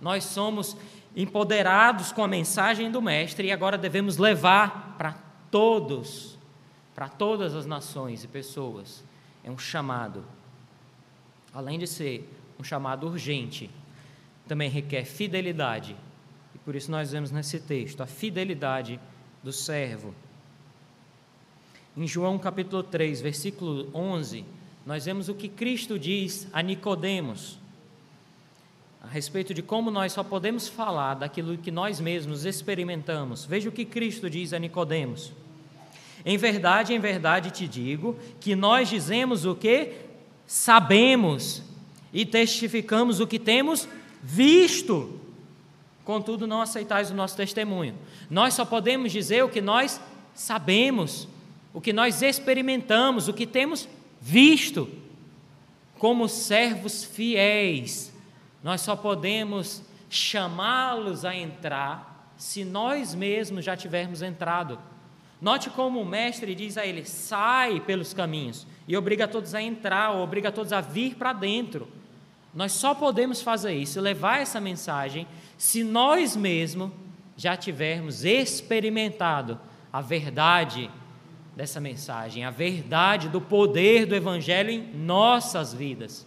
Nós 0.00 0.24
somos 0.24 0.78
empoderados 1.16 2.12
com 2.12 2.24
a 2.24 2.28
mensagem 2.28 2.90
do 2.90 3.02
Mestre 3.02 3.48
e 3.48 3.52
agora 3.52 3.76
devemos 3.76 4.16
levar 4.16 4.96
para 4.96 5.14
todos, 5.50 6.38
para 6.94 7.08
todas 7.08 7.54
as 7.54 7.66
nações 7.66 8.24
e 8.24 8.28
pessoas. 8.28 9.04
É 9.44 9.50
um 9.50 9.58
chamado. 9.58 10.24
Além 11.52 11.78
de 11.78 11.86
ser 11.86 12.28
um 12.58 12.64
chamado 12.64 13.06
urgente, 13.06 13.70
também 14.46 14.70
requer 14.70 15.04
fidelidade 15.04 15.96
por 16.64 16.76
isso 16.76 16.90
nós 16.90 17.10
vemos 17.10 17.30
nesse 17.30 17.58
texto 17.60 18.02
a 18.02 18.06
fidelidade 18.06 19.00
do 19.42 19.52
servo. 19.52 20.14
Em 21.96 22.06
João 22.06 22.38
capítulo 22.38 22.82
3, 22.82 23.20
versículo 23.20 23.90
11, 23.94 24.44
nós 24.86 25.04
vemos 25.04 25.28
o 25.28 25.34
que 25.34 25.48
Cristo 25.48 25.98
diz 25.98 26.48
a 26.52 26.62
Nicodemos 26.62 27.58
a 29.02 29.08
respeito 29.08 29.52
de 29.52 29.62
como 29.62 29.90
nós 29.90 30.12
só 30.12 30.22
podemos 30.22 30.68
falar 30.68 31.14
daquilo 31.14 31.58
que 31.58 31.72
nós 31.72 32.00
mesmos 32.00 32.44
experimentamos. 32.44 33.44
Veja 33.44 33.68
o 33.68 33.72
que 33.72 33.84
Cristo 33.84 34.30
diz 34.30 34.52
a 34.52 34.58
Nicodemos. 34.58 35.32
Em 36.24 36.36
verdade, 36.36 36.94
em 36.94 37.00
verdade 37.00 37.50
te 37.50 37.66
digo 37.66 38.16
que 38.38 38.54
nós 38.54 38.88
dizemos 38.88 39.44
o 39.44 39.56
que 39.56 39.92
sabemos 40.46 41.62
e 42.12 42.24
testificamos 42.24 43.18
o 43.18 43.26
que 43.26 43.40
temos 43.40 43.88
visto, 44.22 45.18
contudo 46.04 46.46
não 46.46 46.60
aceitais 46.60 47.10
o 47.10 47.14
nosso 47.14 47.36
testemunho. 47.36 47.96
Nós 48.30 48.54
só 48.54 48.64
podemos 48.64 49.10
dizer 49.10 49.42
o 49.42 49.48
que 49.48 49.60
nós 49.60 50.00
sabemos, 50.32 51.26
o 51.74 51.80
que 51.80 51.92
nós 51.92 52.22
experimentamos, 52.22 53.26
o 53.26 53.32
que 53.32 53.48
temos 53.48 53.88
visto. 54.20 54.88
Como 55.98 56.28
servos 56.28 57.02
fiéis, 57.04 58.11
nós 58.62 58.80
só 58.80 58.94
podemos 58.94 59.82
chamá-los 60.08 61.24
a 61.24 61.34
entrar 61.34 62.32
se 62.36 62.64
nós 62.64 63.14
mesmos 63.14 63.64
já 63.64 63.76
tivermos 63.76 64.22
entrado. 64.22 64.78
Note 65.40 65.70
como 65.70 66.00
o 66.00 66.04
mestre 66.04 66.54
diz 66.54 66.76
a 66.78 66.86
ele: 66.86 67.04
sai 67.04 67.80
pelos 67.80 68.14
caminhos, 68.14 68.66
e 68.86 68.96
obriga 68.96 69.26
todos 69.26 69.54
a 69.54 69.62
entrar, 69.62 70.10
ou 70.10 70.22
obriga 70.22 70.52
todos 70.52 70.72
a 70.72 70.80
vir 70.80 71.16
para 71.16 71.32
dentro. 71.32 71.88
Nós 72.54 72.72
só 72.72 72.94
podemos 72.94 73.40
fazer 73.40 73.72
isso, 73.74 74.00
levar 74.00 74.40
essa 74.40 74.60
mensagem, 74.60 75.26
se 75.56 75.82
nós 75.82 76.36
mesmos 76.36 76.92
já 77.36 77.56
tivermos 77.56 78.24
experimentado 78.24 79.58
a 79.92 80.00
verdade 80.00 80.90
dessa 81.56 81.80
mensagem, 81.80 82.44
a 82.44 82.50
verdade 82.50 83.28
do 83.28 83.40
poder 83.40 84.06
do 84.06 84.14
Evangelho 84.14 84.70
em 84.70 84.82
nossas 84.94 85.72
vidas. 85.72 86.26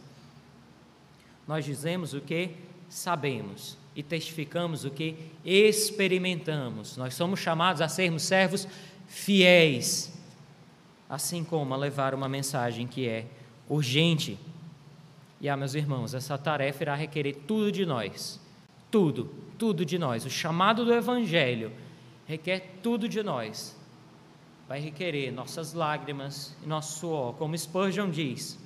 Nós 1.47 1.65
dizemos 1.65 2.13
o 2.13 2.21
que 2.21 2.51
sabemos 2.89 3.77
e 3.95 4.03
testificamos 4.03 4.85
o 4.85 4.91
que 4.91 5.15
experimentamos. 5.43 6.97
Nós 6.97 7.13
somos 7.13 7.39
chamados 7.39 7.81
a 7.81 7.87
sermos 7.87 8.23
servos 8.23 8.67
fiéis, 9.07 10.11
assim 11.09 11.43
como 11.43 11.73
a 11.73 11.77
levar 11.77 12.13
uma 12.13 12.27
mensagem 12.27 12.87
que 12.87 13.07
é 13.07 13.25
urgente 13.69 14.37
e 15.45 15.49
ah, 15.49 15.57
meus 15.57 15.75
irmãos, 15.75 16.13
essa 16.13 16.37
tarefa 16.37 16.83
irá 16.83 16.95
requerer 16.95 17.35
tudo 17.47 17.71
de 17.71 17.85
nós. 17.85 18.39
Tudo, 18.89 19.33
tudo 19.57 19.85
de 19.85 19.97
nós. 19.97 20.25
O 20.25 20.29
chamado 20.29 20.85
do 20.85 20.93
Evangelho 20.93 21.71
requer 22.25 22.79
tudo 22.81 23.07
de 23.07 23.21
nós. 23.21 23.77
Vai 24.67 24.79
requerer 24.79 25.31
nossas 25.31 25.73
lágrimas 25.73 26.55
e 26.63 26.67
nosso 26.67 26.99
suor. 26.99 27.35
Como 27.35 27.55
Spurgeon 27.55 28.09
diz: 28.09 28.57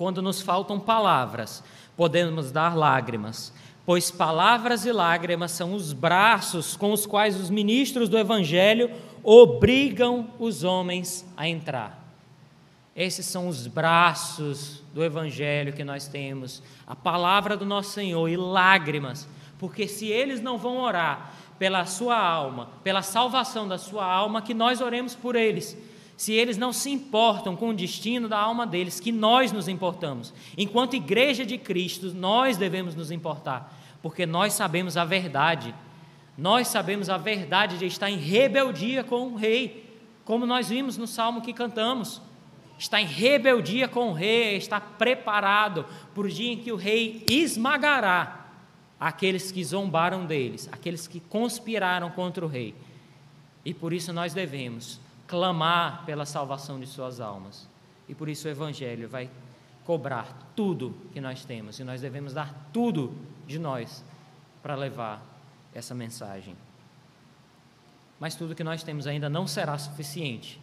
quando 0.00 0.22
nos 0.22 0.40
faltam 0.40 0.80
palavras, 0.80 1.62
podemos 1.94 2.50
dar 2.50 2.74
lágrimas, 2.74 3.52
pois 3.84 4.10
palavras 4.10 4.86
e 4.86 4.92
lágrimas 4.92 5.50
são 5.50 5.74
os 5.74 5.92
braços 5.92 6.74
com 6.74 6.90
os 6.90 7.04
quais 7.04 7.38
os 7.38 7.50
ministros 7.50 8.08
do 8.08 8.16
Evangelho 8.16 8.90
obrigam 9.22 10.30
os 10.38 10.64
homens 10.64 11.26
a 11.36 11.46
entrar. 11.46 12.02
Esses 12.96 13.26
são 13.26 13.46
os 13.46 13.66
braços 13.66 14.82
do 14.94 15.04
Evangelho 15.04 15.74
que 15.74 15.84
nós 15.84 16.08
temos, 16.08 16.62
a 16.86 16.96
palavra 16.96 17.54
do 17.54 17.66
nosso 17.66 17.90
Senhor 17.90 18.26
e 18.26 18.38
lágrimas, 18.38 19.28
porque 19.58 19.86
se 19.86 20.06
eles 20.06 20.40
não 20.40 20.56
vão 20.56 20.78
orar 20.78 21.34
pela 21.58 21.84
sua 21.84 22.16
alma, 22.16 22.70
pela 22.82 23.02
salvação 23.02 23.68
da 23.68 23.76
sua 23.76 24.10
alma, 24.10 24.40
que 24.40 24.54
nós 24.54 24.80
oremos 24.80 25.14
por 25.14 25.36
eles. 25.36 25.76
Se 26.20 26.34
eles 26.34 26.58
não 26.58 26.70
se 26.70 26.90
importam 26.90 27.56
com 27.56 27.70
o 27.70 27.74
destino 27.74 28.28
da 28.28 28.38
alma 28.38 28.66
deles, 28.66 29.00
que 29.00 29.10
nós 29.10 29.52
nos 29.52 29.68
importamos. 29.68 30.34
Enquanto 30.54 30.92
igreja 30.92 31.46
de 31.46 31.56
Cristo, 31.56 32.12
nós 32.12 32.58
devemos 32.58 32.94
nos 32.94 33.10
importar, 33.10 33.74
porque 34.02 34.26
nós 34.26 34.52
sabemos 34.52 34.98
a 34.98 35.04
verdade. 35.06 35.74
Nós 36.36 36.68
sabemos 36.68 37.08
a 37.08 37.16
verdade 37.16 37.78
de 37.78 37.86
estar 37.86 38.10
em 38.10 38.18
rebeldia 38.18 39.02
com 39.02 39.28
o 39.28 39.34
rei 39.34 39.88
como 40.22 40.44
nós 40.44 40.68
vimos 40.68 40.98
no 40.98 41.06
salmo 41.06 41.40
que 41.40 41.54
cantamos. 41.54 42.20
Está 42.78 43.00
em 43.00 43.06
rebeldia 43.06 43.88
com 43.88 44.10
o 44.10 44.12
rei, 44.12 44.58
está 44.58 44.78
preparado 44.78 45.86
para 46.14 46.24
o 46.24 46.28
dia 46.28 46.52
em 46.52 46.58
que 46.58 46.70
o 46.70 46.76
rei 46.76 47.24
esmagará 47.30 48.46
aqueles 49.00 49.50
que 49.50 49.64
zombaram 49.64 50.26
deles, 50.26 50.68
aqueles 50.70 51.06
que 51.06 51.18
conspiraram 51.18 52.10
contra 52.10 52.44
o 52.44 52.48
rei. 52.48 52.74
E 53.64 53.72
por 53.72 53.94
isso 53.94 54.12
nós 54.12 54.34
devemos 54.34 55.00
clamar 55.30 56.04
pela 56.04 56.26
salvação 56.26 56.78
de 56.78 56.86
suas 56.86 57.20
almas. 57.20 57.66
E 58.06 58.14
por 58.14 58.28
isso 58.28 58.48
o 58.48 58.50
Evangelho 58.50 59.08
vai 59.08 59.30
cobrar 59.84 60.52
tudo 60.54 60.94
que 61.12 61.20
nós 61.20 61.44
temos, 61.44 61.78
e 61.78 61.84
nós 61.84 62.00
devemos 62.00 62.34
dar 62.34 62.68
tudo 62.72 63.14
de 63.46 63.58
nós 63.58 64.04
para 64.62 64.74
levar 64.74 65.24
essa 65.72 65.94
mensagem 65.94 66.54
mas 68.20 68.34
tudo 68.34 68.54
que 68.54 68.62
nós 68.62 68.82
temos 68.82 69.06
ainda 69.06 69.30
não 69.30 69.46
será 69.46 69.78
suficiente. 69.78 70.60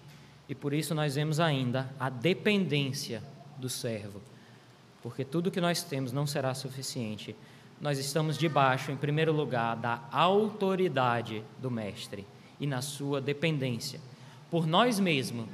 E 0.48 0.54
por 0.54 0.74
isso 0.74 0.94
nós 0.94 1.16
vemos 1.16 1.40
ainda 1.40 1.90
a 2.00 2.08
dependência 2.08 3.22
do 3.58 3.68
servo. 3.68 4.22
Porque 5.02 5.26
tudo 5.26 5.50
que 5.50 5.60
nós 5.60 5.82
temos 5.82 6.14
não 6.14 6.28
será 6.28 6.54
suficiente. 6.54 7.36
Nós 7.82 7.98
estamos 7.98 8.38
debaixo, 8.38 8.92
em 8.92 8.96
primeiro 8.96 9.34
lugar, 9.34 9.76
da 9.76 10.04
autoridade 10.12 11.44
do 11.60 11.72
Mestre 11.72 12.28
e 12.60 12.68
na 12.68 12.82
sua 12.82 13.20
dependência. 13.20 14.00
Por 14.50 14.66
nós 14.66 15.00
mesmos, 15.00 15.48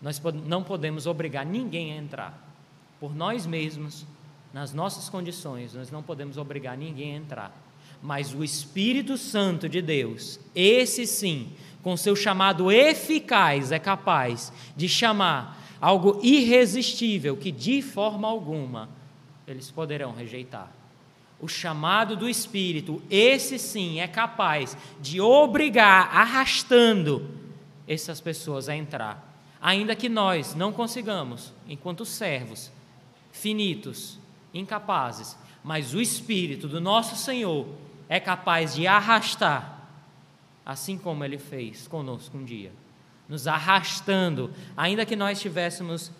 nós 0.00 0.20
não 0.46 0.62
podemos 0.62 1.06
obrigar 1.06 1.44
ninguém 1.44 1.92
a 1.92 1.96
entrar. 1.96 2.56
Por 3.00 3.14
nós 3.14 3.46
mesmos, 3.46 4.06
nas 4.52 4.72
nossas 4.72 5.08
condições, 5.08 5.74
nós 5.74 5.90
não 5.90 6.02
podemos 6.02 6.36
obrigar 6.36 6.76
ninguém 6.76 7.14
a 7.14 7.16
entrar 7.16 7.64
mas 8.04 8.34
o 8.34 8.44
Espírito 8.44 9.16
Santo 9.16 9.66
de 9.66 9.80
Deus, 9.80 10.38
esse 10.54 11.06
sim, 11.06 11.48
com 11.82 11.96
seu 11.96 12.14
chamado 12.14 12.70
eficaz, 12.70 13.72
é 13.72 13.78
capaz 13.78 14.52
de 14.76 14.90
chamar 14.90 15.58
algo 15.80 16.20
irresistível 16.22 17.34
que 17.34 17.50
de 17.50 17.80
forma 17.80 18.28
alguma 18.28 18.90
eles 19.46 19.70
poderão 19.70 20.12
rejeitar. 20.12 20.70
O 21.40 21.48
chamado 21.48 22.14
do 22.14 22.28
Espírito, 22.28 23.02
esse 23.10 23.58
sim, 23.58 24.00
é 24.00 24.06
capaz 24.06 24.76
de 25.00 25.18
obrigar, 25.18 26.14
arrastando 26.14 27.26
essas 27.86 28.20
pessoas 28.20 28.68
a 28.68 28.76
entrar. 28.76 29.32
Ainda 29.60 29.96
que 29.96 30.08
nós 30.08 30.54
não 30.54 30.72
consigamos, 30.72 31.52
enquanto 31.68 32.04
servos, 32.04 32.70
finitos, 33.32 34.18
incapazes, 34.52 35.36
mas 35.62 35.94
o 35.94 36.00
Espírito 36.00 36.68
do 36.68 36.80
nosso 36.80 37.16
Senhor 37.16 37.66
é 38.08 38.20
capaz 38.20 38.74
de 38.74 38.86
arrastar, 38.86 39.88
assim 40.64 40.98
como 40.98 41.24
ele 41.24 41.38
fez 41.38 41.88
conosco 41.88 42.36
um 42.36 42.44
dia, 42.44 42.72
nos 43.28 43.46
arrastando, 43.46 44.50
ainda 44.76 45.06
que 45.06 45.16
nós 45.16 45.40
tivéssemos 45.40 46.12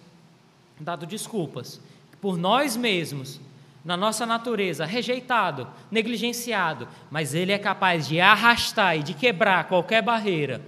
dado 0.80 1.06
desculpas, 1.06 1.80
por 2.20 2.38
nós 2.38 2.76
mesmos, 2.76 3.38
na 3.84 3.96
nossa 3.98 4.24
natureza, 4.24 4.86
rejeitado, 4.86 5.68
negligenciado, 5.90 6.88
mas 7.10 7.34
ele 7.34 7.52
é 7.52 7.58
capaz 7.58 8.08
de 8.08 8.18
arrastar 8.18 8.96
e 8.96 9.02
de 9.02 9.12
quebrar 9.12 9.68
qualquer 9.68 10.02
barreira, 10.02 10.62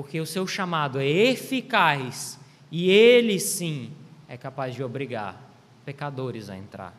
porque 0.00 0.18
o 0.18 0.24
seu 0.24 0.46
chamado 0.46 0.98
é 0.98 1.04
eficaz 1.04 2.40
e 2.72 2.88
ele 2.88 3.38
sim 3.38 3.92
é 4.26 4.34
capaz 4.34 4.74
de 4.74 4.82
obrigar 4.82 5.38
pecadores 5.84 6.48
a 6.48 6.56
entrar. 6.56 6.94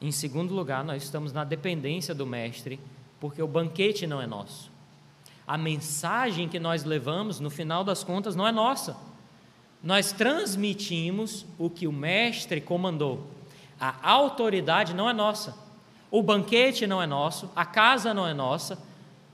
Em 0.00 0.12
segundo 0.12 0.54
lugar, 0.54 0.84
nós 0.84 1.02
estamos 1.02 1.32
na 1.32 1.42
dependência 1.42 2.14
do 2.14 2.24
Mestre, 2.24 2.78
porque 3.18 3.42
o 3.42 3.48
banquete 3.48 4.06
não 4.06 4.22
é 4.22 4.26
nosso. 4.26 4.70
A 5.44 5.58
mensagem 5.58 6.48
que 6.48 6.60
nós 6.60 6.84
levamos, 6.84 7.40
no 7.40 7.50
final 7.50 7.82
das 7.82 8.04
contas, 8.04 8.36
não 8.36 8.46
é 8.46 8.52
nossa. 8.52 8.96
Nós 9.82 10.12
transmitimos 10.12 11.44
o 11.58 11.68
que 11.68 11.88
o 11.88 11.92
Mestre 11.92 12.60
comandou. 12.60 13.26
A 13.80 13.96
autoridade 14.08 14.94
não 14.94 15.10
é 15.10 15.12
nossa. 15.12 15.56
O 16.08 16.22
banquete 16.22 16.86
não 16.86 17.02
é 17.02 17.06
nosso, 17.06 17.50
a 17.56 17.66
casa 17.66 18.14
não 18.14 18.28
é 18.28 18.32
nossa, 18.32 18.78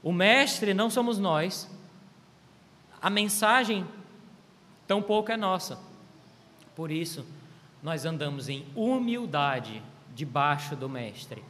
o 0.03 0.11
Mestre 0.11 0.73
não 0.73 0.89
somos 0.89 1.19
nós. 1.19 1.74
A 3.05 3.11
mensagem 3.11 3.87
tampouco 4.89 5.31
é 5.31 5.37
nossa. 5.37 5.79
Por 6.75 6.91
isso, 6.91 7.23
nós 7.83 8.07
andamos 8.07 8.49
em 8.49 8.65
humildade 8.75 9.83
debaixo 10.15 10.75
do 10.75 10.89
Mestre. 10.89 11.45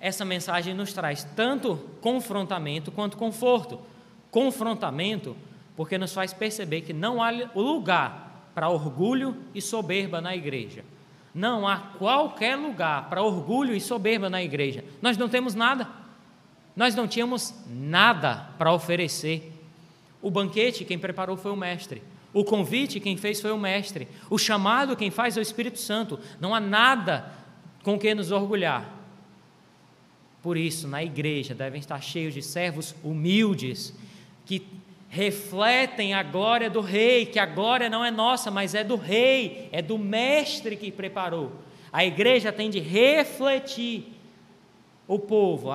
Essa 0.00 0.24
mensagem 0.24 0.74
nos 0.74 0.92
traz 0.92 1.22
tanto 1.36 1.76
confrontamento 2.00 2.90
quanto 2.90 3.16
conforto. 3.16 3.78
Confrontamento, 4.28 5.36
porque 5.76 5.96
nos 5.96 6.12
faz 6.12 6.32
perceber 6.32 6.80
que 6.80 6.92
não 6.92 7.22
há 7.22 7.30
lugar 7.54 8.50
para 8.52 8.68
orgulho 8.68 9.36
e 9.54 9.62
soberba 9.62 10.20
na 10.20 10.34
igreja. 10.34 10.84
Não 11.32 11.68
há 11.68 11.76
qualquer 11.78 12.56
lugar 12.56 13.08
para 13.08 13.22
orgulho 13.22 13.72
e 13.72 13.80
soberba 13.80 14.28
na 14.28 14.42
igreja. 14.42 14.84
Nós 15.00 15.16
não 15.16 15.28
temos 15.28 15.54
nada. 15.54 15.88
Nós 16.74 16.96
não 16.96 17.06
tínhamos 17.06 17.54
nada 17.68 18.48
para 18.58 18.72
oferecer. 18.72 19.51
O 20.22 20.30
banquete, 20.30 20.84
quem 20.84 20.98
preparou 20.98 21.36
foi 21.36 21.50
o 21.50 21.56
Mestre. 21.56 22.00
O 22.32 22.44
convite, 22.44 23.00
quem 23.00 23.16
fez 23.16 23.40
foi 23.40 23.50
o 23.50 23.58
Mestre. 23.58 24.08
O 24.30 24.38
chamado, 24.38 24.96
quem 24.96 25.10
faz 25.10 25.36
é 25.36 25.40
o 25.40 25.42
Espírito 25.42 25.78
Santo. 25.78 26.18
Não 26.40 26.54
há 26.54 26.60
nada 26.60 27.30
com 27.82 27.98
que 27.98 28.14
nos 28.14 28.30
orgulhar. 28.30 28.88
Por 30.40 30.56
isso, 30.56 30.88
na 30.88 31.02
igreja 31.02 31.54
devem 31.54 31.80
estar 31.80 32.00
cheios 32.00 32.32
de 32.32 32.40
servos 32.40 32.94
humildes, 33.02 33.94
que 34.46 34.66
refletem 35.08 36.14
a 36.14 36.22
glória 36.22 36.70
do 36.70 36.80
Rei, 36.80 37.26
que 37.26 37.38
a 37.38 37.44
glória 37.44 37.90
não 37.90 38.04
é 38.04 38.10
nossa, 38.10 38.50
mas 38.50 38.74
é 38.74 38.82
do 38.82 38.96
Rei, 38.96 39.68
é 39.70 39.82
do 39.82 39.98
Mestre 39.98 40.76
que 40.76 40.90
preparou. 40.90 41.52
A 41.92 42.04
igreja 42.04 42.50
tem 42.50 42.70
de 42.70 42.80
refletir 42.80 44.06
o 45.06 45.18
povo, 45.18 45.70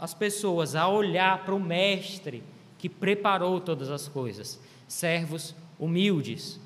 as 0.00 0.14
pessoas, 0.14 0.74
a 0.74 0.88
olhar 0.88 1.44
para 1.44 1.54
o 1.54 1.60
Mestre 1.60 2.42
que 2.82 2.88
preparou 2.88 3.60
todas 3.60 3.88
as 3.88 4.08
coisas. 4.08 4.60
Servos 4.86 5.54
humildes. 5.78 6.60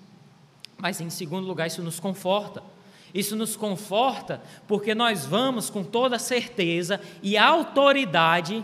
Mas, 0.77 1.01
em 1.01 1.11
segundo 1.11 1.47
lugar, 1.47 1.69
isso 1.69 1.83
nos 1.83 2.01
conforta 2.01 2.63
isso 3.15 3.35
nos 3.35 3.57
conforta 3.57 4.43
porque 4.69 4.95
nós 4.95 5.25
vamos 5.25 5.71
com 5.71 5.83
toda 5.83 6.19
certeza 6.19 7.01
e 7.23 7.39
autoridade, 7.39 8.63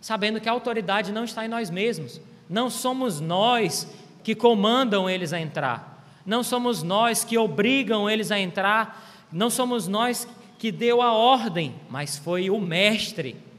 sabendo 0.00 0.40
que 0.40 0.48
a 0.48 0.52
autoridade 0.52 1.10
não 1.10 1.24
está 1.24 1.44
em 1.44 1.48
nós 1.48 1.70
mesmos. 1.70 2.20
Não 2.48 2.70
somos 2.70 3.20
nós 3.20 3.92
que 4.22 4.32
comandam 4.32 5.10
eles 5.10 5.32
a 5.32 5.40
entrar. 5.40 6.06
Não 6.24 6.44
somos 6.44 6.84
nós 6.84 7.24
que 7.24 7.36
obrigam 7.36 8.08
eles 8.08 8.30
a 8.30 8.38
entrar. 8.38 9.26
Não 9.32 9.50
somos 9.50 9.88
nós 9.88 10.28
que 10.56 10.70
deu 10.70 11.02
a 11.02 11.12
ordem, 11.12 11.74
mas 11.88 12.16
foi 12.16 12.48
o 12.48 12.60
mestre. 12.60 13.49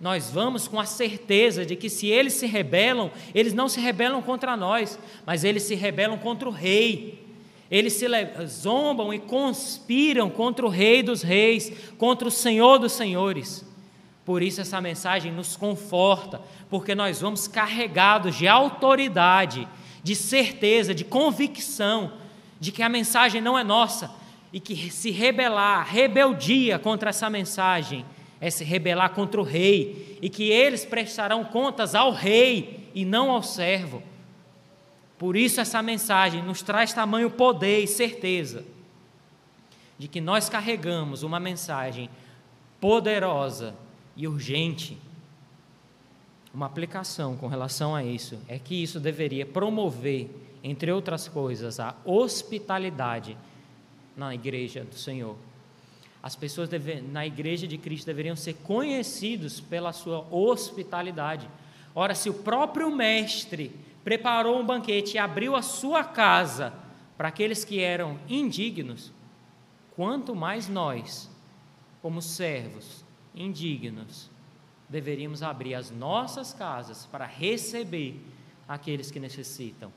Nós 0.00 0.30
vamos 0.30 0.66
com 0.66 0.80
a 0.80 0.86
certeza 0.86 1.66
de 1.66 1.76
que 1.76 1.90
se 1.90 2.06
eles 2.06 2.32
se 2.32 2.46
rebelam, 2.46 3.10
eles 3.34 3.52
não 3.52 3.68
se 3.68 3.78
rebelam 3.78 4.22
contra 4.22 4.56
nós, 4.56 4.98
mas 5.26 5.44
eles 5.44 5.64
se 5.64 5.74
rebelam 5.74 6.16
contra 6.16 6.48
o 6.48 6.52
rei. 6.52 7.26
Eles 7.70 7.92
se 7.92 8.06
zombam 8.46 9.14
e 9.14 9.18
conspiram 9.18 10.28
contra 10.28 10.66
o 10.66 10.68
Rei 10.68 11.04
dos 11.04 11.22
Reis, 11.22 11.72
contra 11.96 12.26
o 12.26 12.30
Senhor 12.30 12.78
dos 12.78 12.92
Senhores. 12.92 13.64
Por 14.24 14.42
isso, 14.42 14.60
essa 14.60 14.80
mensagem 14.80 15.30
nos 15.30 15.56
conforta, 15.56 16.40
porque 16.68 16.96
nós 16.96 17.20
vamos 17.20 17.46
carregados 17.46 18.36
de 18.36 18.48
autoridade, 18.48 19.68
de 20.02 20.16
certeza, 20.16 20.92
de 20.92 21.04
convicção, 21.04 22.12
de 22.58 22.72
que 22.72 22.82
a 22.82 22.88
mensagem 22.88 23.40
não 23.40 23.56
é 23.56 23.62
nossa 23.62 24.10
e 24.52 24.58
que 24.58 24.90
se 24.90 25.12
rebelar, 25.12 25.86
rebeldia 25.86 26.76
contra 26.76 27.10
essa 27.10 27.30
mensagem, 27.30 28.04
é 28.40 28.50
se 28.50 28.64
rebelar 28.64 29.10
contra 29.10 29.40
o 29.40 29.44
Rei 29.44 30.18
e 30.22 30.30
que 30.30 30.50
eles 30.50 30.84
prestarão 30.84 31.44
contas 31.44 31.94
ao 31.94 32.10
Rei 32.10 32.88
e 32.94 33.04
não 33.04 33.30
ao 33.30 33.42
servo. 33.42 34.02
Por 35.18 35.36
isso, 35.36 35.60
essa 35.60 35.82
mensagem 35.82 36.42
nos 36.42 36.62
traz 36.62 36.92
tamanho 36.94 37.30
poder 37.30 37.80
e 37.80 37.86
certeza 37.86 38.64
de 39.98 40.08
que 40.08 40.18
nós 40.18 40.48
carregamos 40.48 41.22
uma 41.22 41.38
mensagem 41.38 42.08
poderosa 42.80 43.74
e 44.16 44.26
urgente. 44.26 44.96
Uma 46.54 46.64
aplicação 46.64 47.36
com 47.36 47.46
relação 47.48 47.94
a 47.94 48.02
isso 48.02 48.38
é 48.48 48.58
que 48.58 48.82
isso 48.82 48.98
deveria 48.98 49.44
promover, 49.44 50.30
entre 50.64 50.90
outras 50.90 51.28
coisas, 51.28 51.78
a 51.78 51.94
hospitalidade 52.02 53.36
na 54.16 54.34
igreja 54.34 54.84
do 54.84 54.94
Senhor. 54.94 55.36
As 56.22 56.36
pessoas 56.36 56.68
deve, 56.68 57.00
na 57.00 57.26
igreja 57.26 57.66
de 57.66 57.78
Cristo 57.78 58.06
deveriam 58.06 58.36
ser 58.36 58.54
conhecidos 58.54 59.60
pela 59.60 59.92
sua 59.92 60.26
hospitalidade. 60.30 61.48
Ora, 61.94 62.14
se 62.14 62.28
o 62.28 62.34
próprio 62.34 62.90
Mestre 62.94 63.74
preparou 64.04 64.60
um 64.60 64.66
banquete 64.66 65.14
e 65.14 65.18
abriu 65.18 65.56
a 65.56 65.62
sua 65.62 66.04
casa 66.04 66.72
para 67.16 67.28
aqueles 67.28 67.64
que 67.64 67.80
eram 67.80 68.18
indignos, 68.28 69.12
quanto 69.96 70.34
mais 70.34 70.68
nós, 70.68 71.30
como 72.02 72.22
servos 72.22 73.04
indignos, 73.34 74.30
deveríamos 74.88 75.42
abrir 75.42 75.74
as 75.74 75.90
nossas 75.90 76.52
casas 76.52 77.06
para 77.06 77.24
receber 77.24 78.20
aqueles 78.66 79.10
que 79.10 79.20
necessitam. 79.20 79.92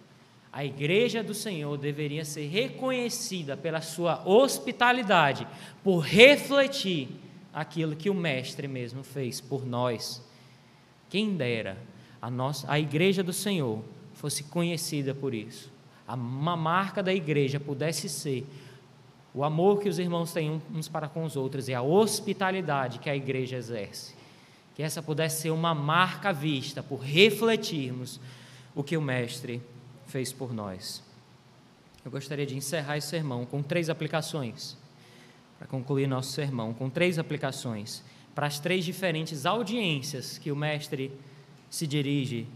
A 0.53 0.63
igreja 0.63 1.23
do 1.23 1.33
Senhor 1.33 1.75
deveria 1.79 2.23
ser 2.23 2.47
reconhecida 2.47 3.57
pela 3.57 3.81
sua 3.81 4.21
hospitalidade, 4.23 5.47
por 5.83 6.01
refletir 6.01 7.09
aquilo 7.51 7.95
que 7.95 8.07
o 8.07 8.13
Mestre 8.13 8.67
mesmo 8.67 9.03
fez 9.03 9.41
por 9.41 9.65
nós. 9.65 10.23
Quem 11.09 11.35
dera 11.35 11.75
a, 12.21 12.29
nossa, 12.29 12.71
a 12.71 12.79
igreja 12.79 13.23
do 13.23 13.33
Senhor 13.33 13.83
fosse 14.13 14.43
conhecida 14.43 15.15
por 15.15 15.33
isso. 15.33 15.71
Uma 16.07 16.55
marca 16.55 17.01
da 17.01 17.11
igreja 17.11 17.59
pudesse 17.59 18.07
ser 18.07 18.45
o 19.33 19.43
amor 19.43 19.81
que 19.81 19.89
os 19.89 19.97
irmãos 19.97 20.31
têm 20.33 20.61
uns 20.71 20.87
para 20.87 21.07
com 21.07 21.23
os 21.23 21.35
outros 21.35 21.67
e 21.67 21.73
a 21.73 21.81
hospitalidade 21.81 22.99
que 22.99 23.09
a 23.09 23.15
igreja 23.15 23.57
exerce. 23.57 24.13
Que 24.75 24.83
essa 24.83 25.01
pudesse 25.01 25.41
ser 25.41 25.49
uma 25.49 25.73
marca 25.73 26.31
vista 26.31 26.83
por 26.83 26.99
refletirmos 26.99 28.19
o 28.75 28.83
que 28.83 28.95
o 28.95 29.01
Mestre 29.01 29.59
fez 30.13 30.31
por 30.31 30.53
nós. 30.53 31.01
Eu 32.05 32.11
gostaria 32.11 32.45
de 32.45 32.55
encerrar 32.55 32.97
esse 32.97 33.07
sermão 33.07 33.47
com 33.47 33.63
três 33.63 33.89
aplicações, 33.89 34.77
para 35.57 35.67
concluir 35.67 36.05
nosso 36.05 36.31
sermão, 36.33 36.71
com 36.71 36.87
três 36.87 37.17
aplicações 37.17 38.03
para 38.35 38.45
as 38.45 38.59
três 38.59 38.85
diferentes 38.85 39.45
audiências 39.45 40.37
que 40.37 40.51
o 40.51 40.55
Mestre 40.55 41.11
se 41.67 41.87
dirige 41.87 42.47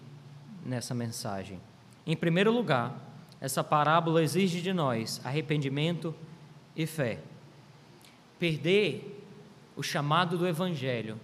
nessa 0.64 0.94
mensagem. 0.94 1.60
Em 2.06 2.16
primeiro 2.16 2.52
lugar, 2.52 2.96
essa 3.42 3.64
parábola 3.64 4.24
exige 4.24 4.62
de 4.62 4.74
nós 4.74 5.20
arrependimento 5.24 6.14
e 6.76 6.86
fé. 6.86 7.20
Perder 8.40 9.24
o 9.76 9.82
chamado 9.82 10.38
do 10.38 10.48
Evangelho, 10.48 11.20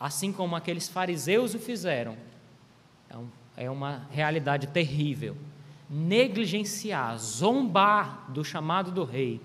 assim 0.00 0.32
como 0.32 0.56
aqueles 0.56 0.88
fariseus 0.88 1.54
o 1.54 1.58
fizeram, 1.60 2.16
é, 3.56 3.64
é 3.64 3.70
uma 3.70 4.06
realidade 4.10 4.66
terrível 4.68 5.36
negligenciar, 5.90 7.18
zombar 7.18 8.30
do 8.30 8.44
chamado 8.44 8.92
do 8.92 9.02
rei. 9.02 9.40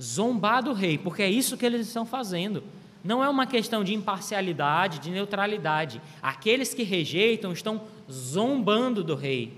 Zombar 0.00 0.62
do 0.62 0.72
rei, 0.72 0.96
porque 0.96 1.22
é 1.22 1.30
isso 1.30 1.56
que 1.56 1.66
eles 1.66 1.86
estão 1.86 2.06
fazendo. 2.06 2.64
Não 3.04 3.22
é 3.22 3.28
uma 3.28 3.46
questão 3.46 3.84
de 3.84 3.94
imparcialidade, 3.94 4.98
de 4.98 5.10
neutralidade. 5.10 6.00
Aqueles 6.22 6.72
que 6.72 6.82
rejeitam 6.82 7.52
estão 7.52 7.82
zombando 8.10 9.04
do 9.04 9.14
rei. 9.14 9.56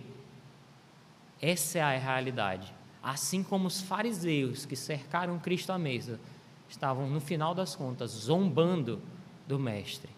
Essa 1.40 1.78
é 1.78 1.82
a 1.82 1.96
realidade. 1.96 2.74
Assim 3.02 3.42
como 3.42 3.68
os 3.68 3.80
fariseus 3.80 4.66
que 4.66 4.74
cercaram 4.76 5.38
Cristo 5.38 5.70
à 5.70 5.78
mesa 5.78 6.20
estavam, 6.68 7.08
no 7.08 7.20
final 7.20 7.54
das 7.54 7.74
contas, 7.74 8.10
zombando 8.10 9.00
do 9.46 9.58
Mestre. 9.58 10.10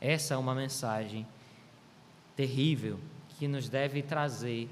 Essa 0.00 0.34
é 0.34 0.36
uma 0.36 0.54
mensagem 0.54 1.26
terrível 2.34 2.98
que 3.38 3.46
nos 3.46 3.68
deve 3.68 4.02
trazer 4.02 4.68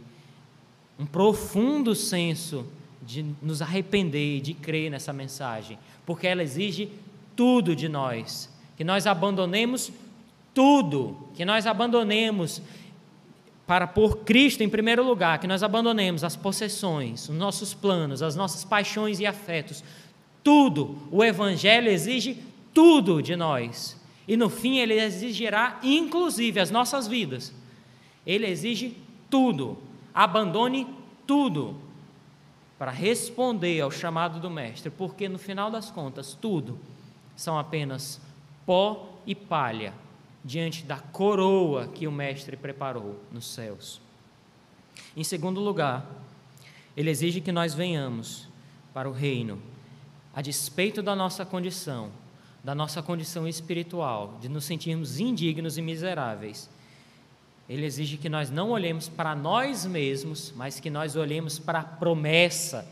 um 0.99 1.07
profundo 1.07 1.95
senso 1.95 2.67
de 3.03 3.25
nos 3.43 3.61
arrepender 3.61 4.37
e 4.37 4.41
de 4.41 4.55
crer 4.55 4.91
nessa 4.91 5.13
mensagem, 5.13 5.79
porque 6.07 6.27
ela 6.27 6.43
exige 6.43 6.91
tudo 7.35 7.75
de 7.75 7.89
nós, 7.89 8.49
que 8.77 8.85
nós 8.85 9.07
abandonemos 9.07 9.91
tudo, 10.55 11.17
que 11.35 11.45
nós 11.45 11.67
abandonemos 11.67 12.63
para 13.67 13.87
pôr 13.87 14.19
Cristo 14.19 14.63
em 14.63 14.69
primeiro 14.69 15.05
lugar, 15.05 15.39
que 15.39 15.47
nós 15.47 15.63
abandonemos 15.63 16.23
as 16.25 16.37
possessões, 16.37 17.29
os 17.29 17.35
nossos 17.35 17.73
planos, 17.73 18.23
as 18.23 18.37
nossas 18.37 18.65
paixões 18.65 19.19
e 19.19 19.27
afetos, 19.27 19.83
tudo. 20.43 20.99
O 21.11 21.25
Evangelho 21.25 21.89
exige 21.89 22.39
tudo 22.75 23.23
de 23.23 23.37
nós. 23.37 23.97
E 24.27 24.37
no 24.37 24.51
fim 24.51 24.79
ele 24.79 24.95
exigirá 24.95 25.79
inclusive 25.83 26.61
as 26.61 26.71
nossas 26.71 27.07
vidas. 27.07 27.53
Ele 28.27 28.47
exige 28.47 28.97
tudo 29.31 29.79
abandone 30.15 30.87
tudo 31.27 31.77
para 32.79 32.91
responder 32.91 33.81
ao 33.81 33.91
chamado 33.91 34.41
do 34.41 34.51
Mestre, 34.51 34.91
porque 34.91 35.29
no 35.29 35.39
final 35.39 35.71
das 35.71 35.91
contas, 35.91 36.35
tudo 36.35 36.79
são 37.37 37.59
apenas 37.59 38.21
pó 38.67 39.09
e 39.27 39.35
palha 39.35 39.95
diante 40.45 40.85
da 40.85 40.99
coroa 40.99 41.87
que 41.87 42.07
o 42.07 42.13
Mestre 42.13 42.57
preparou 42.57 43.21
nos 43.31 43.47
céus. 43.47 44.01
Em 45.17 45.23
segundo 45.23 45.61
lugar, 45.61 46.05
ele 46.97 47.11
exige 47.11 47.41
que 47.41 47.53
nós 47.53 47.75
venhamos 47.75 48.49
para 48.93 49.09
o 49.09 49.13
reino, 49.13 49.61
a 50.35 50.43
despeito 50.43 51.03
da 51.03 51.15
nossa 51.15 51.45
condição, 51.45 52.11
da 52.65 52.75
nossa 52.75 53.03
condição 53.03 53.47
espiritual, 53.47 54.39
de 54.41 54.49
nos 54.49 54.65
sentirmos 54.65 55.19
indignos 55.21 55.79
e 55.79 55.83
miseráveis 55.83 56.69
ele 57.69 57.87
exige 57.87 58.17
que 58.17 58.29
nós 58.29 58.51
não 58.51 58.71
olhemos 58.71 59.09
para 59.09 59.35
nós 59.35 59.87
mesmos, 59.87 60.53
mas 60.57 60.81
que 60.81 60.91
nós 60.91 61.17
olhemos 61.17 61.59
para 61.59 61.81
a 61.81 61.85
promessa. 61.85 62.87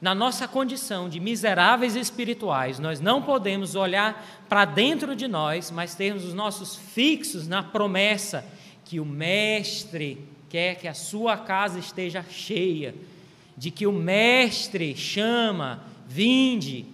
Na 0.00 0.14
nossa 0.14 0.46
condição 0.46 1.08
de 1.08 1.18
miseráveis 1.18 1.96
espirituais, 1.96 2.78
nós 2.78 3.00
não 3.00 3.22
podemos 3.22 3.74
olhar 3.74 4.44
para 4.48 4.64
dentro 4.64 5.16
de 5.16 5.26
nós, 5.26 5.70
mas 5.70 5.94
termos 5.94 6.24
os 6.24 6.34
nossos 6.34 6.76
fixos 6.76 7.48
na 7.48 7.62
promessa 7.62 8.44
que 8.84 9.00
o 9.00 9.04
Mestre 9.04 10.26
quer 10.48 10.76
que 10.76 10.86
a 10.86 10.94
sua 10.94 11.36
casa 11.36 11.78
esteja 11.78 12.24
cheia, 12.28 12.94
de 13.56 13.70
que 13.70 13.86
o 13.86 13.92
Mestre 13.92 14.94
chama, 14.96 15.82
vinde, 16.06 16.86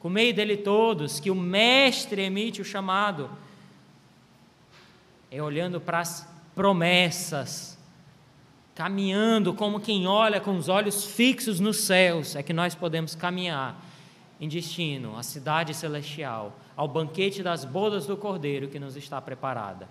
com 0.00 0.08
meio 0.08 0.34
dele 0.34 0.56
todos, 0.56 1.18
que 1.18 1.30
o 1.30 1.34
Mestre 1.34 2.22
emite 2.22 2.60
o 2.60 2.64
chamado 2.64 3.30
é 5.30 5.42
olhando 5.42 5.80
para 5.80 6.00
as 6.00 6.28
promessas, 6.54 7.78
caminhando 8.74 9.54
como 9.54 9.80
quem 9.80 10.06
olha 10.06 10.40
com 10.40 10.56
os 10.56 10.68
olhos 10.68 11.04
fixos 11.04 11.60
nos 11.60 11.80
céus, 11.80 12.36
é 12.36 12.42
que 12.42 12.52
nós 12.52 12.74
podemos 12.74 13.14
caminhar 13.14 13.82
em 14.40 14.48
destino 14.48 15.16
à 15.16 15.22
cidade 15.22 15.72
celestial, 15.74 16.58
ao 16.76 16.86
banquete 16.86 17.42
das 17.42 17.64
bodas 17.64 18.06
do 18.06 18.16
Cordeiro 18.16 18.68
que 18.68 18.78
nos 18.78 18.96
está 18.96 19.20
preparada. 19.20 19.88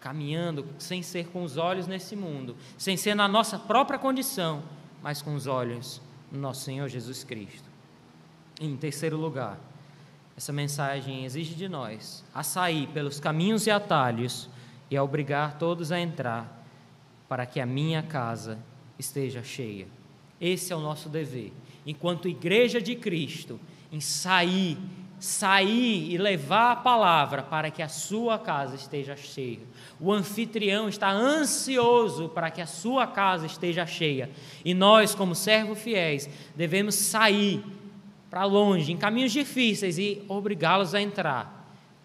Caminhando 0.00 0.64
sem 0.78 1.02
ser 1.02 1.26
com 1.28 1.42
os 1.42 1.56
olhos 1.56 1.88
nesse 1.88 2.14
mundo, 2.14 2.56
sem 2.76 2.96
ser 2.96 3.16
na 3.16 3.26
nossa 3.26 3.58
própria 3.58 3.98
condição, 3.98 4.62
mas 5.02 5.20
com 5.20 5.34
os 5.34 5.48
olhos 5.48 6.00
no 6.30 6.38
nosso 6.38 6.62
Senhor 6.62 6.88
Jesus 6.88 7.24
Cristo. 7.24 7.68
Em 8.60 8.76
terceiro 8.76 9.16
lugar, 9.16 9.58
essa 10.36 10.52
mensagem 10.52 11.24
exige 11.24 11.54
de 11.54 11.68
nós 11.68 12.24
a 12.32 12.44
sair 12.44 12.86
pelos 12.88 13.18
caminhos 13.18 13.66
e 13.66 13.72
atalhos 13.72 14.48
e 14.90 14.96
a 14.96 15.02
obrigar 15.02 15.58
todos 15.58 15.92
a 15.92 16.00
entrar, 16.00 16.64
para 17.28 17.44
que 17.44 17.60
a 17.60 17.66
minha 17.66 18.02
casa 18.02 18.58
esteja 18.98 19.42
cheia. 19.42 19.86
Esse 20.40 20.72
é 20.72 20.76
o 20.76 20.80
nosso 20.80 21.08
dever, 21.08 21.52
enquanto 21.86 22.28
Igreja 22.28 22.80
de 22.80 22.94
Cristo, 22.94 23.60
em 23.92 24.00
sair, 24.00 24.78
sair 25.18 26.10
e 26.12 26.16
levar 26.16 26.72
a 26.72 26.76
palavra 26.76 27.42
para 27.42 27.70
que 27.70 27.82
a 27.82 27.88
sua 27.88 28.38
casa 28.38 28.76
esteja 28.76 29.16
cheia. 29.16 29.60
O 30.00 30.12
anfitrião 30.12 30.88
está 30.88 31.10
ansioso 31.10 32.28
para 32.28 32.50
que 32.50 32.60
a 32.60 32.66
sua 32.66 33.06
casa 33.06 33.46
esteja 33.46 33.84
cheia. 33.84 34.30
E 34.64 34.72
nós, 34.72 35.14
como 35.14 35.34
servos 35.34 35.80
fiéis, 35.80 36.30
devemos 36.54 36.94
sair 36.94 37.64
para 38.30 38.44
longe, 38.44 38.92
em 38.92 38.96
caminhos 38.96 39.32
difíceis 39.32 39.98
e 39.98 40.22
obrigá-los 40.28 40.94
a 40.94 41.00
entrar 41.00 41.57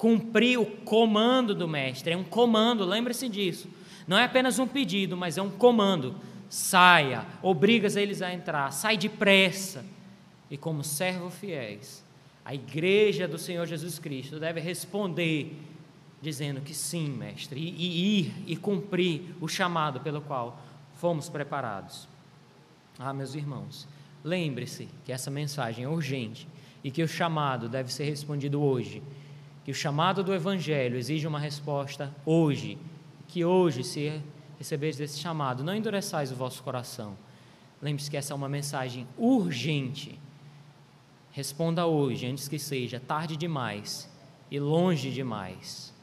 cumprir 0.03 0.59
o 0.59 0.65
comando 0.65 1.55
do 1.55 1.65
mestre. 1.65 2.11
É 2.11 2.17
um 2.17 2.25
comando, 2.25 2.83
lembre-se 2.83 3.29
disso. 3.29 3.69
Não 4.05 4.17
é 4.17 4.25
apenas 4.25 4.59
um 4.59 4.67
pedido, 4.67 5.15
mas 5.15 5.37
é 5.37 5.41
um 5.41 5.49
comando. 5.49 6.17
Saia, 6.49 7.25
obrigas 7.41 7.95
eles 7.95 8.21
a 8.21 8.33
entrar, 8.33 8.69
sai 8.73 8.97
depressa. 8.97 9.85
E 10.51 10.57
como 10.57 10.83
servo 10.83 11.29
fiéis, 11.29 12.03
a 12.43 12.53
igreja 12.53 13.29
do 13.29 13.37
Senhor 13.37 13.65
Jesus 13.65 13.97
Cristo 13.97 14.41
deve 14.41 14.59
responder 14.59 15.57
dizendo 16.21 16.59
que 16.59 16.73
sim, 16.73 17.07
mestre, 17.07 17.61
e, 17.61 18.19
ir 18.19 18.33
e 18.45 18.57
cumprir 18.57 19.33
o 19.39 19.47
chamado 19.47 20.01
pelo 20.01 20.19
qual 20.19 20.61
fomos 20.95 21.29
preparados. 21.29 22.09
Ah, 22.99 23.13
meus 23.13 23.35
irmãos, 23.35 23.87
lembre-se 24.21 24.89
que 25.05 25.13
essa 25.13 25.31
mensagem 25.31 25.85
é 25.85 25.87
urgente 25.87 26.45
e 26.83 26.91
que 26.91 27.01
o 27.01 27.07
chamado 27.07 27.69
deve 27.69 27.91
ser 27.91 28.03
respondido 28.03 28.61
hoje 28.61 29.01
que 29.63 29.71
o 29.71 29.73
chamado 29.73 30.23
do 30.23 30.33
Evangelho 30.33 30.97
exige 30.97 31.25
uma 31.25 31.39
resposta 31.39 32.13
hoje, 32.25 32.77
que 33.27 33.45
hoje, 33.45 33.83
se 33.83 34.21
receberes 34.57 34.99
esse 34.99 35.19
chamado, 35.19 35.63
não 35.63 35.75
endureçais 35.75 36.31
o 36.31 36.35
vosso 36.35 36.61
coração. 36.63 37.17
Lembre-se 37.81 38.09
que 38.09 38.17
essa 38.17 38.33
é 38.33 38.35
uma 38.35 38.49
mensagem 38.49 39.07
urgente. 39.17 40.19
Responda 41.31 41.85
hoje, 41.85 42.27
antes 42.27 42.47
que 42.47 42.59
seja 42.59 42.99
tarde 42.99 43.37
demais 43.37 44.09
e 44.51 44.59
longe 44.59 45.11
demais. 45.11 45.93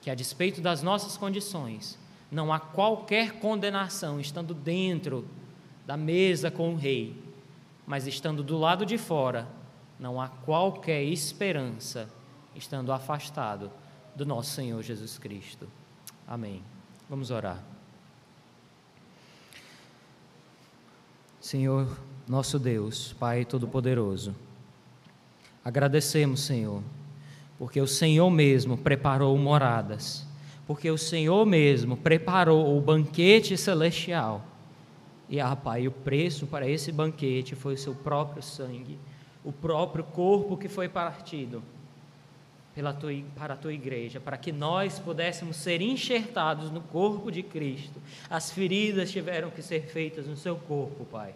Que 0.00 0.10
a 0.10 0.14
despeito 0.14 0.60
das 0.60 0.82
nossas 0.82 1.16
condições, 1.16 1.98
não 2.30 2.52
há 2.52 2.60
qualquer 2.60 3.32
condenação 3.32 4.20
estando 4.20 4.54
dentro 4.54 5.26
da 5.86 5.96
mesa 5.96 6.50
com 6.50 6.72
o 6.72 6.76
rei, 6.76 7.16
mas 7.86 8.06
estando 8.06 8.42
do 8.42 8.56
lado 8.56 8.86
de 8.86 8.96
fora, 8.96 9.48
não 9.98 10.20
há 10.20 10.28
qualquer 10.28 11.02
esperança 11.02 12.08
estando 12.58 12.92
afastado 12.92 13.70
do 14.14 14.26
nosso 14.26 14.50
Senhor 14.50 14.82
Jesus 14.82 15.16
Cristo. 15.16 15.68
Amém. 16.26 16.62
Vamos 17.08 17.30
orar. 17.30 17.62
Senhor, 21.40 21.96
nosso 22.26 22.58
Deus, 22.58 23.14
Pai 23.14 23.44
Todo-Poderoso, 23.44 24.34
agradecemos, 25.64 26.40
Senhor, 26.40 26.82
porque 27.58 27.80
o 27.80 27.86
Senhor 27.86 28.28
mesmo 28.28 28.76
preparou 28.76 29.38
moradas, 29.38 30.26
porque 30.66 30.90
o 30.90 30.98
Senhor 30.98 31.46
mesmo 31.46 31.96
preparou 31.96 32.76
o 32.76 32.80
banquete 32.80 33.56
celestial. 33.56 34.44
E, 35.28 35.40
ah, 35.40 35.56
Pai, 35.56 35.86
o 35.86 35.92
preço 35.92 36.46
para 36.46 36.68
esse 36.68 36.90
banquete 36.90 37.54
foi 37.54 37.74
o 37.74 37.78
seu 37.78 37.94
próprio 37.94 38.42
sangue, 38.42 38.98
o 39.44 39.52
próprio 39.52 40.04
corpo 40.04 40.56
que 40.56 40.68
foi 40.68 40.88
partido 40.88 41.62
pela 42.78 42.92
tua, 42.92 43.10
para 43.34 43.54
a 43.54 43.56
tua 43.56 43.72
igreja, 43.72 44.20
para 44.20 44.36
que 44.36 44.52
nós 44.52 45.00
pudéssemos 45.00 45.56
ser 45.56 45.82
enxertados 45.82 46.70
no 46.70 46.80
corpo 46.80 47.28
de 47.28 47.42
Cristo. 47.42 48.00
As 48.30 48.52
feridas 48.52 49.10
tiveram 49.10 49.50
que 49.50 49.60
ser 49.60 49.88
feitas 49.88 50.28
no 50.28 50.36
seu 50.36 50.54
corpo, 50.54 51.04
Pai. 51.04 51.34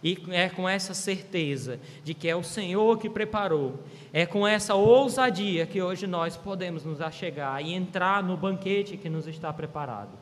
E 0.00 0.16
é 0.30 0.48
com 0.48 0.68
essa 0.68 0.94
certeza 0.94 1.80
de 2.04 2.14
que 2.14 2.28
é 2.28 2.36
o 2.36 2.44
Senhor 2.44 3.00
que 3.00 3.10
preparou, 3.10 3.82
é 4.12 4.24
com 4.26 4.46
essa 4.46 4.76
ousadia 4.76 5.66
que 5.66 5.82
hoje 5.82 6.06
nós 6.06 6.36
podemos 6.36 6.84
nos 6.84 7.00
achegar 7.00 7.60
e 7.60 7.74
entrar 7.74 8.22
no 8.22 8.36
banquete 8.36 8.96
que 8.96 9.08
nos 9.08 9.26
está 9.26 9.52
preparado. 9.52 10.12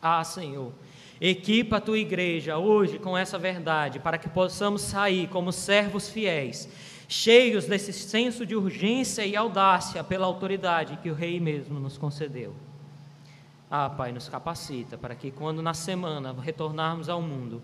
Ah, 0.00 0.22
Senhor, 0.22 0.70
equipa 1.20 1.78
a 1.78 1.80
tua 1.80 1.98
igreja 1.98 2.56
hoje 2.56 3.00
com 3.00 3.18
essa 3.18 3.36
verdade, 3.36 3.98
para 3.98 4.16
que 4.16 4.28
possamos 4.28 4.82
sair 4.82 5.26
como 5.26 5.50
servos 5.50 6.08
fiéis 6.08 6.93
cheios 7.14 7.66
desse 7.66 7.92
senso 7.92 8.44
de 8.44 8.56
urgência 8.56 9.24
e 9.24 9.36
audácia 9.36 10.02
pela 10.02 10.26
autoridade 10.26 10.98
que 11.00 11.08
o 11.08 11.14
Rei 11.14 11.38
mesmo 11.38 11.78
nos 11.78 11.96
concedeu. 11.96 12.52
Ah, 13.70 13.88
Pai, 13.88 14.10
nos 14.10 14.28
capacita 14.28 14.98
para 14.98 15.14
que 15.14 15.30
quando 15.30 15.62
na 15.62 15.74
semana 15.74 16.34
retornarmos 16.38 17.08
ao 17.08 17.22
mundo, 17.22 17.62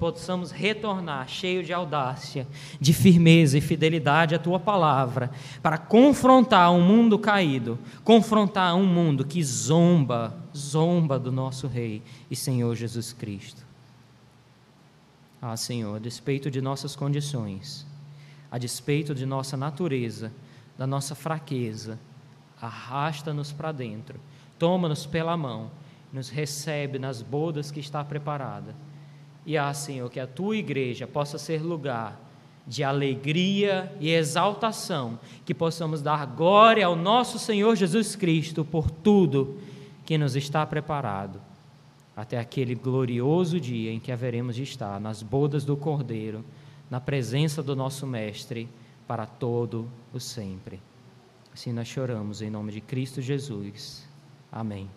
possamos 0.00 0.50
retornar 0.50 1.28
cheio 1.28 1.62
de 1.62 1.72
audácia, 1.72 2.46
de 2.80 2.92
firmeza 2.92 3.56
e 3.56 3.60
fidelidade 3.60 4.34
à 4.34 4.38
tua 4.38 4.58
palavra, 4.58 5.30
para 5.62 5.78
confrontar 5.78 6.72
um 6.72 6.80
mundo 6.80 7.20
caído, 7.20 7.78
confrontar 8.02 8.74
um 8.74 8.86
mundo 8.86 9.24
que 9.24 9.42
zomba, 9.44 10.36
zomba 10.56 11.20
do 11.20 11.30
nosso 11.30 11.68
Rei 11.68 12.02
e 12.28 12.34
Senhor 12.34 12.74
Jesus 12.74 13.12
Cristo. 13.12 13.64
Ah, 15.40 15.56
Senhor, 15.56 15.96
a 15.96 16.00
despeito 16.00 16.50
de 16.50 16.60
nossas 16.60 16.96
condições, 16.96 17.86
a 18.50 18.58
despeito 18.58 19.14
de 19.14 19.26
nossa 19.26 19.56
natureza, 19.56 20.32
da 20.76 20.86
nossa 20.86 21.14
fraqueza, 21.14 21.98
arrasta-nos 22.60 23.52
para 23.52 23.72
dentro, 23.72 24.20
toma-nos 24.58 25.06
pela 25.06 25.36
mão, 25.36 25.70
nos 26.12 26.28
recebe 26.28 26.98
nas 26.98 27.22
bodas 27.22 27.70
que 27.70 27.80
está 27.80 28.04
preparada. 28.04 28.74
E 29.44 29.56
ah, 29.56 29.72
Senhor, 29.72 30.10
que 30.10 30.20
a 30.20 30.26
tua 30.26 30.56
igreja 30.56 31.06
possa 31.06 31.38
ser 31.38 31.62
lugar 31.62 32.20
de 32.66 32.82
alegria 32.82 33.94
e 34.00 34.10
exaltação, 34.10 35.18
que 35.44 35.54
possamos 35.54 36.02
dar 36.02 36.26
glória 36.26 36.84
ao 36.84 36.96
nosso 36.96 37.38
Senhor 37.38 37.76
Jesus 37.76 38.16
Cristo 38.16 38.64
por 38.64 38.90
tudo 38.90 39.58
que 40.04 40.18
nos 40.18 40.34
está 40.34 40.66
preparado, 40.66 41.40
até 42.16 42.38
aquele 42.38 42.74
glorioso 42.74 43.60
dia 43.60 43.92
em 43.92 44.00
que 44.00 44.10
haveremos 44.10 44.56
de 44.56 44.64
estar 44.64 45.00
nas 45.00 45.22
bodas 45.22 45.64
do 45.64 45.76
Cordeiro 45.76 46.44
na 46.90 47.00
presença 47.00 47.62
do 47.62 47.74
nosso 47.74 48.06
Mestre 48.06 48.68
para 49.06 49.26
todo 49.26 49.88
o 50.12 50.20
sempre. 50.20 50.80
Assim 51.52 51.72
nós 51.72 51.88
choramos 51.88 52.42
em 52.42 52.50
nome 52.50 52.72
de 52.72 52.80
Cristo 52.80 53.22
Jesus. 53.22 54.06
Amém. 54.50 54.90